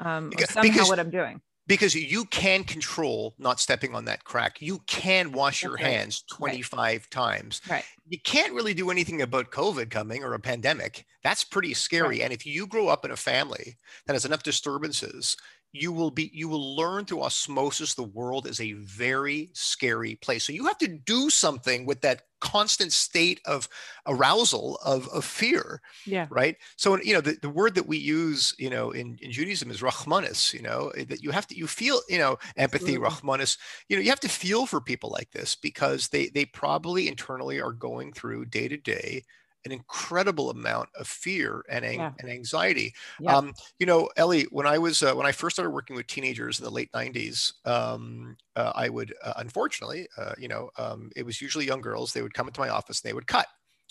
um, 0.00 0.26
or 0.26 0.30
Because- 0.30 0.50
somehow 0.50 0.72
because- 0.72 0.88
what 0.88 0.98
I'm 1.00 1.10
doing. 1.10 1.40
Because 1.68 1.94
you 1.94 2.24
can 2.24 2.64
control 2.64 3.34
not 3.38 3.60
stepping 3.60 3.94
on 3.94 4.06
that 4.06 4.24
crack. 4.24 4.60
You 4.60 4.80
can 4.86 5.30
wash 5.30 5.62
your 5.62 5.74
right. 5.74 5.84
hands 5.84 6.22
25 6.22 7.08
times. 7.10 7.60
Right. 7.70 7.84
You 8.08 8.18
can't 8.24 8.54
really 8.54 8.74
do 8.74 8.90
anything 8.90 9.20
about 9.22 9.50
COVID 9.50 9.90
coming 9.90 10.24
or 10.24 10.34
a 10.34 10.40
pandemic. 10.40 11.04
That's 11.22 11.44
pretty 11.44 11.74
scary. 11.74 12.20
Right. 12.20 12.20
And 12.20 12.32
if 12.32 12.46
you 12.46 12.66
grow 12.66 12.88
up 12.88 13.04
in 13.04 13.10
a 13.10 13.16
family 13.16 13.76
that 14.06 14.14
has 14.14 14.24
enough 14.24 14.42
disturbances, 14.42 15.36
you 15.72 15.92
will 15.92 16.10
be 16.10 16.30
you 16.32 16.48
will 16.48 16.76
learn 16.76 17.04
through 17.04 17.22
osmosis 17.22 17.94
the 17.94 18.02
world 18.02 18.46
is 18.46 18.60
a 18.60 18.72
very 18.72 19.50
scary 19.52 20.14
place. 20.16 20.44
So 20.44 20.52
you 20.52 20.64
have 20.66 20.78
to 20.78 20.88
do 20.88 21.28
something 21.28 21.84
with 21.84 22.00
that 22.00 22.22
constant 22.40 22.92
state 22.92 23.40
of 23.44 23.68
arousal 24.06 24.78
of, 24.84 25.08
of 25.08 25.24
fear 25.24 25.80
Yeah. 26.06 26.28
right 26.30 26.56
so 26.76 26.96
you 27.02 27.12
know 27.12 27.20
the, 27.20 27.36
the 27.42 27.48
word 27.48 27.74
that 27.74 27.86
we 27.88 27.98
use 27.98 28.54
you 28.58 28.70
know 28.70 28.92
in, 28.92 29.18
in 29.20 29.32
judaism 29.32 29.70
is 29.72 29.80
rahmanis 29.80 30.54
you 30.54 30.62
know 30.62 30.90
eh, 30.96 31.04
that 31.08 31.20
you 31.20 31.32
have 31.32 31.48
to 31.48 31.56
you 31.56 31.66
feel 31.66 32.00
you 32.08 32.16
know 32.18 32.36
empathy 32.56 32.94
Absolutely. 32.94 32.98
rahmanis 32.98 33.58
you 33.88 33.96
know 33.96 34.02
you 34.02 34.08
have 34.10 34.20
to 34.20 34.28
feel 34.28 34.66
for 34.66 34.80
people 34.80 35.10
like 35.10 35.32
this 35.32 35.56
because 35.56 36.08
they 36.08 36.28
they 36.28 36.44
probably 36.44 37.08
internally 37.08 37.60
are 37.60 37.72
going 37.72 37.97
through 38.12 38.46
day 38.46 38.68
to 38.68 38.76
day 38.76 39.24
an 39.64 39.72
incredible 39.72 40.50
amount 40.50 40.88
of 40.94 41.06
fear 41.08 41.64
and, 41.68 41.84
ang- 41.84 42.06
Yeah. 42.06 42.12
and 42.20 42.30
anxiety 42.30 42.94
Yeah. 43.18 43.36
um, 43.36 43.52
you 43.78 43.86
know 43.86 44.08
ellie 44.16 44.44
when 44.50 44.66
i 44.66 44.78
was 44.78 45.02
uh, 45.02 45.14
when 45.14 45.26
i 45.26 45.32
first 45.32 45.56
started 45.56 45.70
working 45.70 45.96
with 45.96 46.06
teenagers 46.06 46.58
in 46.58 46.64
the 46.64 46.70
late 46.70 46.90
90s 46.94 47.54
um, 47.64 48.36
uh, 48.56 48.72
i 48.74 48.88
would 48.88 49.14
uh, 49.22 49.34
unfortunately 49.36 50.06
uh, 50.16 50.34
you 50.38 50.48
know 50.48 50.70
um, 50.78 51.10
it 51.16 51.24
was 51.24 51.40
usually 51.40 51.66
young 51.66 51.80
girls 51.80 52.12
they 52.12 52.22
would 52.22 52.34
come 52.34 52.46
into 52.46 52.60
my 52.60 52.68
office 52.68 53.00
and 53.02 53.08
they 53.08 53.14
would 53.14 53.26
cut 53.26 53.46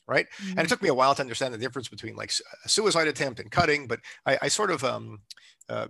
right 0.07 0.27
and 0.55 0.65
it 0.65 0.69
took 0.69 0.81
me 0.81 0.89
a 0.89 0.93
while 0.93 1.13
to 1.13 1.21
understand 1.21 1.53
the 1.53 1.57
difference 1.57 1.89
between 1.89 2.15
like 2.15 2.31
a 2.65 2.69
suicide 2.69 3.07
attempt 3.07 3.39
and 3.39 3.51
cutting 3.51 3.87
but 3.87 3.99
i, 4.25 4.37
I 4.43 4.47
sort 4.47 4.71
of 4.71 4.83
um, 4.83 5.21
uh, 5.69 5.87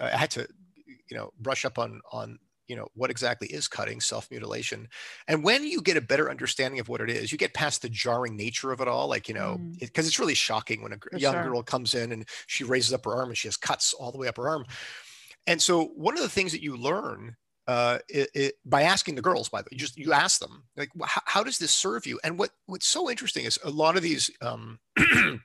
i 0.00 0.08
had 0.16 0.30
to 0.32 0.48
you 0.86 1.16
know 1.16 1.32
brush 1.38 1.64
up 1.64 1.78
on 1.78 2.00
on 2.10 2.38
you 2.68 2.76
know 2.76 2.88
what 2.94 3.10
exactly 3.10 3.48
is 3.48 3.68
cutting 3.68 4.00
self 4.00 4.30
mutilation 4.30 4.88
and 5.28 5.44
when 5.44 5.64
you 5.64 5.80
get 5.80 5.96
a 5.96 6.00
better 6.00 6.30
understanding 6.30 6.80
of 6.80 6.88
what 6.88 7.00
it 7.00 7.10
is 7.10 7.32
you 7.32 7.38
get 7.38 7.54
past 7.54 7.82
the 7.82 7.88
jarring 7.88 8.36
nature 8.36 8.72
of 8.72 8.80
it 8.80 8.88
all 8.88 9.08
like 9.08 9.28
you 9.28 9.34
know 9.34 9.58
because 9.78 9.90
mm. 9.90 9.98
it, 9.98 10.06
it's 10.06 10.18
really 10.18 10.34
shocking 10.34 10.82
when 10.82 10.92
a 10.92 10.98
For 10.98 11.18
young 11.18 11.34
sure. 11.34 11.44
girl 11.44 11.62
comes 11.62 11.94
in 11.94 12.12
and 12.12 12.26
she 12.46 12.64
raises 12.64 12.92
up 12.92 13.04
her 13.04 13.14
arm 13.14 13.28
and 13.28 13.38
she 13.38 13.48
has 13.48 13.56
cuts 13.56 13.92
all 13.94 14.12
the 14.12 14.18
way 14.18 14.28
up 14.28 14.36
her 14.36 14.48
arm 14.48 14.64
and 15.46 15.60
so 15.60 15.86
one 15.96 16.14
of 16.14 16.22
the 16.22 16.28
things 16.28 16.52
that 16.52 16.62
you 16.62 16.76
learn 16.76 17.36
uh, 17.66 17.98
it, 18.08 18.28
it, 18.34 18.54
by 18.66 18.82
asking 18.82 19.14
the 19.14 19.22
girls, 19.22 19.48
by 19.48 19.62
the 19.62 19.68
way, 19.72 19.78
just 19.78 19.96
you 19.96 20.12
ask 20.12 20.38
them 20.38 20.64
like, 20.76 20.90
how, 21.02 21.22
how, 21.24 21.42
does 21.42 21.56
this 21.58 21.70
serve 21.70 22.06
you? 22.06 22.20
And 22.22 22.38
what 22.38 22.50
what's 22.66 22.86
so 22.86 23.10
interesting 23.10 23.46
is 23.46 23.58
a 23.64 23.70
lot 23.70 23.96
of 23.96 24.02
these 24.02 24.30
um, 24.42 24.78
a 24.98 25.38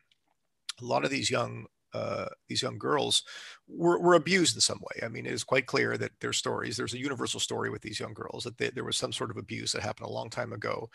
lot 0.81 1.05
of 1.05 1.11
these 1.11 1.29
young 1.29 1.65
uh, 1.93 2.25
these 2.47 2.61
young 2.61 2.77
girls 2.77 3.23
were, 3.67 3.99
were 3.99 4.15
abused 4.15 4.55
in 4.55 4.61
some 4.61 4.79
way. 4.79 5.05
I 5.05 5.09
mean, 5.09 5.25
it 5.25 5.33
is 5.33 5.43
quite 5.43 5.65
clear 5.65 5.97
that 5.97 6.11
their 6.19 6.33
stories, 6.33 6.77
there's 6.77 6.93
a 6.93 6.99
universal 6.99 7.39
story 7.39 7.69
with 7.69 7.81
these 7.81 7.99
young 7.99 8.13
girls 8.13 8.43
that 8.43 8.57
they, 8.57 8.69
there 8.69 8.83
was 8.83 8.97
some 8.97 9.13
sort 9.13 9.31
of 9.31 9.37
abuse 9.37 9.71
that 9.71 9.81
happened 9.81 10.07
a 10.07 10.13
long 10.13 10.29
time 10.29 10.53
ago. 10.53 10.89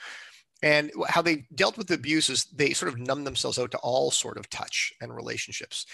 And 0.62 0.90
how 1.08 1.20
they 1.20 1.46
dealt 1.54 1.76
with 1.76 1.88
the 1.88 1.94
abuse 1.94 2.30
is 2.30 2.44
they 2.46 2.72
sort 2.72 2.92
of 2.92 2.98
numb 2.98 3.24
themselves 3.24 3.58
out 3.58 3.70
to 3.72 3.78
all 3.78 4.10
sort 4.10 4.38
of 4.38 4.48
touch 4.48 4.92
and 5.00 5.14
relationships 5.14 5.84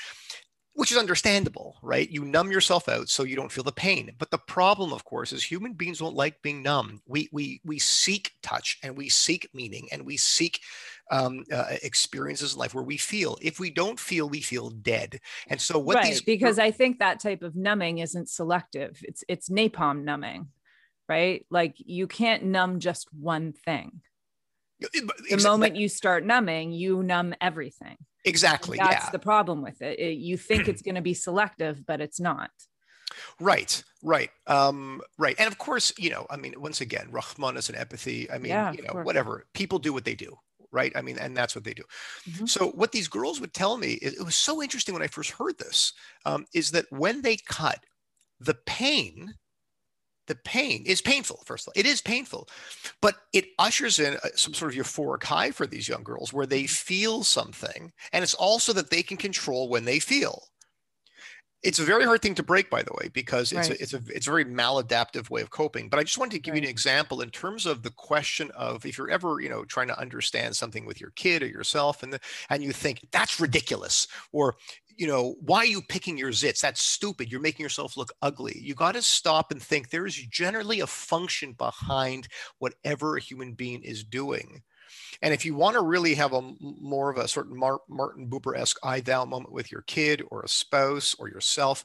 which 0.75 0.93
is 0.93 0.99
understandable, 0.99 1.77
right? 1.83 2.09
You 2.09 2.25
numb 2.25 2.51
yourself 2.51 2.89
out 2.89 3.09
so 3.09 3.25
you 3.25 3.37
don't 3.37 3.51
feel 3.51 3.65
the 3.65 3.73
pain. 3.73 4.13
But 4.19 4.31
the 4.31 4.39
problem, 4.39 4.93
of 4.93 5.05
course, 5.05 5.33
is 5.33 5.45
human 5.45 5.75
beings 5.75 5.99
don't 5.99 6.15
like 6.15 6.41
being 6.43 6.63
numb. 6.63 7.03
We 7.07 7.29
we 7.33 7.61
we 7.65 7.79
seek 7.79 8.33
touch 8.43 8.79
and 8.83 8.97
we 8.97 9.09
seek 9.09 9.49
meaning 9.53 9.89
and 9.93 10.07
we 10.07 10.17
seek 10.17 10.61
um, 11.11 11.45
uh, 11.53 11.77
experiences 11.83 12.53
in 12.53 12.59
life 12.59 12.75
where 12.75 12.85
we 12.85 12.97
feel. 12.97 13.37
If 13.43 13.59
we 13.59 13.71
don't 13.71 13.99
feel, 13.99 14.29
we 14.29 14.41
feel 14.41 14.71
dead. 14.71 15.21
And 15.49 15.61
so 15.61 15.79
what 15.79 15.97
right, 15.97 16.05
these 16.05 16.23
because 16.23 16.59
I 16.59 16.71
think 16.71 17.01
that 17.01 17.21
type 17.21 17.43
of 17.43 17.57
numbing 17.57 17.99
isn't 17.99 18.29
selective. 18.29 19.01
It's 19.03 19.25
it's 19.29 19.49
napalm 19.49 20.05
numbing, 20.05 20.49
right? 21.09 21.45
Like 21.51 21.75
you 21.79 22.07
can't 22.07 22.45
numb 22.45 22.79
just 22.79 23.09
one 23.13 23.53
thing. 23.53 24.03
The 24.81 25.41
moment 25.43 25.77
you 25.77 25.89
start 25.89 26.25
numbing, 26.25 26.73
you 26.73 27.03
numb 27.03 27.35
everything. 27.41 27.97
Exactly. 28.25 28.79
That's 28.79 29.07
yeah. 29.07 29.11
the 29.11 29.19
problem 29.19 29.63
with 29.63 29.81
it. 29.83 29.99
it 29.99 30.19
you 30.19 30.37
think 30.37 30.69
it's 30.69 30.83
going 30.83 30.95
to 30.95 31.01
be 31.01 31.15
selective, 31.15 31.87
but 31.87 32.01
it's 32.01 32.21
not. 32.21 32.51
Right, 33.41 33.83
right, 34.03 34.31
um, 34.47 35.01
right. 35.19 35.35
And 35.39 35.49
of 35.49 35.59
course, 35.59 35.93
you 35.99 36.11
know, 36.11 36.27
I 36.31 36.37
mean, 36.37 36.55
once 36.59 36.81
again, 36.81 37.09
Rahman 37.11 37.57
is 37.57 37.69
an 37.69 37.75
empathy. 37.75 38.31
I 38.31 38.39
mean, 38.39 38.51
yeah, 38.51 38.73
you 38.73 38.83
know, 38.83 39.03
whatever. 39.03 39.47
People 39.53 39.79
do 39.79 39.93
what 39.93 40.05
they 40.05 40.15
do, 40.15 40.37
right? 40.71 40.93
I 40.95 41.03
mean, 41.03 41.19
and 41.19 41.37
that's 41.37 41.55
what 41.55 41.65
they 41.65 41.75
do. 41.75 41.83
Mm-hmm. 42.29 42.47
So 42.47 42.69
what 42.69 42.93
these 42.93 43.09
girls 43.09 43.41
would 43.41 43.53
tell 43.53 43.77
me, 43.79 43.95
it, 43.95 44.15
it, 44.15 44.25
was 44.25 44.37
so 44.37 44.63
interesting 44.63 44.95
when 44.95 45.03
I 45.03 45.09
first 45.09 45.31
heard 45.31 45.59
this, 45.59 45.93
um, 46.25 46.47
is 46.55 46.71
that 46.71 46.87
when 46.91 47.23
they 47.23 47.37
cut, 47.37 47.81
the 48.39 48.57
pain 48.67 49.35
the 50.31 50.37
pain 50.37 50.85
is 50.87 51.01
painful 51.01 51.43
first 51.45 51.67
of 51.67 51.73
all 51.73 51.81
it 51.81 51.87
is 51.87 52.01
painful 52.01 52.49
but 53.03 53.17
it 53.33 53.47
ushers 53.59 53.99
in 53.99 54.17
some 54.37 54.55
sort 54.55 54.73
of 54.73 54.79
euphoric 54.79 55.25
high 55.25 55.51
for 55.51 55.67
these 55.67 55.89
young 55.89 56.05
girls 56.05 56.33
where 56.33 56.47
they 56.47 56.63
mm-hmm. 56.63 56.67
feel 56.69 57.25
something 57.25 57.93
and 58.13 58.23
it's 58.23 58.35
also 58.35 58.73
that 58.73 58.91
they 58.91 59.03
can 59.03 59.17
control 59.17 59.69
when 59.69 59.85
they 59.85 59.99
feel 59.99 60.45
it's 61.65 61.81
a 61.81 61.85
very 61.85 62.05
hard 62.05 62.23
thing 62.23 62.37
to 62.37 62.45
break 62.45 62.71
by 62.71 62.81
the 62.81 62.93
way 63.01 63.11
because 63.13 63.51
it's 63.51 63.69
right. 63.69 63.79
a, 63.79 63.83
it's 63.83 63.93
a 63.93 64.01
it's 64.07 64.29
a 64.29 64.31
very 64.31 64.45
maladaptive 64.45 65.31
way 65.31 65.43
of 65.43 65.51
coping 65.51 65.89
but 65.89 65.99
i 65.99 66.05
just 66.05 66.17
wanted 66.17 66.31
to 66.31 66.39
give 66.39 66.53
right. 66.53 66.63
you 66.63 66.69
an 66.69 66.71
example 66.71 67.23
in 67.23 67.31
terms 67.31 67.67
of 67.67 67.83
the 67.83 67.91
question 67.91 68.53
of 68.55 68.87
if 68.87 68.97
you're 68.97 69.11
ever 69.11 69.41
you 69.41 69.49
know 69.49 69.65
trying 69.65 69.89
to 69.89 69.99
understand 69.99 70.55
something 70.55 70.87
with 70.87 71.01
your 71.01 71.11
kid 71.17 71.43
or 71.43 71.49
yourself 71.49 72.05
and 72.05 72.13
the, 72.13 72.21
and 72.51 72.63
you 72.63 72.71
think 72.71 73.05
that's 73.11 73.41
ridiculous 73.41 74.07
or 74.31 74.55
you 75.01 75.07
know 75.07 75.35
why 75.41 75.61
are 75.61 75.65
you 75.67 75.81
picking 75.81 76.19
your 76.19 76.31
zits? 76.31 76.61
That's 76.61 76.83
stupid. 76.83 77.33
You're 77.33 77.41
making 77.41 77.63
yourself 77.63 77.97
look 77.97 78.13
ugly. 78.21 78.61
You 78.61 78.75
got 78.75 78.93
to 78.93 79.03
stop 79.03 79.51
and 79.51 79.61
think 79.61 79.89
there's 79.89 80.15
generally 80.15 80.81
a 80.81 80.87
function 80.87 81.55
behind 81.55 82.29
whatever 82.59 83.17
a 83.17 83.21
human 83.21 83.55
being 83.55 83.83
is 83.83 84.05
doing. 84.05 84.61
And 85.23 85.33
if 85.33 85.47
you 85.47 85.55
want 85.55 85.77
to 85.77 85.83
really 85.83 86.15
have 86.17 86.35
a 86.35 86.43
more 86.61 87.11
of 87.11 87.17
a 87.17 87.27
sort 87.27 87.47
certain 87.47 87.59
Martin 87.89 88.29
Buber-esque 88.29 88.77
I 88.83 89.01
thou 89.01 89.25
moment 89.25 89.53
with 89.53 89.73
your 89.73 89.83
kid 89.83 90.23
or 90.31 90.43
a 90.43 90.49
spouse 90.49 91.15
or 91.19 91.31
yourself, 91.31 91.83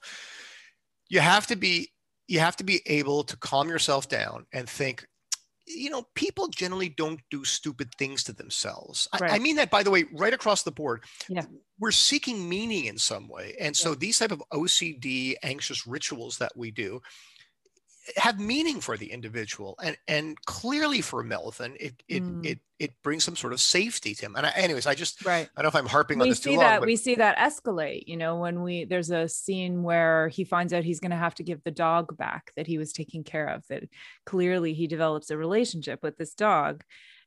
you 1.08 1.22
have 1.22 1.48
to 1.48 1.56
be 1.56 1.94
you 2.28 2.40
have 2.40 2.58
to 2.58 2.66
be 2.66 2.82
able 2.86 3.24
to 3.24 3.38
calm 3.38 3.70
yourself 3.70 4.10
down 4.10 4.46
and 4.52 4.68
think 4.68 5.08
you 5.68 5.90
know 5.90 6.06
people 6.16 6.48
generally 6.48 6.90
don't 6.90 7.20
do 7.32 7.44
stupid 7.44 7.90
things 7.96 8.24
to 8.24 8.34
themselves 8.34 9.08
right. 9.20 9.32
I, 9.32 9.36
I, 9.36 9.40
mean 9.40 9.56
that 9.56 9.72
by 9.72 9.84
the 9.84 9.92
way 9.92 10.06
right 10.14 10.34
across 10.34 10.64
the 10.64 10.72
board 10.72 11.04
yeah. 11.28 11.46
we're 11.80 11.92
seeking 11.92 12.48
meaning 12.48 12.86
in 12.86 12.98
some 12.98 13.28
way 13.28 13.56
and 13.60 13.76
so 13.76 13.90
yeah. 13.90 13.96
these 14.00 14.20
type 14.20 14.32
of 14.32 14.44
ocd 14.54 15.36
anxious 15.44 15.88
rituals 15.88 16.38
that 16.38 16.56
we 16.56 16.72
do 16.72 17.02
have 18.18 18.40
meaning 18.40 18.80
for 18.80 18.98
the 18.98 19.12
individual 19.12 19.76
and 19.82 19.98
and 20.08 20.40
clearly 20.46 21.02
for 21.02 21.24
melvin 21.24 21.76
it 21.80 22.04
it 22.08 22.22
mm. 22.22 22.46
it, 22.46 22.60
it 22.78 22.92
brings 23.02 23.24
some 23.24 23.36
sort 23.36 23.52
of 23.52 23.60
safety 23.60 24.14
to 24.14 24.26
him 24.26 24.36
and 24.36 24.46
I, 24.46 24.52
anyways 24.52 24.86
i 24.86 24.94
just 24.94 25.26
right 25.26 25.50
i 25.56 25.62
don't 25.62 25.74
know 25.74 25.80
if 25.80 25.84
i'm 25.84 25.90
harping 25.90 26.20
we 26.20 26.24
on 26.24 26.30
this 26.30 26.40
see 26.40 26.52
too 26.52 26.60
that 26.60 26.72
long, 26.72 26.80
but... 26.82 26.88
we 26.88 26.96
see 26.96 27.16
that 27.16 27.38
escalate 27.38 28.04
you 28.06 28.18
know 28.18 28.38
when 28.38 28.62
we 28.62 28.86
there's 28.86 29.10
a 29.10 29.28
scene 29.28 29.82
where 29.82 30.28
he 30.28 30.44
finds 30.44 30.72
out 30.72 30.84
he's 30.84 31.00
going 31.00 31.12
to 31.12 31.18
have 31.18 31.36
to 31.36 31.44
give 31.44 31.64
the 31.64 31.72
dog 31.72 32.16
back 32.16 32.52
that 32.56 32.68
he 32.68 32.78
was 32.78 32.94
taking 32.94 33.24
care 33.24 33.48
of 33.48 33.66
that 33.68 33.84
clearly 34.26 34.74
he 34.74 34.88
develops 34.88 35.32
a 35.32 35.38
relationship 35.38 36.04
with 36.04 36.18
this 36.18 36.36
dog 36.36 36.84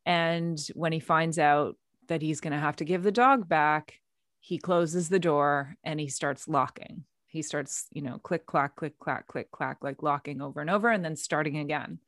and 0.06 0.58
when 0.74 0.92
he 0.92 1.00
finds 1.00 1.38
out 1.38 1.76
that 2.06 2.22
he's 2.22 2.40
going 2.40 2.52
to 2.52 2.58
have 2.58 2.76
to 2.76 2.84
give 2.84 3.02
the 3.02 3.12
dog 3.12 3.48
back 3.48 3.94
he 4.40 4.58
closes 4.58 5.08
the 5.08 5.18
door 5.18 5.74
and 5.82 5.98
he 5.98 6.08
starts 6.08 6.46
locking 6.46 7.04
he 7.28 7.42
starts 7.42 7.86
you 7.92 8.02
know 8.02 8.18
click 8.18 8.46
clack 8.46 8.76
click 8.76 8.98
clack 8.98 9.26
click 9.26 9.50
clack 9.50 9.78
like 9.82 10.02
locking 10.02 10.40
over 10.40 10.60
and 10.60 10.70
over 10.70 10.88
and 10.90 11.04
then 11.04 11.16
starting 11.16 11.58
again. 11.58 11.98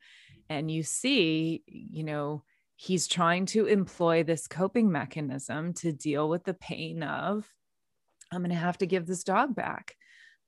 And 0.49 0.69
you 0.69 0.83
see 0.83 1.63
you 1.67 2.03
know 2.03 2.43
he's 2.81 3.05
trying 3.05 3.45
to 3.45 3.67
employ 3.67 4.23
this 4.23 4.47
coping 4.47 4.91
mechanism 4.91 5.71
to 5.71 5.91
deal 5.91 6.27
with 6.27 6.43
the 6.43 6.55
pain 6.55 7.03
of 7.03 7.47
i'm 8.31 8.41
going 8.41 8.49
to 8.49 8.55
have 8.55 8.77
to 8.77 8.87
give 8.87 9.05
this 9.05 9.23
dog 9.23 9.53
back 9.53 9.95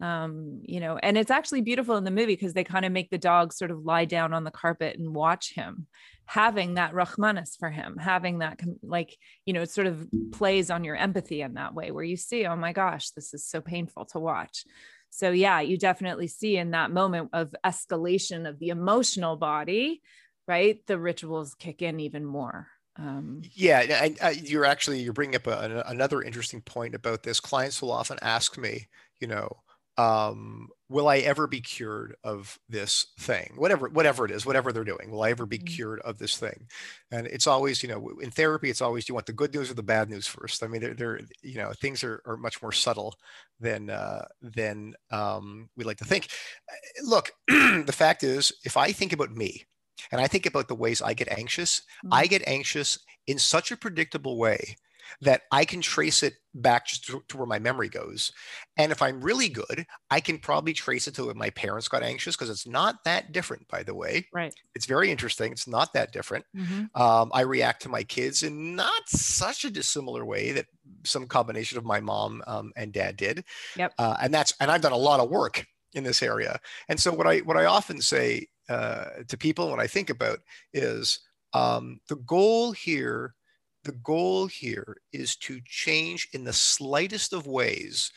um, 0.02 0.62
you 0.64 0.80
know, 0.80 0.98
and 0.98 1.18
it's 1.18 1.32
actually 1.32 1.62
beautiful 1.62 1.96
in 1.98 2.04
the 2.04 2.12
movie 2.12 2.34
because 2.34 2.54
they 2.54 2.64
kind 2.64 2.86
of 2.86 2.92
make 2.92 3.10
the 3.10 3.18
dog 3.18 3.54
sort 3.54 3.72
of 3.72 3.86
lie 3.86 4.06
down 4.06 4.34
on 4.34 4.44
the 4.44 4.52
carpet 4.52 4.98
and 4.98 5.16
watch 5.16 5.54
him 5.54 5.88
having 6.26 6.76
that 6.76 6.94
rahmanis 6.94 7.58
for 7.58 7.70
him, 7.70 7.98
having 7.98 8.40
that 8.40 8.60
like, 8.82 9.18
you 9.46 9.54
know, 9.54 9.62
it 9.62 9.70
sort 9.70 9.88
of 9.88 10.08
plays 10.32 10.70
on 10.70 10.84
your 10.84 10.96
empathy 10.96 11.42
in 11.42 11.56
that 11.56 11.74
way 11.74 11.92
where 11.92 12.04
you 12.04 12.18
see, 12.18 12.46
oh 12.46 12.56
my 12.56 12.74
gosh, 12.74 13.12
this 13.12 13.34
is 13.34 13.46
so 13.46 13.62
painful 13.62 14.06
to 14.06 14.20
watch. 14.20 14.64
So 15.10 15.32
yeah, 15.32 15.60
you 15.60 15.78
definitely 15.78 16.28
see 16.28 16.58
in 16.58 16.72
that 16.72 16.92
moment 16.92 17.30
of 17.34 17.54
escalation 17.64 18.48
of 18.48 18.58
the 18.58 18.70
emotional 18.70 19.36
body, 19.36 20.02
right? 20.48 20.80
The 20.88 20.98
rituals 20.98 21.56
kick 21.56 21.82
in 21.82 22.00
even 22.00 22.26
more. 22.26 22.68
Um, 22.96 23.42
yeah, 23.54 23.80
and 23.80 24.42
you're 24.42 24.66
actually 24.66 25.02
you're 25.02 25.14
bringing 25.14 25.36
up 25.36 25.48
a, 25.48 25.84
another 25.88 26.22
interesting 26.22 26.62
point 26.62 26.96
about 26.96 27.24
this. 27.24 27.40
Clients 27.40 27.82
will 27.82 27.92
often 27.92 28.18
ask 28.22 28.58
me, 28.58 28.88
you 29.20 29.28
know, 29.28 29.50
um, 29.98 30.70
will 30.90 31.08
I 31.08 31.18
ever 31.20 31.48
be 31.48 31.62
cured 31.62 32.16
of 32.24 32.60
this 32.70 33.08
thing? 33.20 33.54
Whatever, 33.56 33.90
whatever 33.90 34.26
it 34.26 34.32
is, 34.32 34.46
whatever 34.46 34.72
they're 34.72 34.84
doing, 34.84 35.12
will 35.12 35.24
I 35.24 35.32
ever 35.32 35.46
be 35.46 35.58
mm-hmm. 35.58 35.74
cured 35.74 36.00
of 36.02 36.18
this 36.18 36.38
thing? 36.38 36.68
And 37.12 37.28
it's 37.28 37.48
always, 37.48 37.84
you 37.84 37.90
know, 37.90 38.12
in 38.22 38.32
therapy, 38.32 38.70
it's 38.70 38.82
always, 38.82 39.06
do 39.06 39.12
you 39.12 39.16
want 39.16 39.26
the 39.26 39.34
good 39.34 39.54
news 39.54 39.70
or 39.72 39.76
the 39.76 39.84
bad 39.84 40.10
news 40.10 40.28
first? 40.28 40.64
I 40.64 40.68
mean, 40.68 40.82
they're, 40.82 40.94
they're 40.94 41.20
you 41.42 41.56
know, 41.56 41.72
things 41.74 42.04
are, 42.04 42.22
are 42.26 42.38
much 42.38 42.62
more 42.62 42.72
subtle 42.72 43.16
than, 43.60 43.90
uh, 43.90 44.26
than 44.42 44.94
um, 45.12 45.70
we 45.78 45.84
like 45.84 45.98
to 45.98 46.06
think. 46.06 46.28
Uh, 46.72 47.08
look, 47.08 47.32
the 47.48 47.94
fact 47.96 48.24
is, 48.24 48.52
if 48.64 48.78
I 48.78 48.92
think 48.92 49.14
about 49.14 49.32
me 49.32 49.64
and 50.12 50.20
I 50.20 50.28
think 50.28 50.46
about 50.46 50.68
the 50.68 50.76
ways 50.76 51.02
I 51.02 51.14
get 51.14 51.32
anxious, 51.32 51.80
mm-hmm. 52.06 52.14
I 52.14 52.26
get 52.26 52.48
anxious 52.48 53.00
in 53.28 53.40
such 53.40 53.72
a 53.72 53.78
predictable 53.78 54.38
way 54.38 54.76
that 55.22 55.42
I 55.52 55.66
can 55.66 55.82
trace 55.82 56.24
it 56.24 56.34
back 56.56 56.88
just 56.88 57.06
to, 57.06 57.24
to, 57.28 57.38
where 57.38 57.48
my 57.48 57.60
memory 57.60 57.90
goes. 57.90 58.32
And 58.78 58.92
if 58.92 59.02
I'm 59.02 59.22
really 59.22 59.50
good, 59.50 59.86
I 60.12 60.20
can 60.20 60.38
probably 60.38 60.74
trace 60.74 61.08
it 61.08 61.16
to 61.16 61.26
when 61.26 61.38
my 61.38 61.50
parents 61.52 61.88
got 61.88 62.04
anxious 62.04 62.36
because 62.36 62.50
it's 62.50 62.68
not 62.68 63.04
that 63.06 63.32
different, 63.32 63.68
by 63.68 63.84
the 63.84 63.96
way. 63.96 64.28
Right. 64.34 64.54
It's 64.76 64.86
very 64.86 65.10
interesting. 65.10 65.52
It's 65.52 65.68
not 65.68 65.94
that 65.94 66.14
different. 66.14 66.46
Mm-hmm. 66.56 67.02
Um, 67.02 67.32
I 67.34 67.42
react 67.42 67.82
to 67.84 67.90
my 67.90 68.04
kids 68.04 68.44
in 68.44 68.76
not 68.76 69.08
such 69.08 69.66
a 69.66 69.72
dissimilar 69.72 70.26
way 70.26 70.52
that 70.52 70.68
some 71.04 71.28
combination 71.28 71.78
of 71.78 71.86
my 71.86 72.00
mom 72.00 72.44
um, 72.48 72.72
and 72.76 72.94
dad 72.94 73.18
did. 73.18 73.44
Yep. 73.76 73.94
Uh, 73.98 74.18
and 74.22 74.34
that's 74.34 74.54
and 74.60 74.70
I've 74.70 74.82
done 74.82 74.92
a 74.92 74.98
lot 74.98 75.20
of 75.20 75.30
work 75.30 75.66
in 75.94 76.04
this 76.04 76.22
area. 76.22 76.60
And 76.90 77.00
so 77.00 77.12
what 77.14 77.28
I 77.28 77.40
what 77.40 77.58
I 77.58 77.66
often 77.66 78.02
say 78.02 78.48
uh, 78.70 79.06
to 79.28 79.38
people 79.38 79.70
when 79.70 79.80
I 79.80 79.88
think 79.88 80.10
about 80.10 80.40
is 80.74 81.20
um, 81.54 82.00
the 82.10 82.16
goal 82.16 82.72
here 82.72 83.36
the 83.84 83.92
goal 84.04 84.48
here 84.48 84.98
is 85.12 85.36
to 85.36 85.60
change 85.66 86.30
in 86.34 86.44
the 86.44 86.54
slightest 86.54 87.34
of 87.34 87.48
ways 87.48 88.12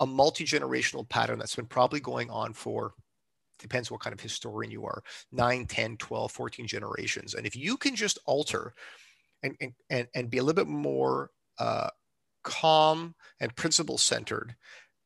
a 0.00 0.06
multi-generational 0.06 1.08
pattern 1.08 1.38
that's 1.38 1.54
been 1.54 1.66
probably 1.66 2.00
going 2.00 2.28
on 2.30 2.52
for 2.52 2.92
depends 3.58 3.90
what 3.90 4.00
kind 4.00 4.12
of 4.12 4.20
historian 4.20 4.72
you 4.72 4.84
are 4.84 5.02
9 5.30 5.66
10 5.66 5.96
12 5.96 6.32
14 6.32 6.66
generations. 6.66 7.34
And 7.34 7.46
if 7.46 7.54
you 7.54 7.76
can 7.76 7.94
just 7.94 8.18
alter 8.26 8.74
and 9.42 9.56
and, 9.90 10.08
and 10.14 10.30
be 10.30 10.38
a 10.38 10.42
little 10.42 10.64
bit 10.64 10.70
more 10.70 11.30
uh, 11.58 11.88
calm 12.42 13.14
and 13.40 13.54
principle 13.54 13.98
centered 13.98 14.56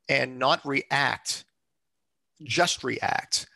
and 0.08 0.38
not 0.38 0.64
react 0.64 1.44
just 2.44 2.84
react 2.84 3.46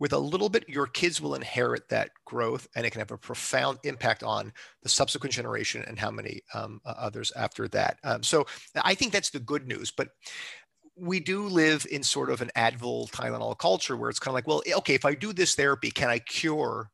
with 0.00 0.12
a 0.12 0.18
little 0.18 0.48
bit, 0.48 0.68
your 0.68 0.86
kids 0.86 1.20
will 1.20 1.34
inherit 1.34 1.88
that 1.88 2.10
growth 2.24 2.66
and 2.74 2.84
it 2.84 2.90
can 2.90 2.98
have 2.98 3.12
a 3.12 3.18
profound 3.18 3.78
impact 3.84 4.22
on 4.22 4.52
the 4.82 4.88
subsequent 4.88 5.32
generation 5.32 5.84
and 5.86 5.98
how 5.98 6.10
many 6.10 6.40
um, 6.52 6.80
others 6.84 7.32
after 7.36 7.68
that. 7.68 7.98
Um, 8.02 8.22
so 8.22 8.46
I 8.82 8.94
think 8.94 9.12
that's 9.12 9.30
the 9.30 9.40
good 9.40 9.66
news. 9.66 9.92
But 9.92 10.08
we 10.96 11.20
do 11.20 11.46
live 11.46 11.86
in 11.90 12.02
sort 12.02 12.30
of 12.30 12.40
an 12.40 12.50
Advil 12.56 13.10
Tylenol 13.10 13.56
culture 13.58 13.96
where 13.96 14.10
it's 14.10 14.18
kind 14.18 14.32
of 14.32 14.34
like, 14.34 14.46
well, 14.46 14.62
okay, 14.78 14.94
if 14.94 15.04
I 15.04 15.14
do 15.14 15.32
this 15.32 15.54
therapy, 15.54 15.90
can 15.90 16.08
I 16.08 16.18
cure 16.18 16.90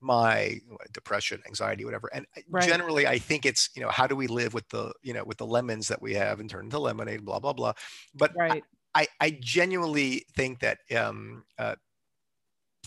my 0.00 0.58
depression, 0.92 1.42
anxiety, 1.46 1.84
whatever? 1.84 2.10
And 2.12 2.26
right. 2.48 2.66
generally, 2.66 3.06
I 3.06 3.18
think 3.18 3.46
it's 3.46 3.70
you 3.76 3.82
know 3.82 3.90
how 3.90 4.06
do 4.06 4.16
we 4.16 4.26
live 4.26 4.54
with 4.54 4.68
the 4.70 4.92
you 5.02 5.12
know 5.12 5.24
with 5.24 5.38
the 5.38 5.46
lemons 5.46 5.88
that 5.88 6.00
we 6.00 6.14
have 6.14 6.40
and 6.40 6.48
turn 6.48 6.64
into 6.64 6.78
lemonade, 6.78 7.24
blah 7.24 7.38
blah 7.40 7.52
blah. 7.52 7.74
But 8.14 8.32
right. 8.36 8.64
I, 8.94 9.06
I 9.20 9.38
genuinely 9.40 10.26
think 10.34 10.60
that 10.60 10.78
um, 10.94 11.44
uh, 11.58 11.76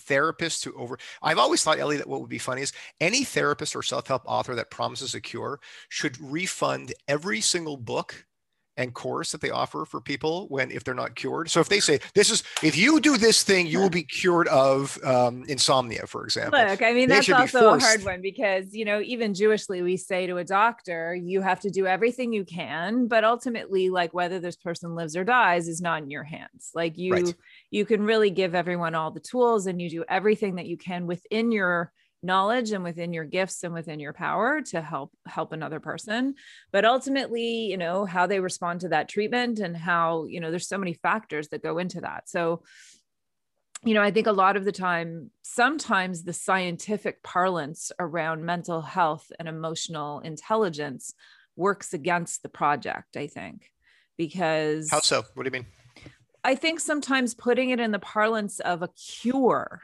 therapists 0.08 0.64
who 0.64 0.74
over 0.76 0.97
I've 1.22 1.38
always 1.38 1.64
thought 1.64 1.80
Ellie 1.80 1.97
that 1.97 2.08
what 2.08 2.22
would 2.22 2.30
be 2.30 2.38
funny 2.38 2.62
is 2.62 2.74
any 2.99 3.24
therapist 3.24 3.76
or 3.76 3.84
self-help 3.84 4.24
author 4.26 4.56
that 4.56 4.72
promises 4.72 5.16
a 5.16 5.22
cure 5.22 5.60
should 5.89 6.20
refund 6.22 6.93
every 7.08 7.41
single 7.41 7.78
book 7.78 8.26
and 8.78 8.93
course 8.93 9.32
that 9.32 9.41
they 9.41 9.49
offer 9.49 9.86
for 9.86 10.01
people 10.01 10.47
when 10.47 10.71
if 10.71 10.84
they're 10.84 10.93
not 10.93 11.15
cured. 11.15 11.49
So 11.49 11.59
if 11.59 11.69
they 11.69 11.80
say 11.80 11.99
this 12.13 12.30
is 12.30 12.43
if 12.61 12.78
you 12.78 12.99
do 12.99 13.17
this 13.17 13.43
thing, 13.43 13.67
you 13.67 13.80
will 13.80 13.89
be 13.89 14.03
cured 14.03 14.47
of 14.49 14.97
um, 15.03 15.43
insomnia, 15.47 16.05
for 16.07 16.23
example. 16.23 16.59
Look, 16.59 16.82
I 16.82 16.93
mean 16.93 17.09
that's 17.09 17.30
also 17.30 17.73
a 17.73 17.80
hard 17.80 18.03
one 18.03 18.21
because 18.21 18.73
you 18.73 18.86
know 18.86 19.01
even 19.01 19.34
Jewishly 19.34 19.84
we 19.84 19.97
say 19.97 20.28
to 20.28 20.38
a 20.38 20.43
doctor, 20.43 21.15
you 21.15 21.41
have 21.41 21.59
to 21.61 21.69
do 21.69 21.86
everything 21.86 22.34
you 22.34 22.45
can, 22.45 23.07
but 23.07 23.23
ultimately, 23.23 23.89
like 23.89 24.13
whether 24.13 24.39
this 24.39 24.55
person 24.55 24.95
lives 24.95 25.15
or 25.15 25.23
dies 25.23 25.67
is 25.67 25.82
not 25.82 26.03
in 26.03 26.09
your 26.09 26.23
hands. 26.23 26.71
Like 26.73 26.97
you, 26.97 27.13
right. 27.13 27.36
you 27.71 27.86
can 27.86 28.03
really 28.03 28.30
give 28.30 28.55
everyone 28.55 28.95
all 28.95 29.11
the 29.11 29.19
tools, 29.19 29.67
and 29.67 29.82
you 29.82 29.89
do 29.89 30.05
everything 30.07 30.55
that 30.55 30.65
you 30.65 30.78
can 30.78 31.07
within 31.07 31.51
your 31.51 31.91
knowledge 32.26 32.71
and 32.71 32.84
within 32.84 33.13
your 33.13 33.23
gifts 33.23 33.63
and 33.63 33.73
within 33.73 33.99
your 33.99 34.13
power 34.13 34.61
to 34.61 34.82
help 34.82 35.11
help 35.26 35.53
another 35.53 35.80
person. 35.80 36.36
But 36.71 36.86
ultimately 36.86 37.65
you 37.67 37.78
know 37.78 38.05
how 38.05 38.28
they 38.28 38.39
respond 38.39 38.82
to 38.82 38.89
that 38.89 39.09
treatment 39.09 39.59
and 39.59 39.76
how 39.76 40.26
you 40.26 40.39
know 40.39 40.49
there's 40.49 40.67
so 40.67 40.78
many 40.78 40.93
factors 40.93 41.49
that 41.49 41.63
go 41.63 41.78
into 41.78 42.01
that. 42.01 42.30
So 42.30 42.63
you 43.84 43.93
know 43.93 44.01
i 44.01 44.09
think 44.09 44.26
a 44.26 44.32
lot 44.32 44.55
of 44.55 44.65
the 44.65 44.71
time 44.71 45.30
sometimes 45.43 46.23
the 46.23 46.34
scientific 46.34 47.21
parlance 47.21 47.91
around 47.99 48.43
mental 48.43 48.82
health 48.82 49.32
and 49.38 49.47
emotional 49.47 50.21
intelligence 50.21 51.13
works 51.55 51.93
against 51.93 52.41
the 52.41 52.49
project 52.49 53.15
i 53.15 53.28
think 53.28 53.69
because 54.17 54.89
how 54.89 54.99
so? 54.99 55.23
What 55.34 55.43
do 55.43 55.47
you 55.47 55.51
mean? 55.51 55.65
I 56.43 56.55
think 56.55 56.80
sometimes 56.80 57.34
putting 57.34 57.71
it 57.71 57.80
in 57.80 57.91
the 57.91 57.99
parlance 57.99 58.59
of 58.59 58.82
a 58.82 58.89
cure 58.89 59.82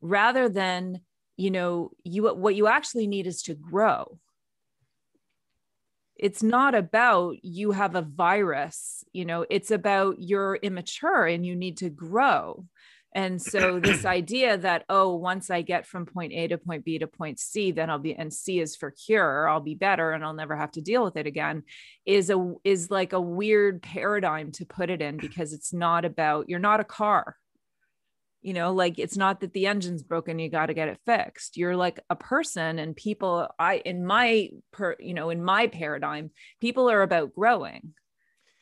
rather 0.00 0.48
than 0.48 1.00
you 1.36 1.50
know 1.50 1.90
you 2.04 2.34
what 2.34 2.54
you 2.54 2.66
actually 2.66 3.06
need 3.06 3.26
is 3.26 3.42
to 3.42 3.54
grow. 3.54 4.18
It's 6.16 6.42
not 6.42 6.74
about 6.74 7.36
you 7.42 7.72
have 7.72 7.96
a 7.96 8.02
virus 8.02 9.04
you 9.12 9.24
know 9.24 9.44
it's 9.50 9.70
about 9.70 10.16
you're 10.18 10.56
immature 10.56 11.26
and 11.26 11.44
you 11.44 11.56
need 11.56 11.78
to 11.78 11.90
grow. 11.90 12.66
And 13.16 13.40
so 13.40 13.78
this 13.78 14.04
idea 14.20 14.58
that 14.58 14.84
oh 14.88 15.14
once 15.14 15.50
i 15.50 15.62
get 15.62 15.86
from 15.86 16.04
point 16.04 16.32
a 16.32 16.48
to 16.48 16.58
point 16.58 16.84
b 16.84 16.98
to 16.98 17.06
point 17.06 17.38
c 17.38 17.70
then 17.70 17.88
i'll 17.88 17.98
be 17.98 18.14
and 18.14 18.32
c 18.32 18.58
is 18.60 18.74
for 18.74 18.90
cure 18.90 19.48
i'll 19.48 19.60
be 19.60 19.76
better 19.76 20.10
and 20.10 20.24
i'll 20.24 20.34
never 20.34 20.56
have 20.56 20.72
to 20.72 20.80
deal 20.80 21.04
with 21.04 21.16
it 21.16 21.26
again 21.26 21.62
is 22.04 22.28
a 22.28 22.54
is 22.64 22.90
like 22.90 23.12
a 23.12 23.20
weird 23.20 23.82
paradigm 23.82 24.50
to 24.50 24.66
put 24.66 24.90
it 24.90 25.00
in 25.00 25.16
because 25.16 25.52
it's 25.52 25.72
not 25.72 26.04
about 26.04 26.48
you're 26.48 26.58
not 26.58 26.80
a 26.80 26.84
car 26.84 27.36
you 28.44 28.52
know 28.52 28.72
like 28.72 28.98
it's 28.98 29.16
not 29.16 29.40
that 29.40 29.52
the 29.52 29.66
engine's 29.66 30.02
broken 30.02 30.38
you 30.38 30.48
got 30.48 30.66
to 30.66 30.74
get 30.74 30.88
it 30.88 31.00
fixed 31.06 31.56
you're 31.56 31.76
like 31.76 31.98
a 32.10 32.16
person 32.16 32.78
and 32.78 32.94
people 32.94 33.48
i 33.58 33.76
in 33.78 34.04
my 34.04 34.50
per 34.70 34.94
you 35.00 35.14
know 35.14 35.30
in 35.30 35.42
my 35.42 35.66
paradigm 35.66 36.30
people 36.60 36.90
are 36.90 37.02
about 37.02 37.34
growing 37.34 37.94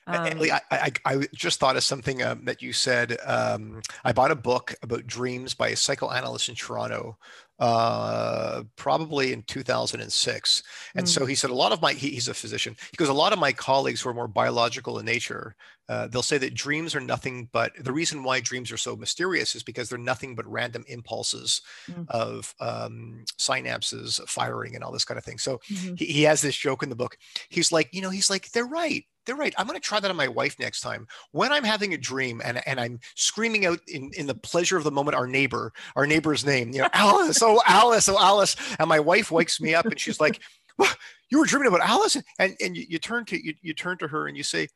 um, 0.04 0.40
I, 0.40 0.60
I, 0.72 0.92
I, 1.04 1.28
just 1.32 1.60
thought 1.60 1.76
of 1.76 1.84
something 1.84 2.24
um, 2.24 2.44
that 2.46 2.60
you 2.60 2.72
said. 2.72 3.18
Um, 3.24 3.82
I 4.04 4.12
bought 4.12 4.32
a 4.32 4.34
book 4.34 4.74
about 4.82 5.06
dreams 5.06 5.54
by 5.54 5.68
a 5.68 5.76
psychoanalyst 5.76 6.48
in 6.48 6.56
Toronto 6.56 7.18
uh, 7.62 8.64
probably 8.74 9.32
in 9.32 9.42
2006. 9.44 10.62
And 10.96 11.06
mm. 11.06 11.08
so 11.08 11.24
he 11.24 11.36
said, 11.36 11.50
a 11.50 11.54
lot 11.54 11.70
of 11.70 11.80
my, 11.80 11.92
he, 11.92 12.10
he's 12.10 12.26
a 12.26 12.34
physician. 12.34 12.76
He 12.90 12.96
goes, 12.96 13.08
a 13.08 13.12
lot 13.12 13.32
of 13.32 13.38
my 13.38 13.52
colleagues 13.52 14.00
who 14.00 14.08
are 14.08 14.14
more 14.14 14.26
biological 14.26 14.98
in 14.98 15.06
nature, 15.06 15.54
uh, 15.88 16.06
they'll 16.08 16.22
say 16.22 16.38
that 16.38 16.54
dreams 16.54 16.94
are 16.94 17.00
nothing 17.00 17.48
but 17.52 17.72
the 17.80 17.92
reason 17.92 18.22
why 18.22 18.40
dreams 18.40 18.70
are 18.70 18.76
so 18.76 18.96
mysterious 18.96 19.54
is 19.54 19.62
because 19.62 19.88
they're 19.88 19.98
nothing 19.98 20.34
but 20.34 20.46
random 20.46 20.84
impulses 20.88 21.60
mm. 21.90 22.08
of 22.10 22.54
um, 22.60 23.24
synapses 23.38 24.26
firing 24.28 24.74
and 24.74 24.84
all 24.84 24.92
this 24.92 25.04
kind 25.04 25.18
of 25.18 25.24
thing. 25.24 25.38
So 25.38 25.58
mm-hmm. 25.70 25.94
he, 25.94 26.06
he 26.06 26.22
has 26.22 26.40
this 26.40 26.56
joke 26.56 26.82
in 26.82 26.88
the 26.88 26.96
book. 26.96 27.16
He's 27.48 27.72
like, 27.72 27.88
you 27.92 28.00
know, 28.00 28.10
he's 28.10 28.30
like, 28.30 28.50
they're 28.52 28.64
right 28.64 29.04
they're 29.26 29.36
right. 29.36 29.54
I'm 29.56 29.66
going 29.66 29.78
to 29.78 29.86
try 29.86 30.00
that 30.00 30.10
on 30.10 30.16
my 30.16 30.28
wife 30.28 30.58
next 30.58 30.80
time. 30.80 31.06
When 31.30 31.52
I'm 31.52 31.64
having 31.64 31.94
a 31.94 31.98
dream 31.98 32.40
and, 32.44 32.66
and 32.66 32.80
I'm 32.80 32.98
screaming 33.14 33.66
out 33.66 33.78
in, 33.88 34.10
in 34.16 34.26
the 34.26 34.34
pleasure 34.34 34.76
of 34.76 34.84
the 34.84 34.90
moment, 34.90 35.16
our 35.16 35.26
neighbor, 35.26 35.72
our 35.96 36.06
neighbor's 36.06 36.44
name, 36.44 36.72
you 36.72 36.82
know, 36.82 36.88
Alice, 36.92 37.42
oh, 37.42 37.60
Alice, 37.66 38.08
oh, 38.08 38.18
Alice. 38.18 38.56
And 38.78 38.88
my 38.88 39.00
wife 39.00 39.30
wakes 39.30 39.60
me 39.60 39.74
up 39.74 39.86
and 39.86 39.98
she's 39.98 40.20
like, 40.20 40.40
well, 40.78 40.92
you 41.30 41.38
were 41.38 41.46
dreaming 41.46 41.68
about 41.68 41.88
Alice. 41.88 42.16
And, 42.38 42.56
and 42.60 42.76
you, 42.76 42.84
you 42.88 42.98
turn 42.98 43.24
to, 43.26 43.44
you, 43.44 43.54
you 43.62 43.74
turn 43.74 43.98
to 43.98 44.08
her 44.08 44.26
and 44.26 44.36
you 44.36 44.42
say, 44.42 44.68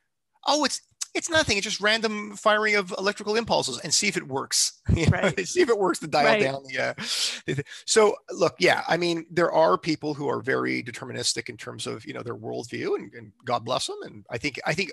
oh, 0.45 0.63
it's, 0.63 0.81
it's 1.17 1.29
nothing. 1.29 1.57
It's 1.57 1.65
just 1.65 1.81
random 1.81 2.35
firing 2.35 2.75
of 2.75 2.93
electrical 2.97 3.35
impulses 3.35 3.79
and 3.79 3.93
see 3.93 4.07
if 4.07 4.17
it 4.17 4.27
works. 4.27 4.73
Right. 5.09 5.47
see 5.47 5.61
if 5.61 5.69
it 5.69 5.77
works 5.77 5.99
to 5.99 6.07
dial 6.07 6.25
right. 6.25 6.41
down 6.41 6.63
the, 6.63 6.79
uh, 6.79 7.61
so 7.85 8.15
look, 8.31 8.55
yeah, 8.59 8.83
I 8.87 8.97
mean, 8.97 9.25
there 9.29 9.51
are 9.51 9.77
people 9.77 10.13
who 10.13 10.27
are 10.27 10.41
very 10.41 10.83
deterministic 10.83 11.49
in 11.49 11.57
terms 11.57 11.87
of, 11.87 12.05
you 12.05 12.13
know, 12.13 12.23
their 12.23 12.35
worldview 12.35 12.95
and, 12.95 13.13
and 13.13 13.31
God 13.45 13.63
bless 13.63 13.87
them. 13.87 13.97
And 14.03 14.25
I 14.29 14.37
think, 14.37 14.59
I 14.65 14.73
think 14.73 14.91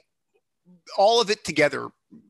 all 0.97 1.20
of 1.20 1.31
it 1.31 1.45
together 1.45 1.89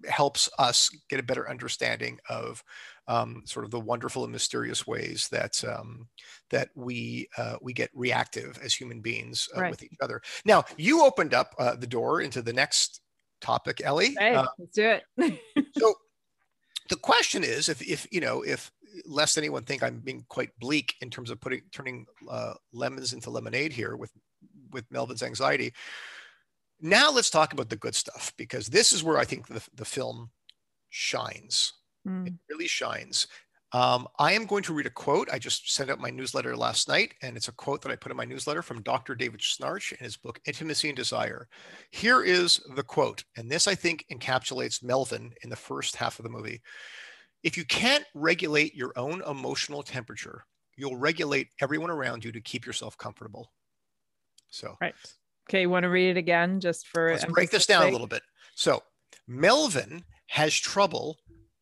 helps 0.08 0.48
us 0.58 0.90
get 1.08 1.20
a 1.20 1.24
better 1.24 1.48
understanding 1.48 2.18
of 2.28 2.62
um, 3.06 3.42
sort 3.44 3.64
of 3.64 3.70
the 3.70 3.80
wonderful 3.80 4.24
and 4.24 4.32
mysterious 4.32 4.86
ways 4.86 5.28
that 5.28 5.62
um, 5.64 6.08
that 6.50 6.70
we 6.74 7.28
uh, 7.36 7.56
we 7.60 7.72
get 7.72 7.90
reactive 7.94 8.58
as 8.62 8.74
human 8.74 9.00
beings 9.00 9.48
uh, 9.56 9.60
right. 9.60 9.70
with 9.70 9.82
each 9.82 9.96
other. 10.00 10.22
Now, 10.44 10.64
you 10.76 11.04
opened 11.04 11.34
up 11.34 11.54
uh, 11.58 11.76
the 11.76 11.86
door 11.86 12.22
into 12.22 12.40
the 12.40 12.52
next 12.52 13.00
topic, 13.44 13.82
Ellie. 13.84 14.16
Hey, 14.18 14.34
uh, 14.34 14.46
let's 14.58 14.74
do 14.74 14.98
it. 15.16 15.38
so 15.76 15.94
the 16.88 16.96
question 16.96 17.44
is, 17.44 17.68
if 17.68 17.82
if 17.82 18.06
you 18.10 18.20
know, 18.20 18.42
if 18.42 18.72
lest 19.06 19.38
anyone 19.38 19.64
think 19.64 19.82
I'm 19.82 19.98
being 20.00 20.24
quite 20.28 20.50
bleak 20.58 20.94
in 21.00 21.10
terms 21.10 21.30
of 21.30 21.40
putting 21.40 21.62
turning 21.72 22.06
uh, 22.28 22.54
lemons 22.72 23.12
into 23.12 23.30
lemonade 23.30 23.72
here 23.72 23.96
with 23.96 24.10
with 24.72 24.84
Melvin's 24.90 25.22
anxiety. 25.22 25.72
Now 26.80 27.10
let's 27.10 27.30
talk 27.30 27.52
about 27.52 27.68
the 27.68 27.76
good 27.76 27.94
stuff 27.94 28.32
because 28.36 28.66
this 28.66 28.92
is 28.92 29.04
where 29.04 29.18
I 29.18 29.24
think 29.24 29.46
the, 29.46 29.66
the 29.74 29.84
film 29.84 30.30
shines. 30.90 31.72
Mm. 32.06 32.26
It 32.26 32.34
really 32.50 32.66
shines. 32.66 33.26
Um, 33.74 34.06
I 34.20 34.34
am 34.34 34.46
going 34.46 34.62
to 34.62 34.72
read 34.72 34.86
a 34.86 34.90
quote. 34.90 35.28
I 35.32 35.40
just 35.40 35.74
sent 35.74 35.90
out 35.90 35.98
my 35.98 36.08
newsletter 36.08 36.56
last 36.56 36.86
night, 36.86 37.14
and 37.22 37.36
it's 37.36 37.48
a 37.48 37.52
quote 37.52 37.82
that 37.82 37.90
I 37.90 37.96
put 37.96 38.12
in 38.12 38.16
my 38.16 38.24
newsletter 38.24 38.62
from 38.62 38.82
Dr. 38.82 39.16
David 39.16 39.40
Schnarch 39.40 39.90
in 39.90 39.98
his 39.98 40.16
book, 40.16 40.40
Intimacy 40.46 40.90
and 40.90 40.96
Desire. 40.96 41.48
Here 41.90 42.22
is 42.22 42.60
the 42.76 42.84
quote, 42.84 43.24
and 43.36 43.50
this 43.50 43.66
I 43.66 43.74
think 43.74 44.06
encapsulates 44.12 44.84
Melvin 44.84 45.34
in 45.42 45.50
the 45.50 45.56
first 45.56 45.96
half 45.96 46.20
of 46.20 46.22
the 46.22 46.30
movie. 46.30 46.62
If 47.42 47.56
you 47.56 47.64
can't 47.64 48.04
regulate 48.14 48.76
your 48.76 48.92
own 48.94 49.24
emotional 49.28 49.82
temperature, 49.82 50.44
you'll 50.76 50.96
regulate 50.96 51.48
everyone 51.60 51.90
around 51.90 52.24
you 52.24 52.30
to 52.30 52.40
keep 52.40 52.64
yourself 52.64 52.96
comfortable. 52.96 53.50
So, 54.50 54.76
right. 54.80 54.94
Okay, 55.50 55.62
you 55.62 55.70
want 55.70 55.82
to 55.82 55.88
read 55.88 56.10
it 56.10 56.16
again 56.16 56.60
just 56.60 56.86
for 56.86 57.10
Let's 57.10 57.24
break 57.24 57.50
this 57.50 57.66
down 57.66 57.88
a 57.88 57.90
little 57.90 58.06
bit. 58.06 58.22
So, 58.54 58.84
Melvin 59.26 60.04
has 60.28 60.54
trouble, 60.54 61.18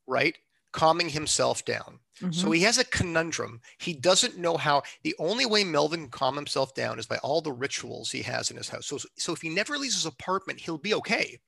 right, 0.07 0.37
calming 0.73 1.09
himself 1.09 1.65
down. 1.65 2.01
Mm-hmm. 2.23 2.33
So 2.33 2.51
he 2.53 2.61
has 2.63 2.79
a 2.79 2.85
conundrum. 2.85 3.61
He 3.79 3.93
doesn't 3.93 4.39
know 4.39 4.57
how. 4.57 4.83
The 5.03 5.15
only 5.19 5.45
way 5.45 5.65
Melvin 5.65 6.03
can 6.03 6.11
calm 6.11 6.37
himself 6.37 6.75
down 6.75 6.99
is 6.99 7.07
by 7.07 7.19
all 7.19 7.41
the 7.41 7.53
rituals 7.53 8.11
he 8.11 8.23
has 8.23 8.51
in 8.51 8.57
his 8.57 8.69
house. 8.69 8.87
So, 8.87 8.99
so 9.19 9.33
if 9.33 9.43
he 9.43 9.49
never 9.49 9.77
leaves 9.77 9.95
his 9.95 10.07
apartment, 10.07 10.61
he'll 10.61 10.79
be 10.79 10.95
okay. 10.95 11.39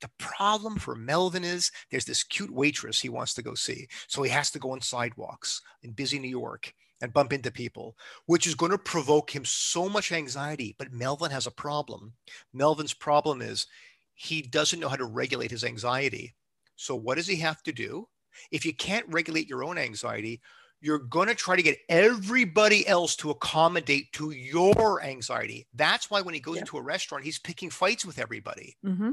The 0.00 0.10
problem 0.18 0.76
for 0.76 0.94
Melvin 0.94 1.44
is 1.44 1.70
there's 1.90 2.04
this 2.04 2.24
cute 2.24 2.50
waitress 2.50 3.00
he 3.00 3.08
wants 3.08 3.32
to 3.34 3.42
go 3.42 3.54
see. 3.54 3.86
So 4.08 4.22
he 4.22 4.30
has 4.30 4.50
to 4.50 4.58
go 4.58 4.72
on 4.72 4.80
sidewalks 4.80 5.62
in 5.82 5.92
busy 5.92 6.18
New 6.18 6.28
York 6.28 6.74
and 7.00 7.12
bump 7.12 7.32
into 7.32 7.50
people, 7.50 7.96
which 8.26 8.46
is 8.46 8.54
going 8.54 8.72
to 8.72 8.78
provoke 8.78 9.34
him 9.34 9.44
so 9.44 9.88
much 9.88 10.12
anxiety. 10.12 10.74
But 10.78 10.92
Melvin 10.92 11.30
has 11.30 11.46
a 11.46 11.52
problem. 11.52 12.12
Melvin's 12.52 12.94
problem 12.94 13.40
is 13.40 13.66
he 14.14 14.42
doesn't 14.42 14.78
know 14.78 14.88
how 14.88 14.96
to 14.96 15.04
regulate 15.04 15.50
his 15.50 15.64
anxiety. 15.64 16.34
So 16.76 16.94
what 16.94 17.16
does 17.16 17.26
he 17.26 17.36
have 17.36 17.62
to 17.64 17.72
do? 17.72 18.08
If 18.50 18.64
you 18.64 18.74
can't 18.74 19.06
regulate 19.08 19.48
your 19.48 19.64
own 19.64 19.78
anxiety, 19.78 20.40
you're 20.82 20.98
going 20.98 21.28
to 21.28 21.34
try 21.34 21.56
to 21.56 21.62
get 21.62 21.78
everybody 21.88 22.86
else 22.86 23.14
to 23.16 23.30
accommodate 23.30 24.12
to 24.14 24.32
your 24.32 25.02
anxiety. 25.02 25.66
That's 25.74 26.10
why 26.10 26.20
when 26.20 26.34
he 26.34 26.40
goes 26.40 26.56
yeah. 26.56 26.62
into 26.62 26.76
a 26.76 26.82
restaurant, 26.82 27.24
he's 27.24 27.38
picking 27.38 27.70
fights 27.70 28.04
with 28.04 28.18
everybody. 28.18 28.76
Mm-hmm. 28.84 29.12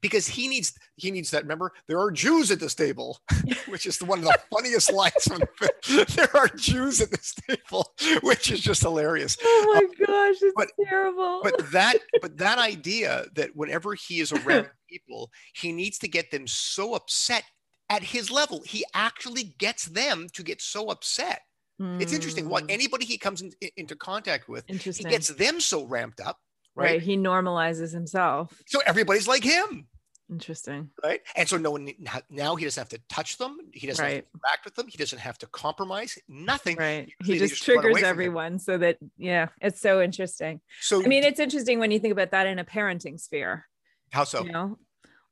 because 0.00 0.28
he 0.28 0.48
needs 0.48 0.74
he 0.96 1.10
needs 1.10 1.30
that. 1.32 1.42
Remember, 1.42 1.72
there 1.88 1.98
are 1.98 2.10
Jews 2.10 2.50
at 2.50 2.60
this 2.60 2.74
table, 2.74 3.18
which 3.68 3.84
is 3.86 3.98
the 3.98 4.04
one 4.04 4.20
of 4.20 4.24
the 4.24 4.38
funniest 4.50 4.92
lines 4.92 5.24
from 5.26 5.40
the 5.40 5.48
film. 5.56 6.06
There 6.14 6.36
are 6.36 6.48
Jews 6.48 7.00
at 7.00 7.10
this 7.10 7.34
table, 7.48 7.92
which 8.22 8.50
is 8.52 8.60
just 8.60 8.82
hilarious. 8.82 9.36
Oh 9.42 9.72
my 9.74 9.80
um, 9.80 10.06
gosh, 10.06 10.36
it's 10.40 10.54
but, 10.56 10.68
terrible. 10.84 11.40
But 11.42 11.70
that 11.72 11.96
but 12.20 12.36
that 12.38 12.58
idea 12.58 13.24
that 13.34 13.56
whenever 13.56 13.94
he 13.94 14.20
is 14.20 14.32
around 14.32 14.68
people, 14.88 15.30
he 15.54 15.72
needs 15.72 15.98
to 15.98 16.08
get 16.08 16.30
them 16.30 16.46
so 16.46 16.94
upset 16.94 17.44
at 17.90 18.02
his 18.02 18.30
level. 18.30 18.62
He 18.64 18.84
actually 18.94 19.54
gets 19.58 19.86
them 19.86 20.28
to 20.34 20.42
get 20.42 20.60
so 20.60 20.88
upset. 20.88 21.42
Mm. 21.80 22.00
It's 22.00 22.12
interesting. 22.12 22.48
What 22.48 22.64
hmm. 22.64 22.70
anybody 22.70 23.04
he 23.04 23.18
comes 23.18 23.40
in, 23.40 23.52
into 23.76 23.94
contact 23.94 24.48
with, 24.48 24.64
he 24.68 25.04
gets 25.04 25.28
them 25.28 25.60
so 25.60 25.84
ramped 25.84 26.20
up 26.20 26.38
right? 26.78 26.90
right? 26.92 27.02
He 27.02 27.16
normalizes 27.16 27.92
himself. 27.92 28.62
So 28.66 28.80
everybody's 28.86 29.28
like 29.28 29.44
him. 29.44 29.88
Interesting. 30.30 30.90
Right. 31.02 31.20
And 31.36 31.48
so 31.48 31.56
no 31.56 31.70
one 31.70 31.88
now 32.28 32.54
he 32.54 32.64
doesn't 32.64 32.80
have 32.80 32.90
to 32.90 33.00
touch 33.08 33.38
them. 33.38 33.58
He 33.72 33.86
doesn't 33.86 34.04
right. 34.04 34.16
have 34.16 34.24
to 34.24 34.30
interact 34.34 34.64
with 34.66 34.74
them. 34.74 34.86
He 34.86 34.98
doesn't 34.98 35.18
have 35.18 35.38
to 35.38 35.46
compromise. 35.46 36.18
Nothing. 36.28 36.76
Right. 36.76 37.10
He 37.24 37.38
just, 37.38 37.54
just 37.54 37.64
triggers 37.64 38.02
everyone 38.02 38.58
so 38.58 38.76
that 38.76 38.98
yeah, 39.16 39.48
it's 39.62 39.80
so 39.80 40.02
interesting. 40.02 40.60
So 40.80 41.02
I 41.02 41.06
mean, 41.06 41.24
it's 41.24 41.40
interesting 41.40 41.78
when 41.78 41.90
you 41.90 41.98
think 41.98 42.12
about 42.12 42.32
that 42.32 42.46
in 42.46 42.58
a 42.58 42.64
parenting 42.64 43.18
sphere. 43.18 43.66
How 44.12 44.24
so? 44.24 44.44
You 44.44 44.52
know? 44.52 44.78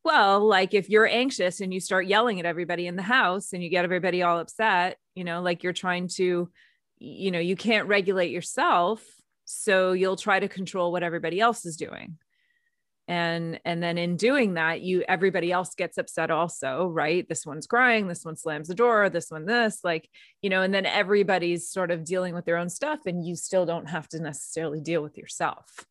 Well, 0.06 0.46
like 0.46 0.72
if 0.72 0.88
you're 0.88 1.08
anxious 1.08 1.60
and 1.60 1.74
you 1.74 1.80
start 1.80 2.06
yelling 2.06 2.38
at 2.38 2.46
everybody 2.46 2.86
in 2.86 2.94
the 2.94 3.02
house 3.02 3.52
and 3.52 3.60
you 3.60 3.68
get 3.68 3.82
everybody 3.82 4.22
all 4.22 4.38
upset, 4.38 4.98
you 5.16 5.24
know, 5.24 5.42
like 5.42 5.64
you're 5.64 5.72
trying 5.72 6.06
to, 6.14 6.48
you 6.98 7.30
know, 7.32 7.40
you 7.40 7.56
can't 7.56 7.88
regulate 7.88 8.30
yourself 8.30 9.04
so 9.46 9.90
you'll 9.90 10.14
try 10.14 10.38
to 10.38 10.46
control 10.46 10.92
what 10.92 11.02
everybody 11.02 11.40
else 11.40 11.66
is 11.66 11.76
doing. 11.76 12.18
And 13.08 13.58
and 13.64 13.82
then 13.82 13.98
in 13.98 14.16
doing 14.16 14.54
that 14.54 14.80
you 14.80 15.02
everybody 15.08 15.50
else 15.50 15.74
gets 15.74 15.98
upset 15.98 16.30
also 16.30 16.86
right? 16.86 17.28
This 17.28 17.44
one's 17.44 17.66
crying 17.66 18.06
this 18.06 18.24
one 18.24 18.36
slams 18.36 18.68
the 18.68 18.76
door 18.76 19.10
this 19.10 19.32
one 19.32 19.44
this 19.44 19.80
like 19.82 20.08
you 20.40 20.50
know 20.50 20.62
and 20.62 20.72
then 20.72 20.86
everybody's 20.86 21.68
sort 21.68 21.90
of 21.90 22.04
dealing 22.04 22.32
with 22.32 22.44
their 22.44 22.58
own 22.58 22.68
stuff 22.68 23.06
and 23.06 23.26
you 23.26 23.34
still 23.34 23.66
don't 23.66 23.90
have 23.90 24.08
to 24.10 24.20
necessarily 24.20 24.80
deal 24.80 25.02
with 25.02 25.18
yourself. 25.18 25.84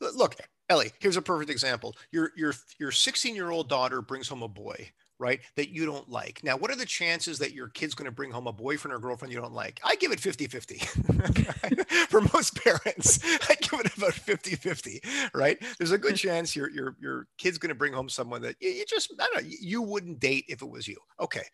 Look 0.00 0.34
ellie 0.70 0.90
here's 0.98 1.18
a 1.18 1.22
perfect 1.22 1.50
example 1.50 1.94
your 2.10 2.30
your 2.36 2.54
your 2.78 2.90
16 2.90 3.34
year 3.34 3.50
old 3.50 3.68
daughter 3.68 4.00
brings 4.00 4.28
home 4.28 4.42
a 4.42 4.48
boy 4.48 4.90
right, 5.20 5.40
that 5.54 5.68
you 5.68 5.84
don't 5.84 6.08
like. 6.08 6.42
Now, 6.42 6.56
what 6.56 6.70
are 6.70 6.76
the 6.76 6.86
chances 6.86 7.38
that 7.38 7.52
your 7.52 7.68
kid's 7.68 7.94
going 7.94 8.06
to 8.06 8.10
bring 8.10 8.30
home 8.30 8.46
a 8.46 8.52
boyfriend 8.52 8.94
or 8.94 8.98
girlfriend 8.98 9.32
you 9.32 9.40
don't 9.40 9.52
like? 9.52 9.78
I 9.84 9.94
give 9.96 10.10
it 10.10 10.18
50 10.18 10.46
50. 10.46 10.78
For 12.08 12.22
most 12.32 12.56
parents, 12.64 13.20
I 13.48 13.54
give 13.60 13.80
it 13.80 13.96
about 13.96 14.14
50 14.14 14.56
50, 14.56 15.02
right? 15.34 15.62
There's 15.78 15.92
a 15.92 15.98
good 15.98 16.12
hmm. 16.12 16.28
chance 16.28 16.56
your, 16.56 16.70
your, 16.70 16.96
your 16.98 17.26
kid's 17.38 17.58
going 17.58 17.68
to 17.68 17.74
bring 17.74 17.92
home 17.92 18.08
someone 18.08 18.40
that 18.42 18.56
you, 18.60 18.70
you 18.70 18.84
just, 18.86 19.12
I 19.20 19.28
don't 19.32 19.44
know, 19.44 19.50
you 19.60 19.82
wouldn't 19.82 20.18
date 20.18 20.46
if 20.48 20.62
it 20.62 20.70
was 20.70 20.88
you. 20.88 20.96
Okay. 21.20 21.44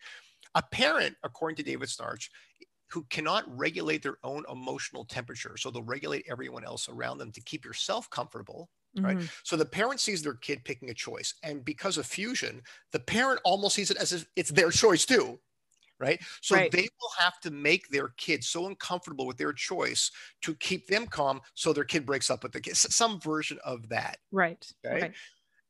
A 0.55 0.63
parent, 0.71 1.15
according 1.23 1.57
to 1.57 1.63
David 1.63 1.89
Schnarch, 1.89 2.29
who 2.89 3.03
cannot 3.09 3.43
regulate 3.55 4.01
their 4.01 4.17
own 4.23 4.45
emotional 4.49 5.03
temperature. 5.03 5.57
So 5.57 5.69
they'll 5.69 5.83
regulate 5.83 6.25
everyone 6.31 6.63
else 6.63 6.87
around 6.87 7.17
them 7.17 7.33
to 7.33 7.41
keep 7.41 7.65
yourself 7.65 8.09
comfortable 8.09 8.69
right? 9.03 9.17
Mm-hmm. 9.17 9.25
So 9.43 9.55
the 9.55 9.65
parent 9.65 9.99
sees 9.99 10.21
their 10.21 10.35
kid 10.35 10.63
picking 10.63 10.89
a 10.89 10.93
choice, 10.93 11.33
and 11.43 11.63
because 11.63 11.97
of 11.97 12.05
fusion, 12.05 12.61
the 12.91 12.99
parent 12.99 13.41
almost 13.43 13.75
sees 13.75 13.91
it 13.91 13.97
as 13.97 14.13
if 14.13 14.25
it's 14.35 14.51
their 14.51 14.71
choice 14.71 15.05
too, 15.05 15.39
right? 15.99 16.19
So 16.41 16.55
right. 16.55 16.71
they 16.71 16.87
will 17.01 17.11
have 17.19 17.39
to 17.41 17.51
make 17.51 17.89
their 17.89 18.09
kid 18.17 18.43
so 18.43 18.67
uncomfortable 18.67 19.25
with 19.25 19.37
their 19.37 19.53
choice 19.53 20.11
to 20.41 20.55
keep 20.55 20.87
them 20.87 21.07
calm, 21.07 21.41
so 21.53 21.73
their 21.73 21.83
kid 21.83 22.05
breaks 22.05 22.29
up 22.29 22.43
with 22.43 22.51
the 22.51 22.61
kid. 22.61 22.77
Some 22.77 23.19
version 23.19 23.59
of 23.63 23.89
that, 23.89 24.17
right? 24.31 24.65
Okay? 24.85 25.01
right. 25.01 25.13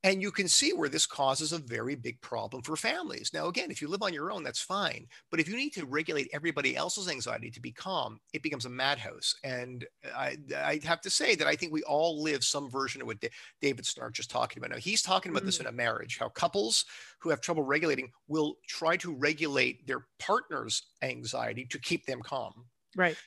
And 0.08 0.22
you 0.22 0.32
can 0.32 0.48
see 0.48 0.72
where 0.72 0.88
this 0.88 1.06
causes 1.06 1.52
a 1.52 1.58
very 1.58 1.96
big 1.96 2.22
problem 2.22 2.62
for 2.64 2.78
families. 2.78 3.32
Now, 3.34 3.48
again, 3.48 3.72
if 3.72 3.82
you 3.82 3.90
live 3.90 4.04
on 4.04 4.14
your 4.14 4.32
own, 4.32 4.42
that's 4.42 4.62
fine. 4.62 5.06
But 5.30 5.42
if 5.42 5.50
you 5.50 5.58
need 5.58 5.74
to 5.74 5.86
regulate 5.86 6.30
everybody 6.32 6.78
else's 6.78 7.10
anxiety 7.10 7.52
to 7.52 7.60
be 7.60 7.74
calm, 7.74 8.18
it 8.32 8.42
becomes 8.42 8.66
a 8.66 8.70
madhouse. 8.70 9.36
And 9.44 9.86
I, 10.16 10.38
I 10.56 10.80
have 10.86 11.02
to 11.02 11.10
say 11.10 11.36
that 11.36 11.46
I 11.46 11.58
think 11.58 11.74
we 11.74 11.84
all 11.84 12.24
live 12.24 12.46
some 12.46 12.70
version 12.70 13.02
of 13.02 13.08
what 13.08 13.18
David 13.62 13.84
Schnarch 13.84 14.14
just 14.14 14.30
talking 14.30 14.62
about. 14.62 14.72
Now, 14.72 14.80
he's 14.80 15.02
talking 15.02 15.32
about 15.32 15.40
mm-hmm. 15.40 15.48
this 15.48 15.60
in 15.60 15.68
a 15.68 15.74
marriage, 15.74 16.18
how 16.18 16.30
couples 16.30 16.86
who 17.20 17.30
have 17.30 17.42
trouble 17.42 17.64
regulating 17.64 18.10
will 18.30 18.56
try 18.66 18.96
to 18.98 19.14
regulate 19.14 19.86
their 19.88 20.06
partner's 20.20 20.84
anxiety 21.02 21.66
to 21.66 21.80
keep 21.80 22.06
them 22.06 22.22
calm. 22.22 22.54
Right. 22.96 23.18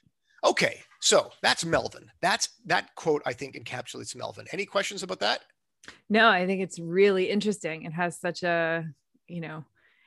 Okay, 0.44 0.80
so 1.02 1.30
that's 1.42 1.66
Melvin. 1.66 2.10
That's 2.22 2.48
that 2.64 2.94
quote 2.94 3.20
I 3.26 3.34
think 3.34 3.54
encapsulates 3.54 4.16
Melvin. 4.16 4.46
Any 4.50 4.64
questions 4.64 5.02
about 5.02 5.20
that? 5.20 5.42
No, 6.08 6.28
I 6.28 6.46
think 6.46 6.62
it's 6.62 6.78
really 6.78 7.30
interesting. 7.30 7.84
It 7.84 7.92
has 7.92 8.18
such 8.18 8.42
a, 8.42 8.84
you 9.28 9.40
know, 9.40 9.64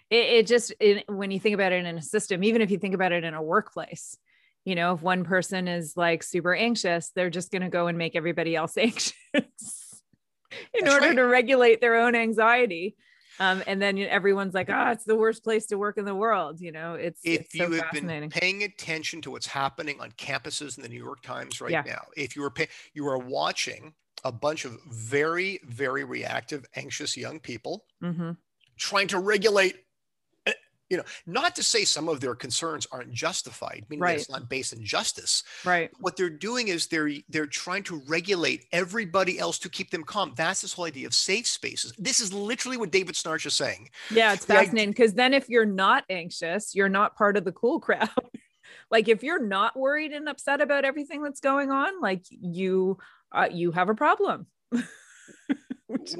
it, 0.10 0.26
it 0.26 0.48
just, 0.48 0.74
it, 0.80 1.06
when 1.10 1.32
you 1.32 1.40
think 1.40 1.56
about 1.56 1.72
it 1.72 1.86
in 1.86 1.98
a 1.98 2.02
system, 2.02 2.44
even 2.44 2.62
if 2.62 2.72
you 2.72 2.78
think 2.78 2.94
about 2.94 3.12
it 3.12 3.24
in 3.24 3.34
a 3.34 3.42
workplace, 3.42 4.18
you 4.66 4.76
know, 4.76 4.94
if 4.94 5.02
one 5.02 5.24
person 5.24 5.68
is 5.68 5.98
like 5.98 6.24
super 6.24 6.54
anxious, 6.54 7.12
they're 7.16 7.30
just 7.30 7.52
going 7.52 7.64
to 7.64 7.70
go 7.70 7.88
and 7.88 7.98
make 7.98 8.16
everybody 8.16 8.56
else 8.56 8.78
anxious 8.78 9.14
in 9.34 10.86
That's 10.86 10.94
order 10.94 11.08
right. 11.08 11.16
to 11.16 11.24
regulate 11.24 11.82
their 11.82 11.96
own 11.96 12.16
anxiety. 12.16 12.96
Um, 13.40 13.64
and 13.66 13.82
then 13.82 13.98
everyone's 13.98 14.54
like, 14.54 14.70
ah, 14.70 14.90
oh, 14.90 14.92
it's 14.92 15.06
the 15.06 15.16
worst 15.16 15.44
place 15.44 15.66
to 15.68 15.78
work 15.78 15.98
in 15.98 16.06
the 16.06 16.14
world. 16.14 16.62
You 16.62 16.72
know, 16.72 16.94
it's 16.94 17.20
if 17.24 17.42
it's 17.42 17.56
you 17.56 17.66
so 17.66 17.72
have 17.72 17.92
been 17.92 18.30
paying 18.30 18.64
attention 18.64 19.22
to 19.22 19.32
what's 19.32 19.48
happening 19.48 20.00
on 20.00 20.12
campuses 20.12 20.78
in 20.78 20.84
the 20.84 20.90
New 20.90 21.04
York 21.04 21.22
Times 21.24 21.60
right 21.60 21.72
yeah. 21.72 21.84
now, 21.86 22.04
if 22.16 22.36
you 22.36 22.44
were 22.44 22.52
pay, 22.52 22.68
you 22.94 23.08
are 23.08 23.18
watching 23.18 23.94
a 24.24 24.32
bunch 24.32 24.66
of 24.66 24.78
very, 24.88 25.60
very 25.66 26.04
reactive, 26.04 26.66
anxious 26.76 27.18
young 27.18 27.40
people 27.40 27.86
mm-hmm. 28.02 28.32
trying 28.78 29.08
to 29.08 29.20
regulate. 29.20 29.76
Eh, 30.46 30.54
you 30.90 30.98
know, 30.98 31.04
not 31.26 31.56
to 31.56 31.64
say 31.64 31.84
some 31.84 32.08
of 32.08 32.20
their 32.20 32.36
concerns 32.36 32.88
aren't 32.92 33.12
justified, 33.12 33.86
meaning 33.90 34.02
right. 34.02 34.18
it's 34.18 34.30
not 34.30 34.50
based 34.50 34.74
in 34.74 34.84
justice. 34.84 35.44
Right. 35.66 35.90
What 36.00 36.16
they're 36.16 36.30
doing 36.30 36.68
is 36.70 36.88
they're 36.88 37.12
they're 37.30 37.48
trying 37.48 37.84
to 37.84 38.02
regulate 38.08 38.66
everybody 38.72 39.40
else 39.40 39.60
to 39.60 39.70
keep 39.70 39.92
them 39.92 40.04
calm. 40.04 40.34
That's 40.36 40.62
this 40.62 40.74
whole 40.74 40.86
idea 40.86 41.08
of 41.08 41.14
safe 41.14 41.48
spaces. 41.48 41.94
This 41.98 42.20
is 42.20 42.34
literally 42.34 42.78
what 42.78 42.92
David 42.92 43.16
Schnarch 43.16 43.46
is 43.46 43.54
saying. 43.54 43.90
Yeah, 44.12 44.34
it's 44.34 44.46
fascinating 44.46 44.92
because 44.92 45.14
then 45.14 45.34
if 45.34 45.50
you're 45.50 45.66
not 45.66 46.06
anxious, 46.10 46.76
you're 46.76 46.90
not 46.90 47.16
part 47.16 47.38
of 47.38 47.44
the 47.44 47.52
cool 47.52 47.80
crowd. 47.80 48.10
like 48.92 49.08
if 49.08 49.24
you're 49.24 49.44
not 49.44 49.78
worried 49.78 50.12
and 50.12 50.30
upset 50.30 50.62
about 50.62 50.86
everything 50.86 51.24
that's 51.24 51.40
going 51.40 51.72
on, 51.72 52.00
like 52.00 52.24
you 52.30 52.98
uh, 53.34 53.50
you 53.52 53.72
have 53.72 53.90
a 53.90 53.96
problem. 53.96 54.48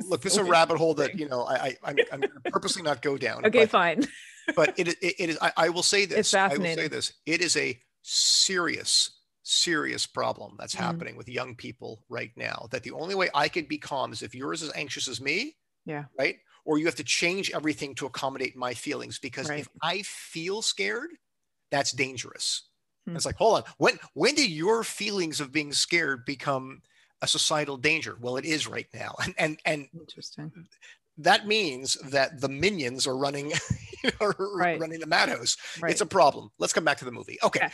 Look, 0.08 0.22
this 0.22 0.34
is 0.34 0.38
a 0.38 0.44
rabbit 0.44 0.78
hole 0.78 0.94
that 0.96 1.18
you 1.18 1.28
know 1.28 1.46
I, 1.46 1.76
I 1.84 1.96
am 2.12 2.24
purposely 2.46 2.82
not 2.82 3.02
go 3.02 3.18
down. 3.18 3.46
Okay, 3.46 3.64
but, 3.64 3.70
fine. 3.70 4.04
but 4.56 4.78
it, 4.78 4.88
it, 4.88 5.16
it 5.20 5.30
is. 5.30 5.38
I, 5.42 5.52
I, 5.58 5.70
will 5.70 5.84
say 5.84 6.06
this. 6.06 6.20
It's 6.20 6.32
fascinating. 6.32 6.66
I 6.66 6.84
will 6.84 6.84
say 6.84 6.88
this. 6.88 7.14
It 7.26 7.42
is 7.42 7.58
a 7.58 7.80
serious, 8.02 9.20
serious 9.44 10.06
problem 10.06 10.56
that's 10.60 10.76
mm. 10.76 10.80
happening 10.80 11.16
with 11.16 11.28
young 11.30 11.56
people 11.56 12.04
right 12.10 12.32
now. 12.36 12.68
That 12.72 12.84
the 12.84 12.92
only 12.92 13.16
way 13.16 13.30
I 13.34 13.48
could 13.48 13.68
be 13.68 13.78
calm 13.78 14.12
is 14.12 14.22
if 14.22 14.36
you're 14.36 14.54
as 14.54 14.70
anxious 14.76 15.08
as 15.08 15.22
me. 15.22 15.56
Yeah. 15.86 16.06
Right. 16.18 16.38
Or 16.66 16.78
you 16.78 16.86
have 16.86 16.96
to 16.96 17.04
change 17.04 17.52
everything 17.54 17.94
to 17.96 18.06
accommodate 18.06 18.56
my 18.56 18.74
feelings 18.74 19.20
because 19.20 19.50
right. 19.50 19.60
if 19.60 19.68
I 19.82 20.02
feel 20.04 20.62
scared, 20.62 21.10
that's 21.72 21.92
dangerous. 21.92 22.70
Mm. 23.10 23.16
It's 23.16 23.26
like, 23.26 23.36
hold 23.36 23.58
on. 23.58 23.64
When 23.78 24.00
when 24.14 24.36
did 24.36 24.50
your 24.50 24.84
feelings 24.84 25.42
of 25.42 25.52
being 25.52 25.74
scared 25.74 26.26
become 26.26 26.82
a 27.24 27.28
societal 27.28 27.78
danger. 27.78 28.18
Well, 28.20 28.38
it 28.38 28.46
is 28.46 28.68
right 28.68 28.88
now, 28.94 29.16
and 29.24 29.34
and 29.38 29.60
and 29.66 29.88
interesting. 30.00 30.52
That 31.20 31.46
means 31.46 31.94
that 32.10 32.42
the 32.42 32.50
minions 32.50 33.06
are 33.06 33.16
running, 33.16 33.52
you 34.04 34.10
know, 34.20 34.34
right. 34.56 34.80
running 34.80 35.00
the 35.00 35.06
madhouse. 35.06 35.56
Right. 35.80 35.92
It's 35.92 36.02
a 36.02 36.08
problem. 36.08 36.50
Let's 36.58 36.74
come 36.74 36.84
back 36.84 36.98
to 36.98 37.06
the 37.06 37.12
movie. 37.12 37.38
Okay. 37.44 37.70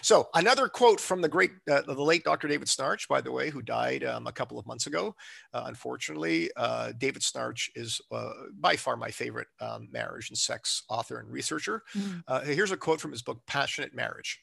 So 0.00 0.28
another 0.34 0.66
quote 0.66 0.98
from 0.98 1.20
the 1.20 1.28
great, 1.28 1.52
uh, 1.70 1.82
the 1.82 1.94
late 1.94 2.24
Dr. 2.24 2.48
David 2.48 2.66
Schnarch, 2.66 3.06
by 3.06 3.20
the 3.20 3.30
way, 3.30 3.48
who 3.48 3.62
died 3.62 4.02
um, 4.02 4.26
a 4.26 4.32
couple 4.32 4.58
of 4.58 4.66
months 4.66 4.88
ago. 4.88 5.14
Uh, 5.54 5.62
unfortunately, 5.66 6.50
uh, 6.56 6.90
David 6.98 7.22
Schnarch 7.22 7.68
is 7.76 8.00
uh, 8.10 8.30
by 8.58 8.74
far 8.74 8.96
my 8.96 9.12
favorite 9.12 9.48
um, 9.60 9.86
marriage 9.92 10.28
and 10.28 10.36
sex 10.36 10.82
author 10.88 11.20
and 11.20 11.30
researcher. 11.30 11.84
Mm. 11.96 12.44
here's 12.44 12.72
a 12.72 12.76
quote 12.76 13.00
from 13.00 13.12
his 13.12 13.22
book, 13.22 13.40
Passionate 13.46 13.94
Marriage. 13.94 14.40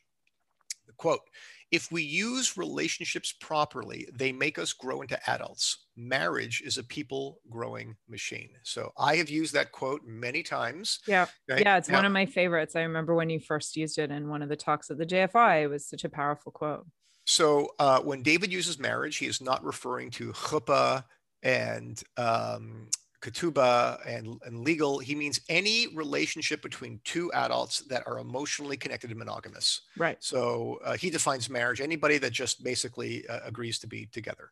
The 0.85 0.93
quote 0.93 1.19
if 1.71 1.91
we 1.91 2.01
use 2.01 2.57
relationships 2.57 3.33
properly, 3.33 4.07
they 4.13 4.31
make 4.31 4.57
us 4.57 4.73
grow 4.73 5.01
into 5.01 5.19
adults. 5.29 5.85
Marriage 5.97 6.61
is 6.65 6.77
a 6.77 6.83
people 6.83 7.39
growing 7.49 7.95
machine. 8.07 8.51
So 8.63 8.91
I 8.97 9.17
have 9.17 9.29
used 9.29 9.53
that 9.53 9.71
quote 9.71 10.01
many 10.05 10.43
times. 10.43 10.99
Yeah. 11.07 11.25
Right? 11.49 11.61
Yeah. 11.61 11.77
It's 11.77 11.89
now, 11.89 11.97
one 11.97 12.05
of 12.05 12.11
my 12.11 12.25
favorites. 12.25 12.75
I 12.75 12.81
remember 12.81 13.15
when 13.15 13.29
you 13.29 13.39
first 13.39 13.75
used 13.75 13.97
it 13.97 14.11
in 14.11 14.29
one 14.29 14.41
of 14.41 14.49
the 14.49 14.55
talks 14.55 14.89
at 14.89 14.97
the 14.97 15.05
JFI. 15.05 15.63
It 15.63 15.67
was 15.67 15.85
such 15.85 16.03
a 16.03 16.09
powerful 16.09 16.51
quote. 16.51 16.85
So 17.25 17.71
uh, 17.79 17.99
when 17.99 18.21
David 18.21 18.53
uses 18.53 18.79
marriage, 18.79 19.17
he 19.17 19.25
is 19.25 19.41
not 19.41 19.63
referring 19.63 20.11
to 20.11 20.31
chuppah 20.31 21.03
and 21.43 22.01
um, 22.15 22.87
ketubah 23.21 23.99
and, 24.07 24.39
and 24.45 24.63
legal, 24.63 24.99
he 24.99 25.15
means 25.15 25.41
any 25.49 25.87
relationship 25.95 26.61
between 26.61 26.99
two 27.03 27.31
adults 27.33 27.79
that 27.89 28.05
are 28.05 28.19
emotionally 28.19 28.77
connected 28.77 29.09
and 29.09 29.17
monogamous. 29.17 29.81
Right. 29.97 30.17
So 30.19 30.79
uh, 30.83 30.95
he 30.95 31.09
defines 31.09 31.49
marriage 31.49 31.81
anybody 31.81 32.19
that 32.19 32.31
just 32.31 32.63
basically 32.63 33.27
uh, 33.27 33.39
agrees 33.43 33.79
to 33.79 33.87
be 33.87 34.05
together. 34.07 34.49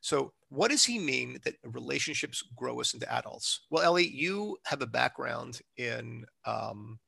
So 0.00 0.32
what 0.48 0.70
does 0.70 0.84
he 0.84 0.98
mean 0.98 1.38
that 1.44 1.54
relationships 1.62 2.42
grow 2.56 2.80
us 2.80 2.94
into 2.94 3.10
adults? 3.12 3.60
Well, 3.70 3.82
Ellie, 3.84 4.08
you 4.08 4.56
have 4.64 4.82
a 4.82 4.86
background 4.86 5.60
in 5.76 6.24
um, 6.44 6.98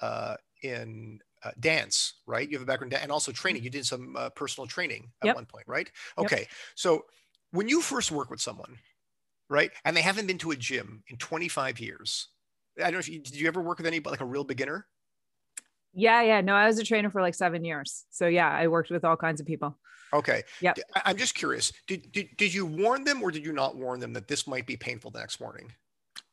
uh, 0.00 0.36
in 0.62 1.20
uh, 1.44 1.52
dance, 1.60 2.14
right? 2.26 2.48
You 2.48 2.56
have 2.56 2.62
a 2.62 2.66
background 2.66 2.94
and 2.94 3.10
also 3.10 3.32
training. 3.32 3.62
You 3.62 3.70
did 3.70 3.86
some 3.86 4.16
uh, 4.16 4.30
personal 4.30 4.66
training 4.66 5.10
at 5.22 5.26
Yep. 5.26 5.34
one 5.36 5.46
point, 5.46 5.64
right? 5.66 5.90
Yep. 6.18 6.26
Okay. 6.26 6.48
So 6.74 7.04
when 7.52 7.68
you 7.68 7.80
first 7.80 8.10
work 8.10 8.30
with 8.30 8.40
someone, 8.40 8.78
right, 9.48 9.70
and 9.84 9.96
they 9.96 10.02
haven't 10.02 10.26
been 10.26 10.38
to 10.38 10.50
a 10.50 10.56
gym 10.56 11.02
in 11.08 11.16
25 11.16 11.80
years, 11.80 12.28
I 12.78 12.84
don't 12.84 12.94
know 12.94 12.98
if 12.98 13.08
you 13.08 13.18
did 13.20 13.34
you 13.34 13.48
ever 13.48 13.60
work 13.60 13.78
with 13.78 13.86
anybody 13.86 14.12
like 14.12 14.20
a 14.20 14.26
real 14.26 14.44
beginner? 14.44 14.86
Yeah, 15.94 16.22
yeah. 16.22 16.40
No, 16.40 16.54
I 16.54 16.66
was 16.66 16.78
a 16.78 16.84
trainer 16.84 17.10
for 17.10 17.20
like 17.20 17.34
seven 17.34 17.64
years. 17.64 18.04
So 18.10 18.26
yeah, 18.26 18.48
I 18.48 18.68
worked 18.68 18.90
with 18.90 19.04
all 19.04 19.16
kinds 19.16 19.40
of 19.40 19.46
people. 19.46 19.76
Okay. 20.12 20.42
Yeah. 20.60 20.74
I'm 21.04 21.16
just 21.16 21.34
curious. 21.34 21.72
Did, 21.86 22.12
did 22.12 22.28
did 22.36 22.54
you 22.54 22.66
warn 22.66 23.04
them 23.04 23.22
or 23.22 23.30
did 23.30 23.44
you 23.44 23.52
not 23.52 23.76
warn 23.76 24.00
them 24.00 24.12
that 24.14 24.28
this 24.28 24.46
might 24.46 24.66
be 24.66 24.76
painful 24.76 25.10
the 25.10 25.18
next 25.18 25.40
morning? 25.40 25.72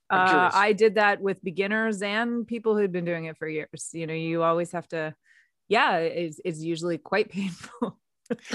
Uh. 0.10 0.52
I 0.54 0.74
did 0.74 0.96
that 0.96 1.20
with 1.20 1.44
beginners 1.44 2.02
and 2.02 2.46
people 2.46 2.78
who'd 2.78 2.92
been 2.92 3.06
doing 3.06 3.26
it 3.26 3.38
for 3.38 3.48
years. 3.48 3.90
You 3.92 4.06
know, 4.08 4.14
you 4.14 4.44
always 4.44 4.72
have 4.72 4.88
to, 4.90 5.16
yeah, 5.68 5.98
it's, 5.98 6.40
it's 6.46 6.62
usually 6.62 7.00
quite 7.00 7.30
painful. 7.32 8.00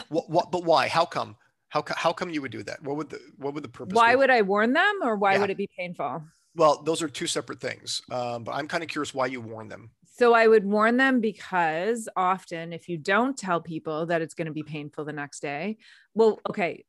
What, 0.08 0.30
what 0.30 0.52
but 0.52 0.64
why? 0.64 0.88
How 0.88 1.04
come? 1.04 1.36
How, 1.70 1.82
how 1.88 2.12
come 2.12 2.30
you 2.30 2.42
would 2.42 2.50
do 2.52 2.62
that? 2.64 2.82
What 2.82 2.96
would 2.96 3.10
the 3.10 3.20
what 3.38 3.54
would 3.54 3.64
the 3.64 3.68
purpose 3.68 3.96
why 3.96 4.12
be? 4.12 4.16
would 4.16 4.30
I 4.30 4.42
warn 4.42 4.72
them 4.72 4.98
or 5.02 5.16
why 5.16 5.34
Yeah. 5.34 5.40
would 5.40 5.50
it 5.50 5.56
be 5.56 5.68
painful? 5.78 6.22
well, 6.56 6.82
those 6.82 7.00
are 7.00 7.08
two 7.08 7.28
separate 7.28 7.60
things. 7.60 8.02
Um, 8.10 8.42
but 8.42 8.52
I'm 8.52 8.66
kind 8.66 8.82
of 8.82 8.88
curious 8.90 9.14
why 9.14 9.26
you 9.26 9.40
warn 9.40 9.68
them. 9.68 9.92
So 10.04 10.34
I 10.34 10.48
would 10.48 10.64
warn 10.64 10.96
them 10.96 11.20
because 11.20 12.08
often 12.16 12.72
if 12.72 12.88
you 12.88 12.98
don't 12.98 13.38
tell 13.38 13.60
people 13.60 14.06
that 14.06 14.20
it's 14.20 14.34
going 14.34 14.46
to 14.46 14.52
be 14.52 14.64
painful 14.64 15.04
the 15.04 15.12
next 15.12 15.40
day, 15.40 15.78
well, 16.12 16.40
okay, 16.50 16.84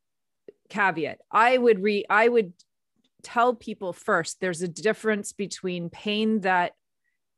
caveat. 0.68 1.20
I 1.30 1.56
would 1.56 1.80
re 1.80 2.04
I 2.10 2.28
would 2.28 2.52
tell 3.22 3.54
people 3.54 3.92
first 3.92 4.40
there's 4.40 4.62
a 4.62 4.68
difference 4.68 5.32
between 5.32 5.90
pain 5.90 6.40
that 6.40 6.72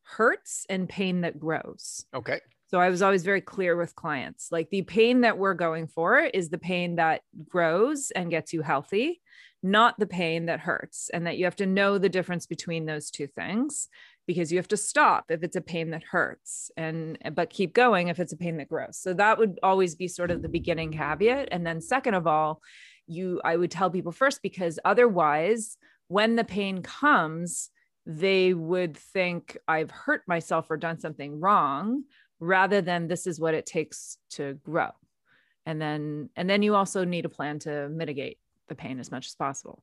hurts 0.03 0.65
and 0.71 0.89
pain 0.89 1.21
that 1.21 1.39
grows. 1.39 2.07
Okay. 2.15 2.41
So 2.75 2.81
I 2.81 2.91
was 2.91 3.03
always 3.03 3.23
very 3.23 3.41
clear 3.41 3.77
with 3.77 3.95
clients 3.95 4.49
like 4.51 4.69
the 4.69 4.83
pain 4.83 5.21
that 5.21 5.39
we're 5.39 5.55
going 5.55 5.87
for 5.87 6.19
is 6.19 6.49
the 6.49 6.59
pain 6.59 6.97
that 6.97 7.21
grows 7.49 8.11
and 8.11 8.33
gets 8.33 8.53
you 8.53 8.63
healthy, 8.63 9.23
not 9.63 9.97
the 9.97 10.09
pain 10.09 10.47
that 10.47 10.59
hurts. 10.59 11.09
And 11.15 11.25
that 11.25 11.39
you 11.39 11.45
have 11.45 11.55
to 11.55 11.67
know 11.67 11.99
the 11.99 12.09
difference 12.09 12.49
between 12.49 12.85
those 12.85 13.13
two 13.13 13.29
things 13.29 13.89
because 14.27 14.51
you 14.51 14.59
have 14.59 14.67
to 14.67 14.77
stop 14.77 15.27
if 15.29 15.45
it's 15.45 15.55
a 15.55 15.61
pain 15.61 15.91
that 15.91 16.03
hurts 16.03 16.73
and 16.77 17.17
but 17.33 17.49
keep 17.49 17.75
going 17.75 18.09
if 18.09 18.19
it's 18.19 18.33
a 18.33 18.37
pain 18.37 18.57
that 18.57 18.71
grows. 18.71 18.99
So 18.99 19.15
that 19.15 19.39
would 19.39 19.61
always 19.63 19.95
be 19.95 20.09
sort 20.09 20.33
of 20.33 20.43
the 20.43 20.49
beginning 20.49 20.91
caveat. 20.91 21.51
And 21.53 21.65
then 21.65 21.81
second 21.81 22.15
of 22.15 22.27
all, 22.27 22.61
you 23.07 23.41
I 23.45 23.55
would 23.55 23.71
tell 23.71 23.89
people 23.89 24.11
first 24.11 24.43
because 24.43 24.81
otherwise 24.85 25.77
when 26.09 26.35
the 26.35 26.43
pain 26.43 26.83
comes, 26.83 27.71
they 28.05 28.53
would 28.53 28.97
think 28.97 29.57
I've 29.69 29.93
hurt 29.93 30.23
myself 30.27 30.67
or 30.71 30.77
done 30.77 30.99
something 30.99 31.39
wrong 31.39 32.03
rather 32.45 32.81
than 32.83 33.09
this 33.09 33.27
is 33.27 33.41
what 33.41 33.55
it 33.55 33.67
takes 33.67 34.19
to 34.31 34.55
grow 34.65 34.91
and 35.67 35.81
then 35.81 36.29
and 36.37 36.49
then 36.49 36.63
you 36.63 36.75
also 36.75 37.05
need 37.05 37.25
a 37.25 37.29
plan 37.29 37.59
to 37.59 37.89
mitigate 37.89 38.39
the 38.69 38.75
pain 38.75 39.01
as 39.01 39.11
much 39.11 39.27
as 39.27 39.35
possible 39.35 39.83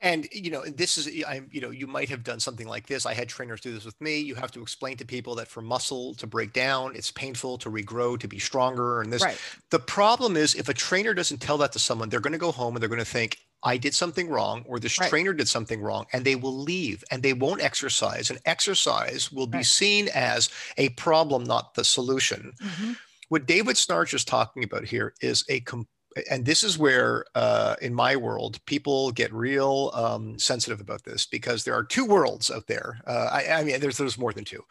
And 0.00 0.28
you 0.32 0.50
know, 0.50 0.62
this 0.64 0.98
is 0.98 1.06
I 1.24 1.42
you 1.50 1.60
know, 1.60 1.70
you 1.70 1.86
might 1.86 2.10
have 2.10 2.22
done 2.22 2.40
something 2.40 2.68
like 2.68 2.86
this. 2.86 3.06
I 3.06 3.14
had 3.14 3.28
trainers 3.28 3.60
do 3.60 3.72
this 3.72 3.84
with 3.84 3.98
me. 4.00 4.18
You 4.18 4.34
have 4.34 4.50
to 4.52 4.60
explain 4.60 4.96
to 4.98 5.04
people 5.06 5.34
that 5.36 5.48
for 5.48 5.62
muscle 5.62 6.14
to 6.16 6.26
break 6.26 6.52
down, 6.52 6.96
it's 6.96 7.10
painful 7.12 7.58
to 7.58 7.70
regrow, 7.70 8.18
to 8.18 8.28
be 8.28 8.38
stronger. 8.38 9.00
And 9.00 9.12
this 9.12 9.22
right 9.22 9.38
the 9.70 9.78
problem 9.78 10.36
is 10.36 10.54
if 10.54 10.68
a 10.68 10.74
trainer 10.74 11.14
doesn't 11.14 11.40
tell 11.40 11.58
that 11.58 11.72
to 11.72 11.78
someone, 11.78 12.08
they're 12.08 12.20
going 12.20 12.38
to 12.40 12.46
go 12.48 12.52
home 12.52 12.74
and 12.74 12.82
they're 12.82 12.94
going 12.96 13.06
to 13.08 13.14
think, 13.18 13.38
I 13.64 13.78
did 13.78 13.94
something 13.94 14.28
wrong, 14.28 14.62
or 14.68 14.78
this 14.78 14.98
Right. 14.98 15.08
trainer 15.08 15.32
did 15.32 15.48
something 15.48 15.80
wrong, 15.80 16.04
and 16.12 16.24
they 16.24 16.36
will 16.36 16.56
leave 16.58 17.02
and 17.10 17.22
they 17.22 17.32
won't 17.32 17.62
exercise. 17.62 18.28
And 18.30 18.38
exercise 18.44 19.32
will 19.32 19.46
be 19.46 19.58
Right. 19.58 19.66
seen 19.66 20.08
as 20.14 20.50
a 20.76 20.90
problem, 20.90 21.44
not 21.44 21.74
the 21.74 21.84
solution. 21.84 22.52
Mm-hmm. 22.62 22.92
what 23.30 23.46
David 23.46 23.74
Schnarch 23.76 24.12
is 24.14 24.22
talking 24.24 24.62
about 24.62 24.84
here 24.84 25.14
is 25.20 25.44
a 25.48 25.58
com- 25.60 25.88
and 26.30 26.44
this 26.46 26.62
is 26.62 26.78
where 26.78 27.24
uh, 27.34 27.76
in 27.82 27.92
my 27.94 28.14
world 28.16 28.64
people 28.66 29.10
get 29.12 29.32
real 29.32 29.90
um, 29.94 30.38
sensitive 30.38 30.80
about 30.80 31.02
this 31.04 31.26
because 31.26 31.64
there 31.64 31.74
are 31.74 31.84
two 31.84 32.04
worlds 32.04 32.50
out 32.50 32.66
there 32.66 33.00
uh, 33.06 33.28
I, 33.32 33.48
I 33.60 33.64
mean 33.64 33.80
there's 33.80 33.98
there's 33.98 34.18
more 34.18 34.32
than 34.32 34.44
two 34.44 34.64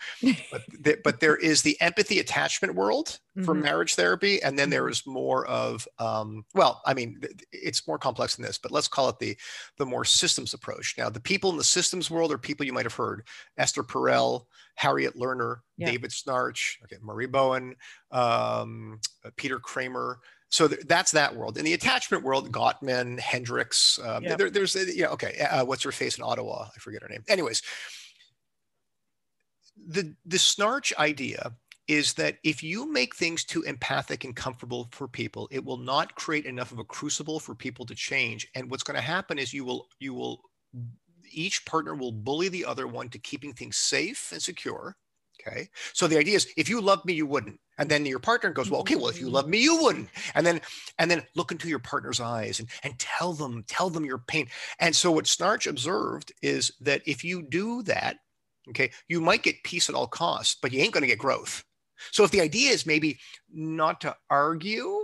but, 0.52 0.62
th- 0.84 1.00
but 1.04 1.20
there 1.20 1.36
is 1.36 1.62
the 1.62 1.80
empathy 1.82 2.20
attachment 2.20 2.76
world 2.76 3.20
for 3.44 3.56
Mhm. 3.56 3.64
marriage 3.64 3.96
therapy 3.96 4.41
and 4.44 4.58
then 4.60 4.70
there 4.70 4.84
Mhm. 4.88 5.08
more 5.08 5.46
of 5.48 5.88
um, 6.00 6.46
well 6.54 6.82
i 6.86 6.94
mean 6.94 7.20
it's 7.52 7.88
more 7.88 7.98
complex 7.98 8.36
than 8.36 8.46
this 8.46 8.58
but 8.60 8.72
let's 8.72 8.88
call 8.88 9.10
it 9.10 9.18
the 9.20 9.36
the 9.78 9.86
more 9.86 10.06
systems 10.06 10.54
approach 10.54 10.96
now 10.98 11.10
the 11.10 11.20
people 11.20 11.50
in 11.50 11.58
the 11.58 11.64
systems 11.64 12.12
world 12.12 12.32
are 12.32 12.38
people 12.38 12.66
you 12.66 12.74
might 12.74 12.86
have 12.86 12.94
heard 12.94 13.28
esther 13.58 13.84
perel 13.84 14.46
harriet 14.76 15.16
lerner 15.16 15.58
Yeah. 15.78 15.88
david 15.91 16.12
schnarch 16.12 16.78
okay 16.84 16.98
murray 17.02 17.26
bowen 17.28 17.76
um, 18.12 19.00
uh, 19.26 19.32
peter 19.36 19.60
kramer 19.60 20.20
so 20.54 20.68
th- 20.68 20.82
that's 20.86 21.12
that 21.12 21.36
world. 21.36 21.58
In 21.58 21.66
the 21.66 21.74
attachment 21.74 22.24
world 22.24 22.51
gottman 22.51 23.20
hendrix 23.20 23.97
um, 23.99 24.24
Yeah. 24.24 24.36
there, 24.36 24.49
there's 24.51 24.76
uh, 24.76 24.86
yeah 24.93 25.08
okay 25.08 25.39
uh, 25.39 25.66
what's 25.66 25.82
her 25.84 25.91
face 25.91 26.18
in 26.18 26.24
ottawa? 26.24 26.68
I 26.76 26.80
forget 26.80 27.01
her 27.01 27.10
name. 27.10 27.24
Anyways 27.28 27.64
the 29.88 30.16
the 30.26 30.38
schnarch 30.38 30.95
idea 30.97 31.51
is 31.88 32.14
that 32.14 32.38
if 32.43 32.62
you 32.64 32.89
make 32.89 33.16
things 33.16 33.43
too 33.43 33.64
empathic 33.64 34.24
and 34.24 34.36
comfortable 34.36 34.88
for 34.91 35.08
people 35.08 35.49
it 35.51 35.66
will 35.66 35.78
not 35.78 36.14
create 36.16 36.45
enough 36.45 36.72
of 36.72 36.78
a 36.80 36.84
crucible 36.84 37.39
for 37.39 37.56
people 37.56 37.86
to 37.88 37.95
change. 37.95 38.47
And 38.54 38.70
what's 38.70 38.84
going 38.84 38.95
to 38.95 39.01
happen 39.01 39.39
is 39.39 39.54
you 39.54 39.66
will 39.66 39.88
you 39.99 40.14
will 40.14 40.39
each 41.32 41.66
partner 41.66 41.95
will 41.95 42.12
bully 42.12 42.49
the 42.49 42.64
other 42.64 42.86
one 42.86 43.10
to 43.10 43.18
keeping 43.18 43.54
things 43.54 43.78
safe 43.78 44.32
and 44.32 44.41
secure 44.41 44.95
okay? 45.40 45.70
So 45.94 46.08
the 46.08 46.18
idea 46.18 46.36
is 46.36 46.48
if 46.58 46.70
you 46.70 46.82
loved 46.82 47.06
me 47.06 47.14
you 47.14 47.26
wouldn't. 47.26 47.60
And 47.78 47.90
then 47.90 48.06
your 48.06 48.20
partner 48.20 48.52
goes 48.52 48.70
well 48.70 48.82
okay 48.82 48.96
well 48.96 49.10
if 49.10 49.20
you 49.20 49.30
love 49.30 49.48
me 49.48 49.60
you 49.62 49.82
wouldn't. 49.82 50.10
And 50.36 50.46
then 50.46 50.62
and 51.00 51.10
then 51.10 51.24
look 51.36 51.52
into 51.52 51.68
your 51.68 51.80
partner's 51.80 52.20
eyes 52.20 52.60
and 52.60 52.70
and 52.84 52.98
tell 53.00 53.34
them 53.34 53.64
tell 53.68 53.90
them 53.90 54.06
your 54.06 54.20
pain. 54.20 54.48
And 54.80 54.96
so 54.96 55.12
what 55.12 55.26
schnarch 55.26 55.68
observed 55.68 56.32
is 56.42 56.72
that 56.82 57.02
if 57.06 57.24
you 57.24 57.42
do 57.42 57.84
that 57.84 58.18
okay 58.70 58.92
you 59.08 59.20
might 59.22 59.44
get 59.44 59.64
peace 59.64 59.90
at 59.90 59.96
all 59.96 60.08
costs 60.08 60.56
but 60.62 60.72
you 60.72 60.80
ain't 60.82 60.94
going 60.94 61.02
to 61.02 61.08
get 61.08 61.20
growth. 61.20 61.64
So 62.12 62.24
if 62.24 62.32
the 62.32 62.42
idea 62.42 62.72
is 62.72 62.86
maybe 62.86 63.20
not 63.52 64.02
to 64.02 64.16
argue 64.30 65.03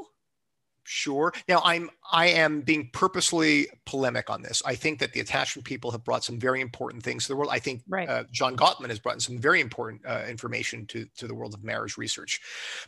sure. 0.90 1.32
Now 1.48 1.62
i'm 1.64 1.90
i 2.12 2.28
am 2.28 2.62
being 2.62 2.90
purposely 2.94 3.68
polemic 3.86 4.30
on 4.30 4.42
this. 4.42 4.62
I 4.66 4.74
think 4.76 5.00
that 5.00 5.14
the 5.14 5.20
attachment 5.20 5.66
people 5.66 5.92
have 5.92 6.04
brought 6.04 6.24
some 6.24 6.40
very 6.40 6.62
important 6.62 7.04
things 7.04 7.24
to 7.24 7.28
the 7.30 7.36
world. 7.36 7.52
I 7.52 7.60
think 7.60 7.84
Right. 7.88 8.10
uh, 8.10 8.24
john 8.32 8.58
gottman 8.58 8.90
has 8.90 9.00
brought 9.00 9.14
in 9.16 9.20
some 9.20 9.38
very 9.38 9.62
important 9.62 10.02
uh, 10.06 10.24
information 10.28 10.88
to 10.88 11.06
to 11.18 11.28
the 11.28 11.36
world 11.36 11.54
of 11.54 11.64
marriage 11.64 11.96
research. 11.98 12.42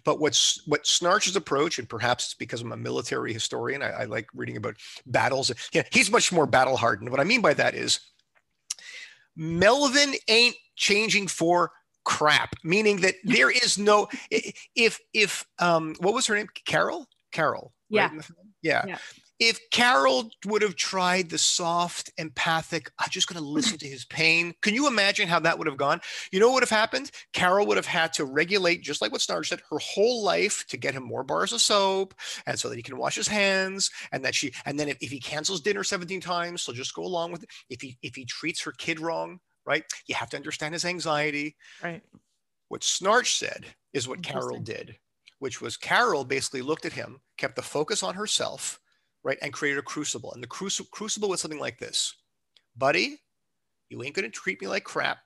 But 0.03 0.19
what's 0.19 0.61
what 0.65 0.83
schnarch's 0.83 1.35
approach 1.35 1.77
and 1.77 1.87
perhaps 1.87 2.25
it's 2.25 2.33
because 2.33 2.61
i'm 2.61 2.71
a 2.71 2.77
military 2.77 3.33
historian 3.33 3.83
i, 3.83 3.89
I 3.89 4.03
like 4.05 4.27
reading 4.33 4.57
about 4.57 4.75
battles 5.05 5.51
yeah 5.71 5.83
he's 5.91 6.09
much 6.11 6.31
more 6.31 6.47
battle 6.47 6.77
hardened. 6.77 7.11
What 7.11 7.19
i 7.19 7.23
mean 7.23 7.41
by 7.41 7.53
that 7.53 7.75
is 7.75 7.99
melvin 9.35 10.13
ain't 10.27 10.55
changing 10.75 11.27
for 11.27 11.71
crap 12.03 12.55
meaning 12.63 13.01
that 13.01 13.15
there 13.23 13.51
is 13.51 13.77
no 13.77 14.07
if 14.75 14.99
if 15.13 15.45
um 15.59 15.95
what 15.99 16.13
was 16.15 16.25
her 16.27 16.35
name? 16.35 16.47
Carol 16.65 17.07
carol 17.31 17.73
right, 17.91 18.11
Yeah. 18.11 18.11
in 18.11 18.21
yeah. 18.61 18.83
Yeah. 18.87 18.97
if 19.39 19.59
carol 19.71 20.29
would 20.45 20.61
have 20.61 20.75
tried 20.75 21.29
the 21.29 21.37
soft 21.37 22.11
empathic 22.17 22.91
i'm 22.99 23.09
just 23.09 23.27
going 23.27 23.41
to 23.41 23.47
listen 23.47 23.77
to 23.79 23.87
his 23.87 24.05
pain 24.05 24.53
can 24.61 24.73
you 24.75 24.87
imagine 24.87 25.27
how 25.27 25.39
that 25.39 25.57
would 25.57 25.67
have 25.67 25.77
gone? 25.77 25.99
You 26.31 26.39
know 26.39 26.47
what 26.47 26.55
would 26.55 26.63
have 26.63 26.69
happened? 26.69 27.11
Carol 27.33 27.65
would 27.67 27.77
have 27.77 27.85
had 27.85 28.13
to 28.13 28.25
regulate 28.25 28.81
just 28.83 29.01
like 29.01 29.11
what 29.11 29.21
schnarch 29.21 29.47
said 29.47 29.61
her 29.69 29.77
whole 29.79 30.23
life 30.23 30.65
to 30.69 30.77
get 30.77 30.93
him 30.93 31.03
more 31.03 31.23
bars 31.23 31.53
of 31.53 31.61
soap 31.61 32.13
and 32.45 32.59
so 32.59 32.69
that 32.69 32.75
he 32.75 32.83
can 32.83 32.97
wash 32.97 33.15
his 33.15 33.27
hands 33.27 33.89
and 34.11 34.23
that 34.23 34.35
she 34.35 34.53
and 34.65 34.79
then 34.79 34.89
if, 34.89 34.97
if 35.01 35.09
he 35.11 35.19
cancels 35.19 35.61
dinner 35.61 35.83
17 35.83 36.21
times 36.21 36.61
she'll 36.61 36.75
just 36.75 36.93
go 36.93 37.03
along 37.03 37.31
with 37.31 37.43
it. 37.43 37.49
If 37.69 37.81
he 37.81 37.97
if 38.01 38.15
he 38.15 38.25
treats 38.25 38.61
her 38.63 38.71
kid 38.73 38.99
wrong 38.99 39.39
right 39.65 39.83
you 40.07 40.15
have 40.15 40.29
to 40.31 40.37
understand 40.37 40.73
his 40.73 40.85
anxiety. 40.85 41.55
Right. 41.83 42.01
What 42.67 42.81
Schnarch 42.81 43.37
said 43.37 43.65
is 43.93 44.07
what 44.07 44.23
Carol 44.23 44.59
did, 44.59 44.95
which 45.41 45.59
was 45.59 45.75
Carol 45.75 46.23
basically 46.23 46.61
looked 46.61 46.85
at 46.85 46.93
him, 46.93 47.19
kept 47.35 47.55
the 47.55 47.63
focus 47.63 48.03
on 48.03 48.13
herself, 48.13 48.79
right, 49.23 49.39
and 49.41 49.51
created 49.51 49.79
a 49.79 49.81
crucible. 49.81 50.31
And 50.33 50.43
the 50.43 50.47
cruci- 50.47 50.87
crucible 50.91 51.29
was 51.29 51.41
something 51.41 51.59
like 51.59 51.79
this 51.79 52.13
Buddy, 52.77 53.19
you 53.89 54.03
ain't 54.03 54.13
going 54.13 54.29
to 54.29 54.29
treat 54.29 54.61
me 54.61 54.67
like 54.67 54.83
crap. 54.83 55.17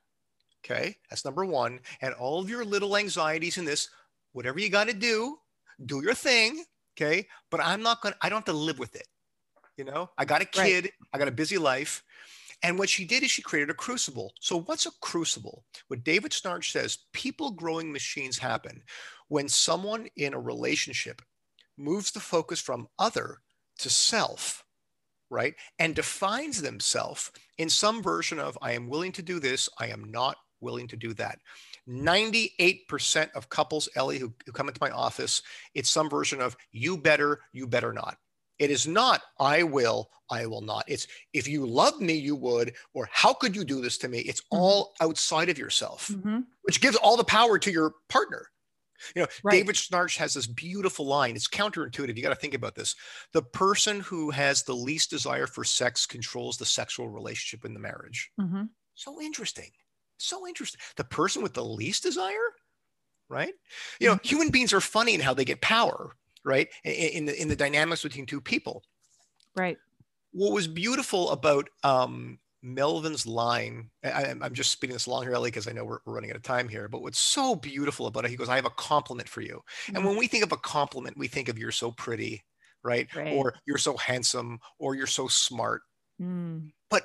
Okay. 0.63 0.95
That's 1.09 1.25
number 1.25 1.43
one. 1.43 1.81
And 1.99 2.13
all 2.13 2.39
of 2.39 2.49
your 2.49 2.63
little 2.63 2.95
anxieties 2.95 3.57
in 3.57 3.65
this, 3.65 3.89
whatever 4.31 4.57
you 4.57 4.69
got 4.69 4.87
to 4.87 4.93
do, 4.93 5.35
do 5.85 6.01
your 6.01 6.13
thing. 6.13 6.63
Okay. 6.97 7.27
But 7.51 7.59
I'm 7.59 7.83
not 7.83 8.01
going 8.01 8.13
to, 8.13 8.19
I 8.21 8.29
don't 8.29 8.37
have 8.37 8.45
to 8.45 8.53
live 8.53 8.79
with 8.79 8.95
it. 8.95 9.07
You 9.75 9.83
know, 9.83 10.09
I 10.17 10.23
got 10.23 10.41
a 10.41 10.47
Right. 10.57 10.83
kid, 10.83 10.91
I 11.13 11.17
got 11.17 11.27
a 11.27 11.31
busy 11.31 11.57
life. 11.57 12.01
And 12.63 12.79
what 12.79 12.87
she 12.87 13.03
did 13.03 13.21
is 13.21 13.31
she 13.31 13.41
created 13.41 13.69
a 13.69 13.73
crucible. 13.73 14.33
So, 14.39 14.61
what's 14.61 14.85
a 14.85 14.91
crucible? 15.01 15.65
What 15.89 16.05
David 16.05 16.31
Schnarch 16.31 16.71
says 16.71 16.99
people 17.11 17.51
growing 17.51 17.91
machines 17.91 18.37
happen 18.37 18.81
when 19.27 19.47
someone 19.47 20.07
in 20.15 20.33
a 20.33 20.39
relationship 20.39 21.21
moves 21.77 22.11
the 22.11 22.19
focus 22.19 22.59
from 22.59 22.87
other 22.99 23.39
to 23.79 23.89
self, 23.89 24.63
right? 25.29 25.55
And 25.79 25.95
defines 25.95 26.61
themselves 26.61 27.31
in 27.57 27.69
some 27.69 28.01
version 28.01 28.39
of, 28.39 28.57
I 28.61 28.73
am 28.73 28.87
willing 28.87 29.11
to 29.13 29.21
do 29.21 29.39
this, 29.39 29.69
I 29.79 29.87
am 29.87 30.11
not 30.11 30.37
willing 30.61 30.87
to 30.87 30.97
do 30.97 31.13
that. 31.15 31.39
98% 31.87 33.31
of 33.35 33.49
couples, 33.49 33.89
Ellie, 33.95 34.17
who, 34.17 34.33
who 34.45 34.51
come 34.51 34.67
into 34.67 34.81
my 34.81 34.89
office, 34.91 35.41
it's 35.73 35.89
some 35.89 36.09
version 36.09 36.41
of, 36.41 36.55
you 36.71 36.97
better, 36.97 37.41
you 37.53 37.67
better 37.67 37.93
not. 37.93 38.17
It 38.57 38.71
is 38.71 38.87
not, 38.87 39.21
I 39.39 39.63
will, 39.63 40.09
I 40.29 40.45
will 40.45 40.61
not. 40.61 40.85
It's, 40.87 41.07
if 41.33 41.47
you 41.47 41.65
love 41.65 41.99
me, 41.99 42.13
you 42.13 42.35
would, 42.37 42.73
or 42.93 43.07
how 43.11 43.33
could 43.33 43.55
you 43.55 43.65
do 43.65 43.81
this 43.81 43.97
to 43.99 44.07
me? 44.07 44.19
It's 44.19 44.41
mm-hmm. 44.41 44.57
all 44.57 44.93
outside 45.01 45.49
of 45.49 45.57
yourself, 45.57 46.07
mm-hmm. 46.07 46.39
which 46.63 46.81
gives 46.81 46.95
all 46.95 47.17
the 47.17 47.23
power 47.23 47.59
to 47.59 47.71
your 47.71 47.93
partner. 48.07 48.47
You 49.15 49.23
know, 49.23 49.27
right. 49.43 49.51
David 49.51 49.75
Schnarch 49.75 50.17
has 50.17 50.33
this 50.33 50.47
beautiful 50.47 51.05
line. 51.05 51.35
It's 51.35 51.47
counterintuitive. 51.47 52.15
You 52.15 52.23
got 52.23 52.29
to 52.29 52.35
think 52.35 52.53
about 52.53 52.75
this. 52.75 52.95
The 53.33 53.41
person 53.41 53.99
who 54.01 54.31
has 54.31 54.63
the 54.63 54.75
least 54.75 55.09
desire 55.09 55.47
for 55.47 55.63
sex 55.63 56.05
controls 56.05 56.57
the 56.57 56.65
sexual 56.65 57.09
relationship 57.09 57.65
in 57.65 57.73
the 57.73 57.79
marriage. 57.79 58.31
Mm-hmm. 58.39 58.63
So 58.95 59.21
interesting. 59.21 59.69
So 60.17 60.47
interesting. 60.47 60.79
The 60.95 61.03
person 61.03 61.43
with 61.43 61.53
the 61.53 61.65
least 61.65 62.03
desire, 62.03 62.53
right? 63.29 63.53
You 63.99 64.07
know, 64.07 64.15
mm-hmm. 64.15 64.27
human 64.27 64.49
beings 64.49 64.73
are 64.73 64.81
funny 64.81 65.13
in 65.13 65.21
how 65.21 65.33
they 65.33 65.45
get 65.45 65.61
power, 65.61 66.15
right? 66.43 66.67
In, 66.83 66.93
in 66.93 67.25
the 67.25 67.41
in 67.41 67.47
the 67.47 67.55
dynamics 67.55 68.03
between 68.03 68.25
two 68.25 68.41
people. 68.41 68.83
Right. 69.55 69.77
What 70.31 70.53
was 70.53 70.67
beautiful 70.67 71.31
about 71.31 71.69
um, 71.83 72.39
Melvin's 72.65 73.27
line, 73.27 73.91
I, 74.03 74.23
am 74.41 74.53
just 74.53 74.71
speeding 74.71 74.95
this 74.95 75.05
along 75.05 75.23
here, 75.23 75.33
Ellie, 75.33 75.51
because 75.51 75.67
I 75.67 75.71
know 75.71 75.85
we're, 75.85 75.99
we're, 76.03 76.15
running 76.15 76.31
out 76.31 76.35
of 76.35 76.41
time 76.41 76.67
here, 76.67 76.87
but 76.87 77.03
what's 77.03 77.19
so 77.19 77.55
beautiful 77.55 78.07
about 78.07 78.25
it, 78.25 78.31
he 78.31 78.35
goes, 78.35 78.49
I 78.49 78.55
have 78.55 78.65
a 78.65 78.71
compliment 78.71 79.29
for 79.29 79.41
you. 79.41 79.61
Mm-hmm. 79.85 79.95
And 79.95 80.05
when 80.05 80.17
we 80.17 80.25
think 80.25 80.43
of 80.43 80.51
a 80.51 80.57
compliment, 80.57 81.15
we 81.15 81.27
think 81.27 81.47
of 81.47 81.59
you're 81.59 81.71
so 81.71 81.91
pretty, 81.91 82.43
right? 82.83 83.07
right. 83.15 83.33
Or 83.33 83.53
you're 83.67 83.77
so 83.77 83.95
handsome, 83.97 84.59
or 84.79 84.95
you're 84.95 85.05
so 85.05 85.27
smart. 85.27 85.83
Mm. 86.19 86.71
But 86.89 87.03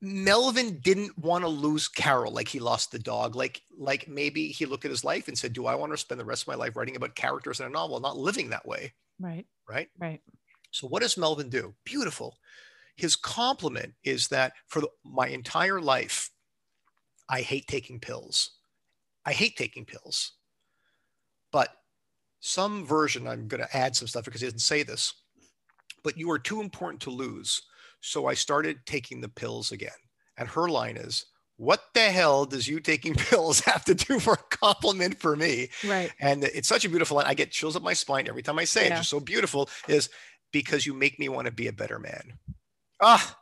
Melvin 0.00 0.80
didn't 0.82 1.18
want 1.18 1.44
to 1.44 1.48
lose 1.48 1.86
Carol 1.86 2.32
like 2.32 2.48
he 2.48 2.58
lost 2.58 2.92
the 2.92 2.98
dog. 2.98 3.36
Like, 3.36 3.60
like 3.76 4.08
maybe 4.08 4.48
he 4.48 4.64
looked 4.64 4.86
at 4.86 4.90
his 4.90 5.04
life 5.04 5.28
and 5.28 5.36
said, 5.36 5.52
Do 5.52 5.66
I 5.66 5.74
want 5.74 5.92
to 5.92 5.98
spend 5.98 6.18
the 6.18 6.24
rest 6.24 6.44
of 6.44 6.48
my 6.48 6.54
life 6.54 6.74
writing 6.74 6.96
about 6.96 7.14
characters 7.16 7.60
in 7.60 7.66
a 7.66 7.70
novel, 7.70 8.00
not 8.00 8.16
living 8.16 8.48
that 8.48 8.66
way? 8.66 8.94
Right. 9.18 9.44
Right. 9.68 9.88
Right. 9.98 10.22
So 10.70 10.86
what 10.86 11.02
does 11.02 11.18
Melvin 11.18 11.50
do? 11.50 11.74
Beautiful 11.84 12.38
his 12.96 13.16
compliment 13.16 13.94
is 14.04 14.28
that 14.28 14.52
for 14.66 14.80
the, 14.80 14.88
my 15.04 15.28
entire 15.28 15.80
life, 15.80 16.30
I 17.28 17.40
hate 17.42 17.66
taking 17.66 18.00
pills. 18.00 18.50
I 19.24 19.32
hate 19.32 19.56
taking 19.56 19.84
pills. 19.84 20.32
But 21.52 21.70
some 22.40 22.84
version, 22.84 23.26
I'm 23.26 23.48
going 23.48 23.62
to 23.62 23.76
add 23.76 23.96
some 23.96 24.08
stuff 24.08 24.24
because 24.24 24.40
he 24.40 24.46
didn't 24.46 24.60
say 24.60 24.82
this, 24.82 25.14
but 26.02 26.16
you 26.16 26.30
are 26.30 26.38
too 26.38 26.60
important 26.60 27.02
to 27.02 27.10
lose. 27.10 27.62
So 28.00 28.26
I 28.26 28.34
started 28.34 28.78
taking 28.86 29.20
the 29.20 29.28
pills 29.28 29.72
again. 29.72 29.90
And 30.36 30.48
her 30.48 30.68
line 30.68 30.96
is, 30.96 31.26
what 31.58 31.82
the 31.92 32.00
hell 32.00 32.46
does 32.46 32.66
you 32.66 32.80
taking 32.80 33.14
pills 33.16 33.60
have 33.60 33.84
to 33.84 33.94
do 33.94 34.18
for 34.18 34.32
a 34.32 34.56
compliment 34.56 35.18
for 35.18 35.36
me? 35.36 35.68
Right. 35.86 36.10
And 36.18 36.44
it's 36.44 36.68
such 36.68 36.86
a 36.86 36.88
beautiful 36.88 37.18
line. 37.18 37.26
I 37.26 37.34
get 37.34 37.50
chills 37.50 37.76
up 37.76 37.82
my 37.82 37.92
spine 37.92 38.26
every 38.26 38.42
time 38.42 38.58
I 38.58 38.64
say 38.64 38.82
yeah. 38.82 38.86
it. 38.86 38.90
It's 38.92 39.00
just 39.00 39.10
so 39.10 39.20
beautiful 39.20 39.68
is 39.86 40.08
because 40.52 40.86
you 40.86 40.94
make 40.94 41.18
me 41.18 41.28
want 41.28 41.46
to 41.46 41.52
be 41.52 41.68
a 41.68 41.72
better 41.72 41.98
man. 41.98 42.38
Ah, 43.00 43.38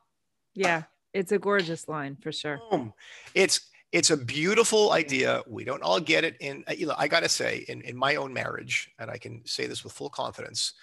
yeah, 0.54 0.84
it's 1.12 1.32
a 1.32 1.38
gorgeous 1.38 1.88
line 1.88 2.16
for 2.20 2.32
sure. 2.32 2.60
Boom. 2.70 2.92
It's 3.34 3.70
it's 3.92 4.10
a 4.10 4.16
beautiful 4.16 4.92
idea. 4.92 5.42
We 5.46 5.64
don't 5.64 5.82
all 5.82 6.00
get 6.00 6.24
it. 6.24 6.36
In 6.40 6.64
uh, 6.68 6.72
you 6.72 6.86
know, 6.86 6.94
I 6.98 7.08
gotta 7.08 7.28
say, 7.28 7.64
in 7.68 7.80
in 7.82 7.96
my 7.96 8.16
own 8.16 8.32
marriage, 8.32 8.90
and 8.98 9.10
I 9.10 9.18
can 9.18 9.42
say 9.46 9.66
this 9.66 9.84
with 9.84 9.92
full 9.92 10.10
confidence, 10.10 10.74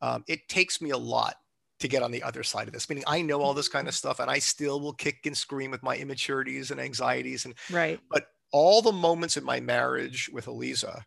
um, 0.00 0.24
it 0.26 0.48
takes 0.48 0.80
me 0.80 0.90
a 0.90 0.96
lot 0.96 1.36
to 1.80 1.88
get 1.88 2.02
on 2.02 2.10
the 2.10 2.22
other 2.22 2.42
side 2.42 2.66
of 2.66 2.72
this. 2.72 2.88
Meaning, 2.88 3.04
I 3.06 3.22
know 3.22 3.40
all 3.42 3.54
this 3.54 3.68
kind 3.68 3.88
of 3.88 3.94
stuff, 3.94 4.20
and 4.20 4.30
I 4.30 4.38
still 4.38 4.80
will 4.80 4.94
kick 4.94 5.26
and 5.26 5.36
scream 5.36 5.70
with 5.70 5.82
my 5.82 5.96
immaturities 5.96 6.70
and 6.70 6.80
anxieties, 6.80 7.44
and 7.44 7.54
right. 7.70 8.00
But 8.10 8.26
all 8.52 8.82
the 8.82 8.92
moments 8.92 9.36
in 9.36 9.44
my 9.44 9.60
marriage 9.60 10.30
with 10.32 10.46
Eliza 10.46 11.04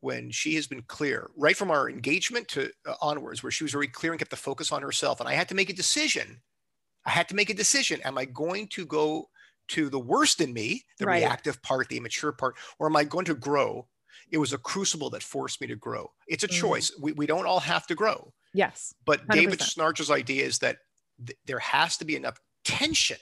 when 0.00 0.30
she 0.30 0.54
has 0.54 0.66
been 0.66 0.82
clear 0.82 1.30
right 1.36 1.56
from 1.56 1.70
our 1.70 1.88
engagement 1.88 2.46
to 2.46 2.70
uh, 2.86 2.94
onwards 3.00 3.42
where 3.42 3.50
she 3.50 3.64
was 3.64 3.72
very 3.72 3.88
clear 3.88 4.12
and 4.12 4.18
kept 4.18 4.30
the 4.30 4.36
focus 4.36 4.70
on 4.70 4.82
herself 4.82 5.20
and 5.20 5.28
i 5.28 5.32
had 5.32 5.48
to 5.48 5.54
make 5.54 5.70
a 5.70 5.72
decision 5.72 6.40
I 7.06 7.10
had 7.10 7.28
to 7.28 7.36
make 7.36 7.50
a 7.50 7.54
decision. 7.54 8.00
Am 8.02 8.18
I 8.18 8.24
going 8.24 8.66
to 8.68 8.84
go 8.84 9.28
to 9.68 9.88
the 9.88 9.98
worst 9.98 10.40
in 10.40 10.52
me, 10.52 10.84
the 10.98 11.06
right. 11.06 11.22
reactive 11.22 11.62
part, 11.62 11.88
the 11.88 11.96
immature 11.96 12.32
part, 12.32 12.56
or 12.78 12.88
am 12.88 12.96
I 12.96 13.04
going 13.04 13.24
to 13.26 13.34
grow? 13.34 13.86
It 14.30 14.38
was 14.38 14.52
a 14.52 14.58
crucible 14.58 15.10
that 15.10 15.22
forced 15.22 15.60
me 15.60 15.66
to 15.68 15.76
grow. 15.76 16.10
It's 16.26 16.44
a 16.44 16.48
mm. 16.48 16.52
choice. 16.52 16.92
We, 17.00 17.12
we 17.12 17.26
don't 17.26 17.46
all 17.46 17.60
have 17.60 17.86
to 17.86 17.94
grow. 17.94 18.32
Yes. 18.52 18.94
But 19.04 19.26
100%. 19.28 19.34
David 19.34 19.58
Schnarch's 19.60 20.10
idea 20.10 20.44
is 20.44 20.58
that 20.58 20.78
th- 21.24 21.38
there 21.46 21.58
has 21.60 21.96
to 21.98 22.04
be 22.04 22.16
enough 22.16 22.38
tension. 22.64 23.18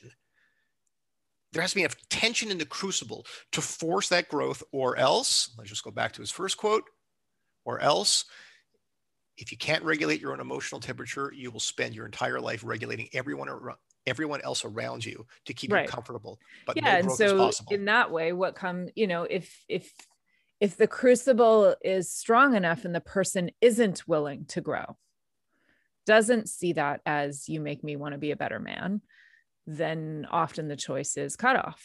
There 1.53 1.61
has 1.61 1.73
to 1.73 1.77
be 1.77 1.83
enough 1.83 1.97
tension 2.09 2.51
in 2.51 2.59
the 2.59 2.67
crucible 2.67 3.27
to 3.53 3.61
force 3.61 4.09
that 4.09 4.29
growth, 4.29 4.63
or 4.73 4.97
else, 4.97 5.55
let's 5.59 5.71
just 5.71 5.85
go 5.85 5.91
back 5.91 6.13
to 6.13 6.23
his 6.23 6.31
first 6.31 6.57
quote, 6.57 6.85
or 7.65 7.81
else 7.81 8.25
if 9.37 9.51
you 9.51 9.59
can't 9.59 9.83
regulate 9.85 10.21
your 10.21 10.33
own 10.33 10.41
emotional 10.41 10.81
temperature, 10.81 11.33
you 11.35 11.51
will 11.51 11.61
spend 11.61 11.95
your 11.95 12.07
entire 12.07 12.41
life 12.41 12.63
regulating 12.65 13.09
everyone 13.13 13.49
around, 13.49 13.79
everyone 14.07 14.41
else 14.43 14.65
around 14.65 15.05
you 15.05 15.27
to 15.47 15.55
keep 15.55 15.73
right. 15.73 15.87
you 15.87 15.89
comfortable. 15.89 16.39
But 16.67 16.77
yeah, 16.77 16.93
no 16.93 16.99
and 16.99 17.13
so 17.13 17.51
in 17.71 17.87
that 17.87 18.11
way, 18.11 18.33
what 18.33 18.55
come 18.55 18.89
you 18.95 19.07
know 19.07 19.25
if 19.25 19.65
if 19.69 19.91
if 20.61 20.77
the 20.77 20.87
crucible 20.87 21.75
is 21.83 22.11
strong 22.11 22.55
enough 22.55 22.85
and 22.85 22.95
the 22.95 23.01
person 23.01 23.51
isn't 23.61 24.07
willing 24.07 24.47
to 24.47 24.61
grow, 24.61 24.97
doesn't 26.07 26.49
see 26.49 26.75
that 26.75 27.01
as 27.05 27.49
you 27.49 27.61
make 27.61 27.83
me 27.83 27.97
want 27.97 28.13
to 28.13 28.19
be 28.19 28.31
a 28.31 28.37
better 28.37 28.61
man, 28.61 29.01
then 29.67 30.27
often 30.31 30.69
the 30.69 30.77
choice 30.77 31.17
is 31.17 31.37
cut 31.37 31.57
off 31.57 31.85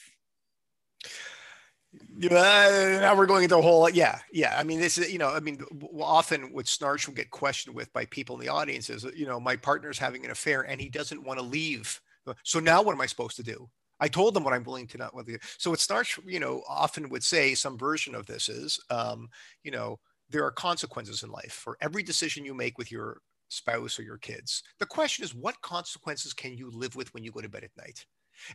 now 2.17 3.15
we're 3.15 3.25
going 3.25 3.43
into 3.43 3.57
a 3.57 3.61
whole 3.61 3.89
yeah 3.89 4.19
yeah. 4.31 4.55
I 4.57 4.63
mean 4.63 4.79
this 4.79 4.97
is 4.97 5.11
you 5.11 5.17
know 5.17 5.29
i 5.29 5.39
mean 5.39 5.63
often 5.99 6.53
what 6.53 6.65
schnarch 6.65 7.07
will 7.07 7.15
get 7.15 7.31
questioned 7.31 7.75
with 7.75 7.91
by 7.93 8.05
people 8.05 8.35
in 8.35 8.41
the 8.41 8.51
audience 8.51 8.89
is 8.89 9.05
you 9.15 9.25
know 9.25 9.39
my 9.39 9.55
partner's 9.55 9.97
having 9.97 10.23
an 10.25 10.31
affair 10.31 10.61
and 10.61 10.79
he 10.79 10.89
doesn't 10.89 11.23
want 11.23 11.39
to 11.39 11.45
leave 11.45 11.99
so 12.43 12.59
now 12.59 12.81
what 12.81 12.93
am 12.93 13.01
i 13.01 13.07
supposed 13.07 13.35
to 13.37 13.43
do? 13.43 13.67
I 13.99 14.07
told 14.07 14.33
them 14.33 14.43
what 14.43 14.53
i'm 14.53 14.63
willing 14.63 14.87
to 14.87 14.97
not 14.97 15.15
with 15.15 15.27
you 15.27 15.39
so 15.57 15.71
what 15.71 15.79
schnarch 15.79 16.19
you 16.25 16.39
know 16.39 16.61
often 16.69 17.09
would 17.09 17.23
say 17.23 17.55
some 17.55 17.77
version 17.77 18.13
of 18.13 18.27
this 18.27 18.49
is 18.49 18.79
um, 18.89 19.29
you 19.63 19.71
know 19.71 19.99
there 20.29 20.45
are 20.45 20.51
consequences 20.51 21.23
in 21.23 21.31
life 21.31 21.53
for 21.53 21.77
every 21.81 22.03
decision 22.03 22.45
you 22.45 22.53
make 22.53 22.77
with 22.77 22.91
your 22.91 23.21
spouse 23.49 23.99
or 23.99 24.03
your 24.03 24.17
kids. 24.17 24.63
The 24.79 24.85
question 24.85 25.23
is 25.23 25.35
what 25.35 25.61
consequences 25.61 26.33
can 26.33 26.55
you 26.55 26.69
live 26.71 26.95
with 26.95 27.13
when 27.13 27.23
you 27.23 27.31
go 27.31 27.41
to 27.41 27.49
bed 27.49 27.63
at 27.63 27.71
night 27.77 28.05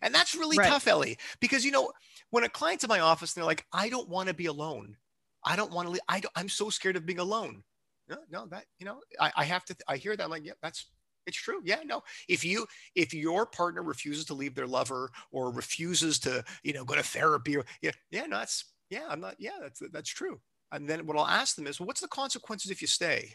and 0.02 0.14
that's 0.14 0.34
really 0.34 0.56
right. 0.56 0.68
tough, 0.68 0.86
Ellie, 0.86 1.18
because 1.40 1.64
you 1.64 1.70
know, 1.70 1.92
when 2.30 2.44
a 2.44 2.48
client's 2.48 2.84
in 2.84 2.88
my 2.88 3.00
office 3.00 3.34
and 3.34 3.40
they're 3.40 3.46
like, 3.46 3.66
I 3.72 3.88
don't 3.88 4.08
want 4.08 4.28
to 4.28 4.34
be 4.34 4.46
alone. 4.46 4.96
I 5.44 5.56
don't 5.56 5.72
want 5.72 5.94
to, 5.94 6.00
I 6.08 6.20
don't, 6.20 6.32
I'm 6.34 6.48
so 6.48 6.70
scared 6.70 6.96
of 6.96 7.06
being 7.06 7.18
alone. 7.18 7.62
No, 8.08 8.16
no, 8.30 8.46
that, 8.46 8.64
you 8.78 8.86
know, 8.86 9.00
I, 9.20 9.32
I 9.36 9.44
have 9.44 9.64
to, 9.66 9.76
I 9.88 9.96
hear 9.96 10.16
that. 10.16 10.24
I'm 10.24 10.30
like, 10.30 10.44
yeah, 10.44 10.52
that's, 10.62 10.86
it's 11.26 11.36
true. 11.36 11.60
Yeah, 11.64 11.80
no. 11.84 12.02
If 12.28 12.44
you, 12.44 12.66
if 12.94 13.14
your 13.14 13.46
partner 13.46 13.82
refuses 13.82 14.24
to 14.26 14.34
leave 14.34 14.54
their 14.54 14.66
lover 14.66 15.10
or 15.32 15.52
refuses 15.52 16.18
to, 16.20 16.44
you 16.62 16.72
know, 16.72 16.84
go 16.84 16.94
to 16.94 17.02
therapy 17.02 17.56
or, 17.56 17.64
yeah, 17.80 17.92
yeah, 18.10 18.26
no, 18.26 18.38
that's, 18.38 18.64
yeah, 18.90 19.04
I'm 19.08 19.20
not, 19.20 19.36
yeah, 19.38 19.58
that's, 19.60 19.82
that's 19.92 20.10
true. 20.10 20.40
And 20.72 20.88
then 20.88 21.06
what 21.06 21.16
I'll 21.16 21.26
ask 21.26 21.56
them 21.56 21.66
is, 21.66 21.78
well, 21.78 21.86
what's 21.86 22.00
the 22.00 22.08
consequences 22.08 22.70
if 22.70 22.82
you 22.82 22.88
stay 22.88 23.32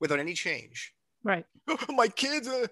without 0.00 0.20
any 0.20 0.34
change? 0.34 0.92
Right. 1.22 1.44
my 1.88 2.08
kids, 2.08 2.46
uh, 2.46 2.66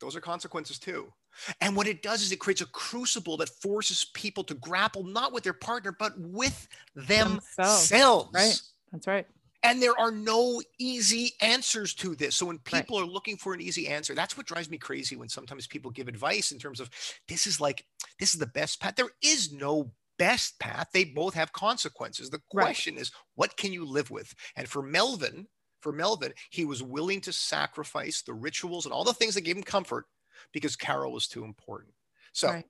those 0.00 0.16
are 0.16 0.20
consequences 0.20 0.78
too. 0.78 1.12
And 1.60 1.76
what 1.76 1.86
it 1.86 2.02
does 2.02 2.22
is 2.22 2.32
it 2.32 2.38
creates 2.38 2.60
a 2.60 2.66
crucible 2.66 3.36
that 3.38 3.48
forces 3.48 4.06
people 4.14 4.44
to 4.44 4.54
grapple 4.54 5.04
not 5.04 5.32
with 5.32 5.44
their 5.44 5.52
partner, 5.52 5.92
but 5.92 6.12
with 6.18 6.68
themselves. 6.94 7.92
Right. 7.92 8.60
That's 8.92 9.06
right. 9.06 9.26
And 9.62 9.80
there 9.80 9.98
are 9.98 10.10
no 10.10 10.60
easy 10.78 11.32
answers 11.40 11.94
to 11.94 12.14
this. 12.14 12.36
So 12.36 12.44
when 12.46 12.58
people 12.58 12.98
right. 12.98 13.04
are 13.04 13.10
looking 13.10 13.38
for 13.38 13.54
an 13.54 13.62
easy 13.62 13.88
answer, 13.88 14.14
that's 14.14 14.36
what 14.36 14.46
drives 14.46 14.68
me 14.68 14.76
crazy 14.76 15.16
when 15.16 15.30
sometimes 15.30 15.66
people 15.66 15.90
give 15.90 16.06
advice 16.06 16.52
in 16.52 16.58
terms 16.58 16.80
of 16.80 16.90
this 17.28 17.46
is 17.46 17.62
like, 17.62 17.86
this 18.18 18.34
is 18.34 18.38
the 18.38 18.46
best 18.46 18.78
path. 18.78 18.94
There 18.94 19.10
is 19.22 19.52
no 19.52 19.90
best 20.18 20.58
path. 20.58 20.90
They 20.92 21.04
both 21.04 21.32
have 21.32 21.52
consequences. 21.54 22.28
The 22.28 22.42
question 22.50 22.96
right. 22.96 23.00
is, 23.00 23.10
what 23.36 23.56
can 23.56 23.72
you 23.72 23.86
live 23.86 24.10
with? 24.10 24.34
And 24.54 24.68
for 24.68 24.82
Melvin, 24.82 25.46
for 25.80 25.92
Melvin, 25.92 26.34
he 26.50 26.66
was 26.66 26.82
willing 26.82 27.22
to 27.22 27.32
sacrifice 27.32 28.20
the 28.20 28.34
rituals 28.34 28.84
and 28.84 28.92
all 28.92 29.04
the 29.04 29.14
things 29.14 29.34
that 29.34 29.44
gave 29.44 29.56
him 29.56 29.62
comfort 29.62 30.04
because 30.52 30.76
Carol 30.76 31.12
was 31.12 31.26
too 31.26 31.44
important. 31.44 31.92
So, 32.32 32.48
right. 32.48 32.64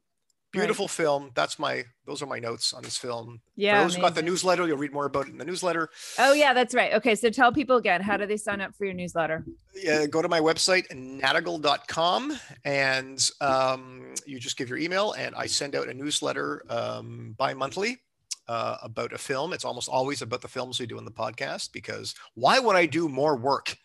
Beautiful 0.55 0.85
right. 0.85 0.91
film. 0.91 1.31
That's 1.35 1.59
my 1.59 1.85
those 2.07 2.23
are 2.23 2.27
my 2.27 2.39
notes 2.39 2.73
on 2.73 2.85
this 2.85 2.97
film. 2.97 3.41
Yeah. 3.57 3.79
For 3.79 3.85
those 3.85 3.97
who 3.97 4.03
got 4.03 4.15
the 4.15 4.23
newsletter, 4.23 4.67
you'll 4.69 4.79
read 4.79 4.93
more 4.93 5.07
about 5.07 5.27
it 5.27 5.33
in 5.33 5.39
the 5.39 5.45
newsletter. 5.45 5.91
Oh 6.19 6.33
yeah, 6.33 6.55
that's 6.55 6.75
right. 6.75 6.93
Okay, 6.95 7.17
so 7.17 7.29
tell 7.29 7.53
people 7.53 7.77
again, 7.77 8.01
how 8.01 8.17
do 8.17 8.25
they 8.25 8.37
sign 8.37 8.61
up 8.61 8.73
for 8.77 8.85
your 8.85 8.95
newsletter? 8.95 9.45
Yeah, 9.75 10.07
go 10.07 10.23
to 10.23 10.29
my 10.29 10.39
website 10.39 10.87
nadigel.com 10.89 12.39
and 12.65 13.31
um, 13.41 14.15
you 14.27 14.39
just 14.39 14.57
give 14.57 14.69
your 14.69 14.79
email 14.79 15.13
and 15.15 15.35
I 15.35 15.47
send 15.47 15.75
out 15.75 15.89
a 15.89 15.95
newsletter 15.95 16.63
um, 16.71 17.35
bi-monthly 17.37 17.99
uh, 18.47 18.77
about 18.83 19.13
a 19.13 19.19
film. 19.19 19.53
It's 19.53 19.65
almost 19.65 19.89
always 19.89 20.23
about 20.23 20.41
the 20.41 20.49
films 20.49 20.79
we 20.79 20.87
do 20.87 20.99
in 20.99 21.05
the 21.05 21.11
podcast 21.11 21.73
because 21.73 22.15
why 22.35 22.61
would 22.61 22.77
I 22.77 22.87
do 22.87 23.09
more 23.09 23.37
work? 23.37 23.77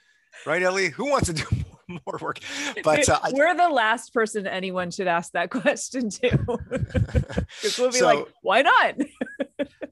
Right, 0.45 0.61
Ellie? 0.61 0.89
Who 0.89 1.09
wants 1.09 1.27
to 1.27 1.34
do 1.34 1.45
more? 1.51 1.78
more 2.05 2.19
work. 2.21 2.39
But 2.83 3.07
uh, 3.09 3.19
we're 3.31 3.55
the 3.55 3.69
last 3.69 4.13
person 4.13 4.47
anyone 4.47 4.91
should 4.91 5.07
ask 5.07 5.33
that 5.33 5.49
question 5.49 6.09
to. 6.09 6.37
Because 7.61 7.77
we'll 7.77 7.91
be 7.91 7.97
so, 7.97 8.05
like, 8.05 8.27
why 8.41 8.61
not? 8.61 8.95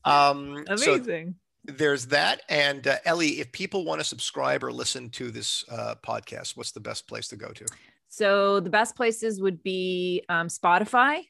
um, 0.05 0.63
Amazing. 0.67 1.35
So 1.67 1.73
there's 1.73 2.07
that. 2.07 2.41
And 2.49 2.87
uh, 2.87 2.97
Ellie, 3.03 3.39
if 3.39 3.51
people 3.51 3.83
want 3.83 3.99
to 3.99 4.05
subscribe 4.05 4.63
or 4.63 4.71
listen 4.71 5.09
to 5.11 5.31
this 5.31 5.65
uh, 5.69 5.95
podcast, 6.05 6.55
what's 6.55 6.71
the 6.71 6.79
best 6.79 7.07
place 7.07 7.27
to 7.29 7.35
go 7.35 7.49
to? 7.49 7.65
So 8.07 8.59
the 8.59 8.69
best 8.69 8.95
places 8.95 9.41
would 9.41 9.63
be 9.63 10.23
um, 10.29 10.47
Spotify. 10.47 11.23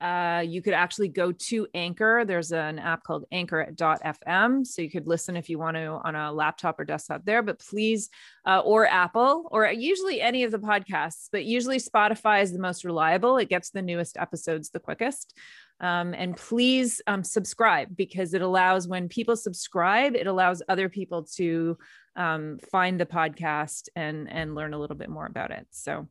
Uh, 0.00 0.42
you 0.46 0.62
could 0.62 0.72
actually 0.72 1.08
go 1.08 1.30
to 1.32 1.66
Anchor. 1.74 2.24
There's 2.26 2.52
an 2.52 2.78
app 2.78 3.02
called 3.02 3.24
Anchor.fm. 3.30 4.66
So 4.66 4.82
you 4.82 4.90
could 4.90 5.06
listen 5.06 5.36
if 5.36 5.50
you 5.50 5.58
want 5.58 5.76
to 5.76 6.00
on 6.04 6.14
a 6.14 6.32
laptop 6.32 6.80
or 6.80 6.84
desktop 6.84 7.24
there, 7.24 7.42
but 7.42 7.58
please, 7.58 8.08
uh, 8.46 8.60
or 8.60 8.86
Apple, 8.86 9.48
or 9.50 9.70
usually 9.70 10.20
any 10.20 10.44
of 10.44 10.52
the 10.52 10.58
podcasts, 10.58 11.28
but 11.30 11.44
usually 11.44 11.78
Spotify 11.78 12.42
is 12.42 12.52
the 12.52 12.58
most 12.58 12.84
reliable. 12.84 13.36
It 13.36 13.48
gets 13.48 13.70
the 13.70 13.82
newest 13.82 14.16
episodes 14.16 14.70
the 14.70 14.80
quickest. 14.80 15.36
Um, 15.80 16.14
and 16.14 16.36
please 16.36 17.00
um, 17.06 17.24
subscribe 17.24 17.96
because 17.96 18.34
it 18.34 18.42
allows 18.42 18.86
when 18.86 19.08
people 19.08 19.36
subscribe, 19.36 20.14
it 20.14 20.26
allows 20.26 20.62
other 20.68 20.88
people 20.88 21.24
to 21.36 21.78
um, 22.16 22.58
find 22.70 23.00
the 23.00 23.06
podcast 23.06 23.88
and 23.96 24.30
and 24.30 24.54
learn 24.54 24.74
a 24.74 24.78
little 24.78 24.96
bit 24.96 25.08
more 25.08 25.26
about 25.26 25.50
it. 25.50 25.66
So 25.70 26.06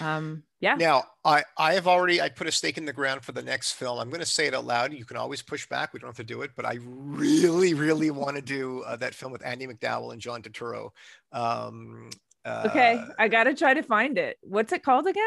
um, 0.00 0.42
yeah. 0.60 0.74
Now, 0.74 1.04
I 1.24 1.44
I 1.56 1.74
have 1.74 1.86
already 1.86 2.20
I 2.20 2.28
put 2.28 2.46
a 2.46 2.52
stake 2.52 2.78
in 2.78 2.84
the 2.84 2.92
ground 2.92 3.22
for 3.22 3.32
the 3.32 3.42
next 3.42 3.72
film. 3.72 3.98
I'm 3.98 4.08
going 4.08 4.20
to 4.20 4.26
say 4.26 4.46
it 4.46 4.54
out 4.54 4.64
loud. 4.64 4.92
You 4.92 5.04
can 5.04 5.16
always 5.16 5.42
push 5.42 5.66
back. 5.68 5.92
We 5.92 6.00
don't 6.00 6.08
have 6.08 6.16
to 6.16 6.24
do 6.24 6.42
it, 6.42 6.50
but 6.56 6.64
I 6.64 6.78
really, 6.80 7.74
really 7.74 8.10
want 8.10 8.36
to 8.36 8.42
do 8.42 8.82
uh, 8.82 8.96
that 8.96 9.14
film 9.14 9.32
with 9.32 9.44
Andie 9.44 9.66
MacDowell 9.66 10.12
and 10.12 10.20
John 10.20 10.42
Turturro. 10.42 10.90
Um, 11.32 12.10
uh, 12.44 12.68
okay, 12.70 13.02
I 13.18 13.28
got 13.28 13.44
to 13.44 13.54
try 13.54 13.74
to 13.74 13.82
find 13.82 14.18
it. 14.18 14.38
What's 14.42 14.72
it 14.72 14.82
called 14.82 15.06
again? 15.06 15.24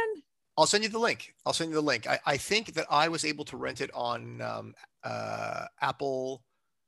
I'll 0.58 0.68
send 0.68 0.84
you 0.84 0.90
the 0.90 1.00
link. 1.00 1.34
I'll 1.46 1.54
send 1.54 1.72
you 1.72 1.76
the 1.76 1.82
link. 1.82 2.08
I, 2.08 2.20
I 2.26 2.38
think 2.38 2.74
that 2.74 2.86
I 2.90 3.08
was 3.08 3.26
able 3.26 3.46
to 3.46 3.58
rent 3.58 3.82
it 3.82 3.90
on 3.94 4.42
um, 4.42 4.74
uh, 5.04 5.66
Apple. 5.82 6.44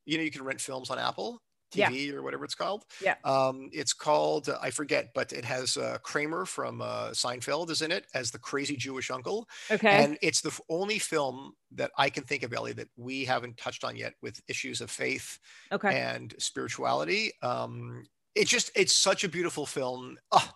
You 0.05 0.17
know, 0.17 0.23
you 0.23 0.31
can 0.31 0.43
rent 0.43 0.61
films 0.61 0.91
on 0.91 0.99
Apple. 0.99 1.41
TV 1.75 2.07
yeah. 2.07 2.13
or 2.13 2.23
whatever 2.23 2.45
it's 2.45 2.55
called. 2.55 2.85
Yeah. 3.01 3.15
Um, 3.23 3.69
it's 3.71 3.93
called 3.93 4.49
uh, 4.49 4.57
I 4.61 4.69
forget, 4.69 5.11
but 5.13 5.33
it 5.33 5.45
has 5.45 5.77
uh, 5.77 5.97
Kramer 6.03 6.45
from 6.45 6.81
uh, 6.81 7.09
Seinfeld 7.09 7.69
is 7.69 7.81
in 7.81 7.91
it 7.91 8.05
as 8.13 8.31
the 8.31 8.39
crazy 8.39 8.75
Jewish 8.75 9.11
uncle. 9.11 9.47
Okay. 9.69 10.03
And 10.03 10.17
it's 10.21 10.41
the 10.41 10.57
only 10.69 10.99
film 10.99 11.53
that 11.71 11.91
I 11.97 12.09
can 12.09 12.23
think 12.23 12.43
of, 12.43 12.53
Ellie, 12.53 12.73
that 12.73 12.89
we 12.95 13.25
haven't 13.25 13.57
touched 13.57 13.83
on 13.83 13.95
yet 13.95 14.13
with 14.21 14.41
issues 14.47 14.81
of 14.81 14.89
faith 14.89 15.39
okay. 15.71 15.99
and 15.99 16.33
spirituality. 16.37 17.31
Um, 17.41 18.05
it's 18.35 18.49
just 18.49 18.71
it's 18.75 18.95
such 18.95 19.23
a 19.23 19.29
beautiful 19.29 19.65
film. 19.65 20.17
Oh, 20.31 20.51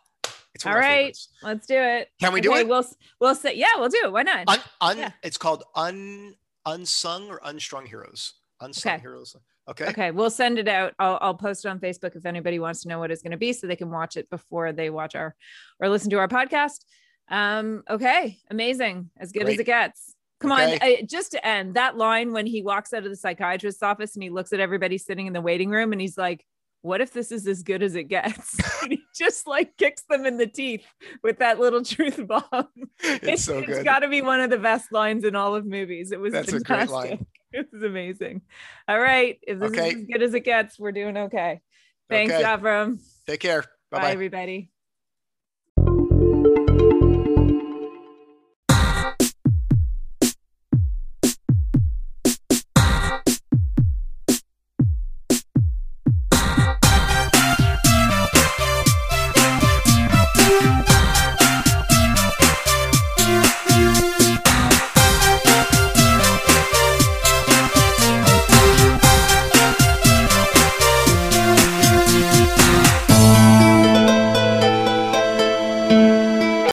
it's 0.53 0.65
All 0.65 0.74
right, 0.74 1.17
let's 1.41 1.67
do 1.67 1.78
it. 1.78 2.09
Can 2.20 2.34
we 2.34 2.41
do 2.41 2.53
it? 2.55 2.67
We'll 2.67 2.86
we'll 3.20 3.36
say 3.36 3.55
yeah, 3.55 3.78
we'll 3.78 3.89
do 3.89 4.01
it. 4.03 4.11
Why 4.11 4.24
not? 4.24 4.43
Un, 4.47 4.59
un, 4.82 4.97
yeah. 4.97 5.11
It's 5.24 5.38
called 5.38 5.63
un 5.76 6.36
unsung 6.65 7.30
or 7.30 7.39
unstrung 7.43 7.86
heroes. 7.86 8.34
Unsung 8.59 8.93
okay. 8.93 9.01
heroes. 9.01 9.36
Okay. 9.70 9.86
Okay. 9.86 10.11
We'll 10.11 10.30
send 10.30 10.57
it 10.57 10.67
out. 10.67 10.93
I'll, 10.99 11.17
I'll 11.22 11.36
post 11.36 11.65
it 11.65 11.70
on 11.70 11.80
Facebook 11.80 12.15
if 12.15 12.26
anybody 12.26 12.59
wants 12.59 12.82
to 12.82 12.88
know 12.88 12.99
what 12.99 13.11
it's 13.11 13.22
going 13.22 13.32
to 13.32 13.38
be 13.38 13.53
so 13.53 13.67
they 13.67 13.76
can 13.76 13.91
watch 13.91 14.17
it 14.17 14.30
before 14.30 14.72
they 14.72 14.89
watch 14.89 15.15
our 15.15 15.36
or 15.80 15.89
listen 15.89 16.09
to 16.09 16.17
our 16.17 16.28
podcast. 16.28 16.84
Um, 17.30 17.84
okay. 17.89 18.38
Amazing. 18.49 19.11
As 19.17 19.32
good 19.32 19.43
Great. 19.43 19.53
as 19.53 19.59
it 19.59 19.65
gets. 19.65 20.15
Come 20.39 20.51
okay. 20.53 20.74
on. 20.74 20.80
I, 20.82 21.03
just 21.07 21.32
to 21.32 21.45
end 21.45 21.76
that 21.76 21.97
line 21.97 22.32
when 22.32 22.47
he 22.47 22.63
walks 22.63 22.93
out 22.93 23.03
of 23.03 23.09
the 23.09 23.15
psychiatrist's 23.15 23.84
office 23.84 24.15
and 24.15 24.24
he 24.24 24.30
looks 24.30 24.53
at 24.53 24.59
everybody 24.59 24.97
sitting 24.97 25.28
in 25.28 25.34
the 25.34 25.41
waiting 25.41 25.70
room 25.70 25.91
and 25.91 26.01
he's 26.01 26.17
like, 26.17 26.45
what 26.82 27.01
if 27.01 27.11
this 27.11 27.32
is 27.32 27.45
as 27.45 27.61
good 27.61 27.84
as 27.84 27.95
it 27.95 28.05
gets? 28.05 28.57
and 28.82 28.93
he 28.93 29.03
just 29.13 29.47
like 29.47 29.76
kicks 29.78 30.03
them 30.09 30.26
in 30.26 30.38
the 30.38 30.47
teeth 30.47 30.86
with 31.24 31.39
that 31.39 31.59
little 31.59 31.84
truth 31.84 32.26
bomb. 32.26 32.70
It's, 33.01 33.28
it's 33.28 33.43
so 33.43 33.59
good. 33.59 33.70
It's 33.70 33.84
got 33.84 33.99
to 33.99 34.07
be 34.07 34.22
one 34.22 34.39
of 34.39 34.49
the 34.49 34.57
best 34.57 34.91
lines 34.91 35.26
in 35.26 35.36
all 35.36 35.55
of 35.55 35.65
movies. 35.65 36.11
It 36.11 36.20
was 36.20 36.34
That's 36.34 36.51
fantastic. 36.51 36.88
a 36.88 36.88
great 36.88 37.09
line. 37.09 37.26
it 37.54 37.68
is 37.74 37.84
amazing. 37.84 38.41
All 38.88 39.00
right. 39.00 39.39
If 39.45 39.60
this 39.60 39.72
okay. 39.72 39.89
is 39.89 39.95
as 39.95 40.04
good 40.04 40.24
as 40.24 40.34
it 40.34 40.41
gets, 40.41 40.80
we're 40.80 40.91
doing 40.91 41.18
okay. 41.18 41.62
Thanks, 42.10 42.34
okay. 42.34 42.43
Avrum. 42.43 43.00
Take 43.28 43.39
care. 43.39 43.62
Bye-bye. 43.91 44.02
Bye, 44.02 44.12
everybody. 44.12 44.72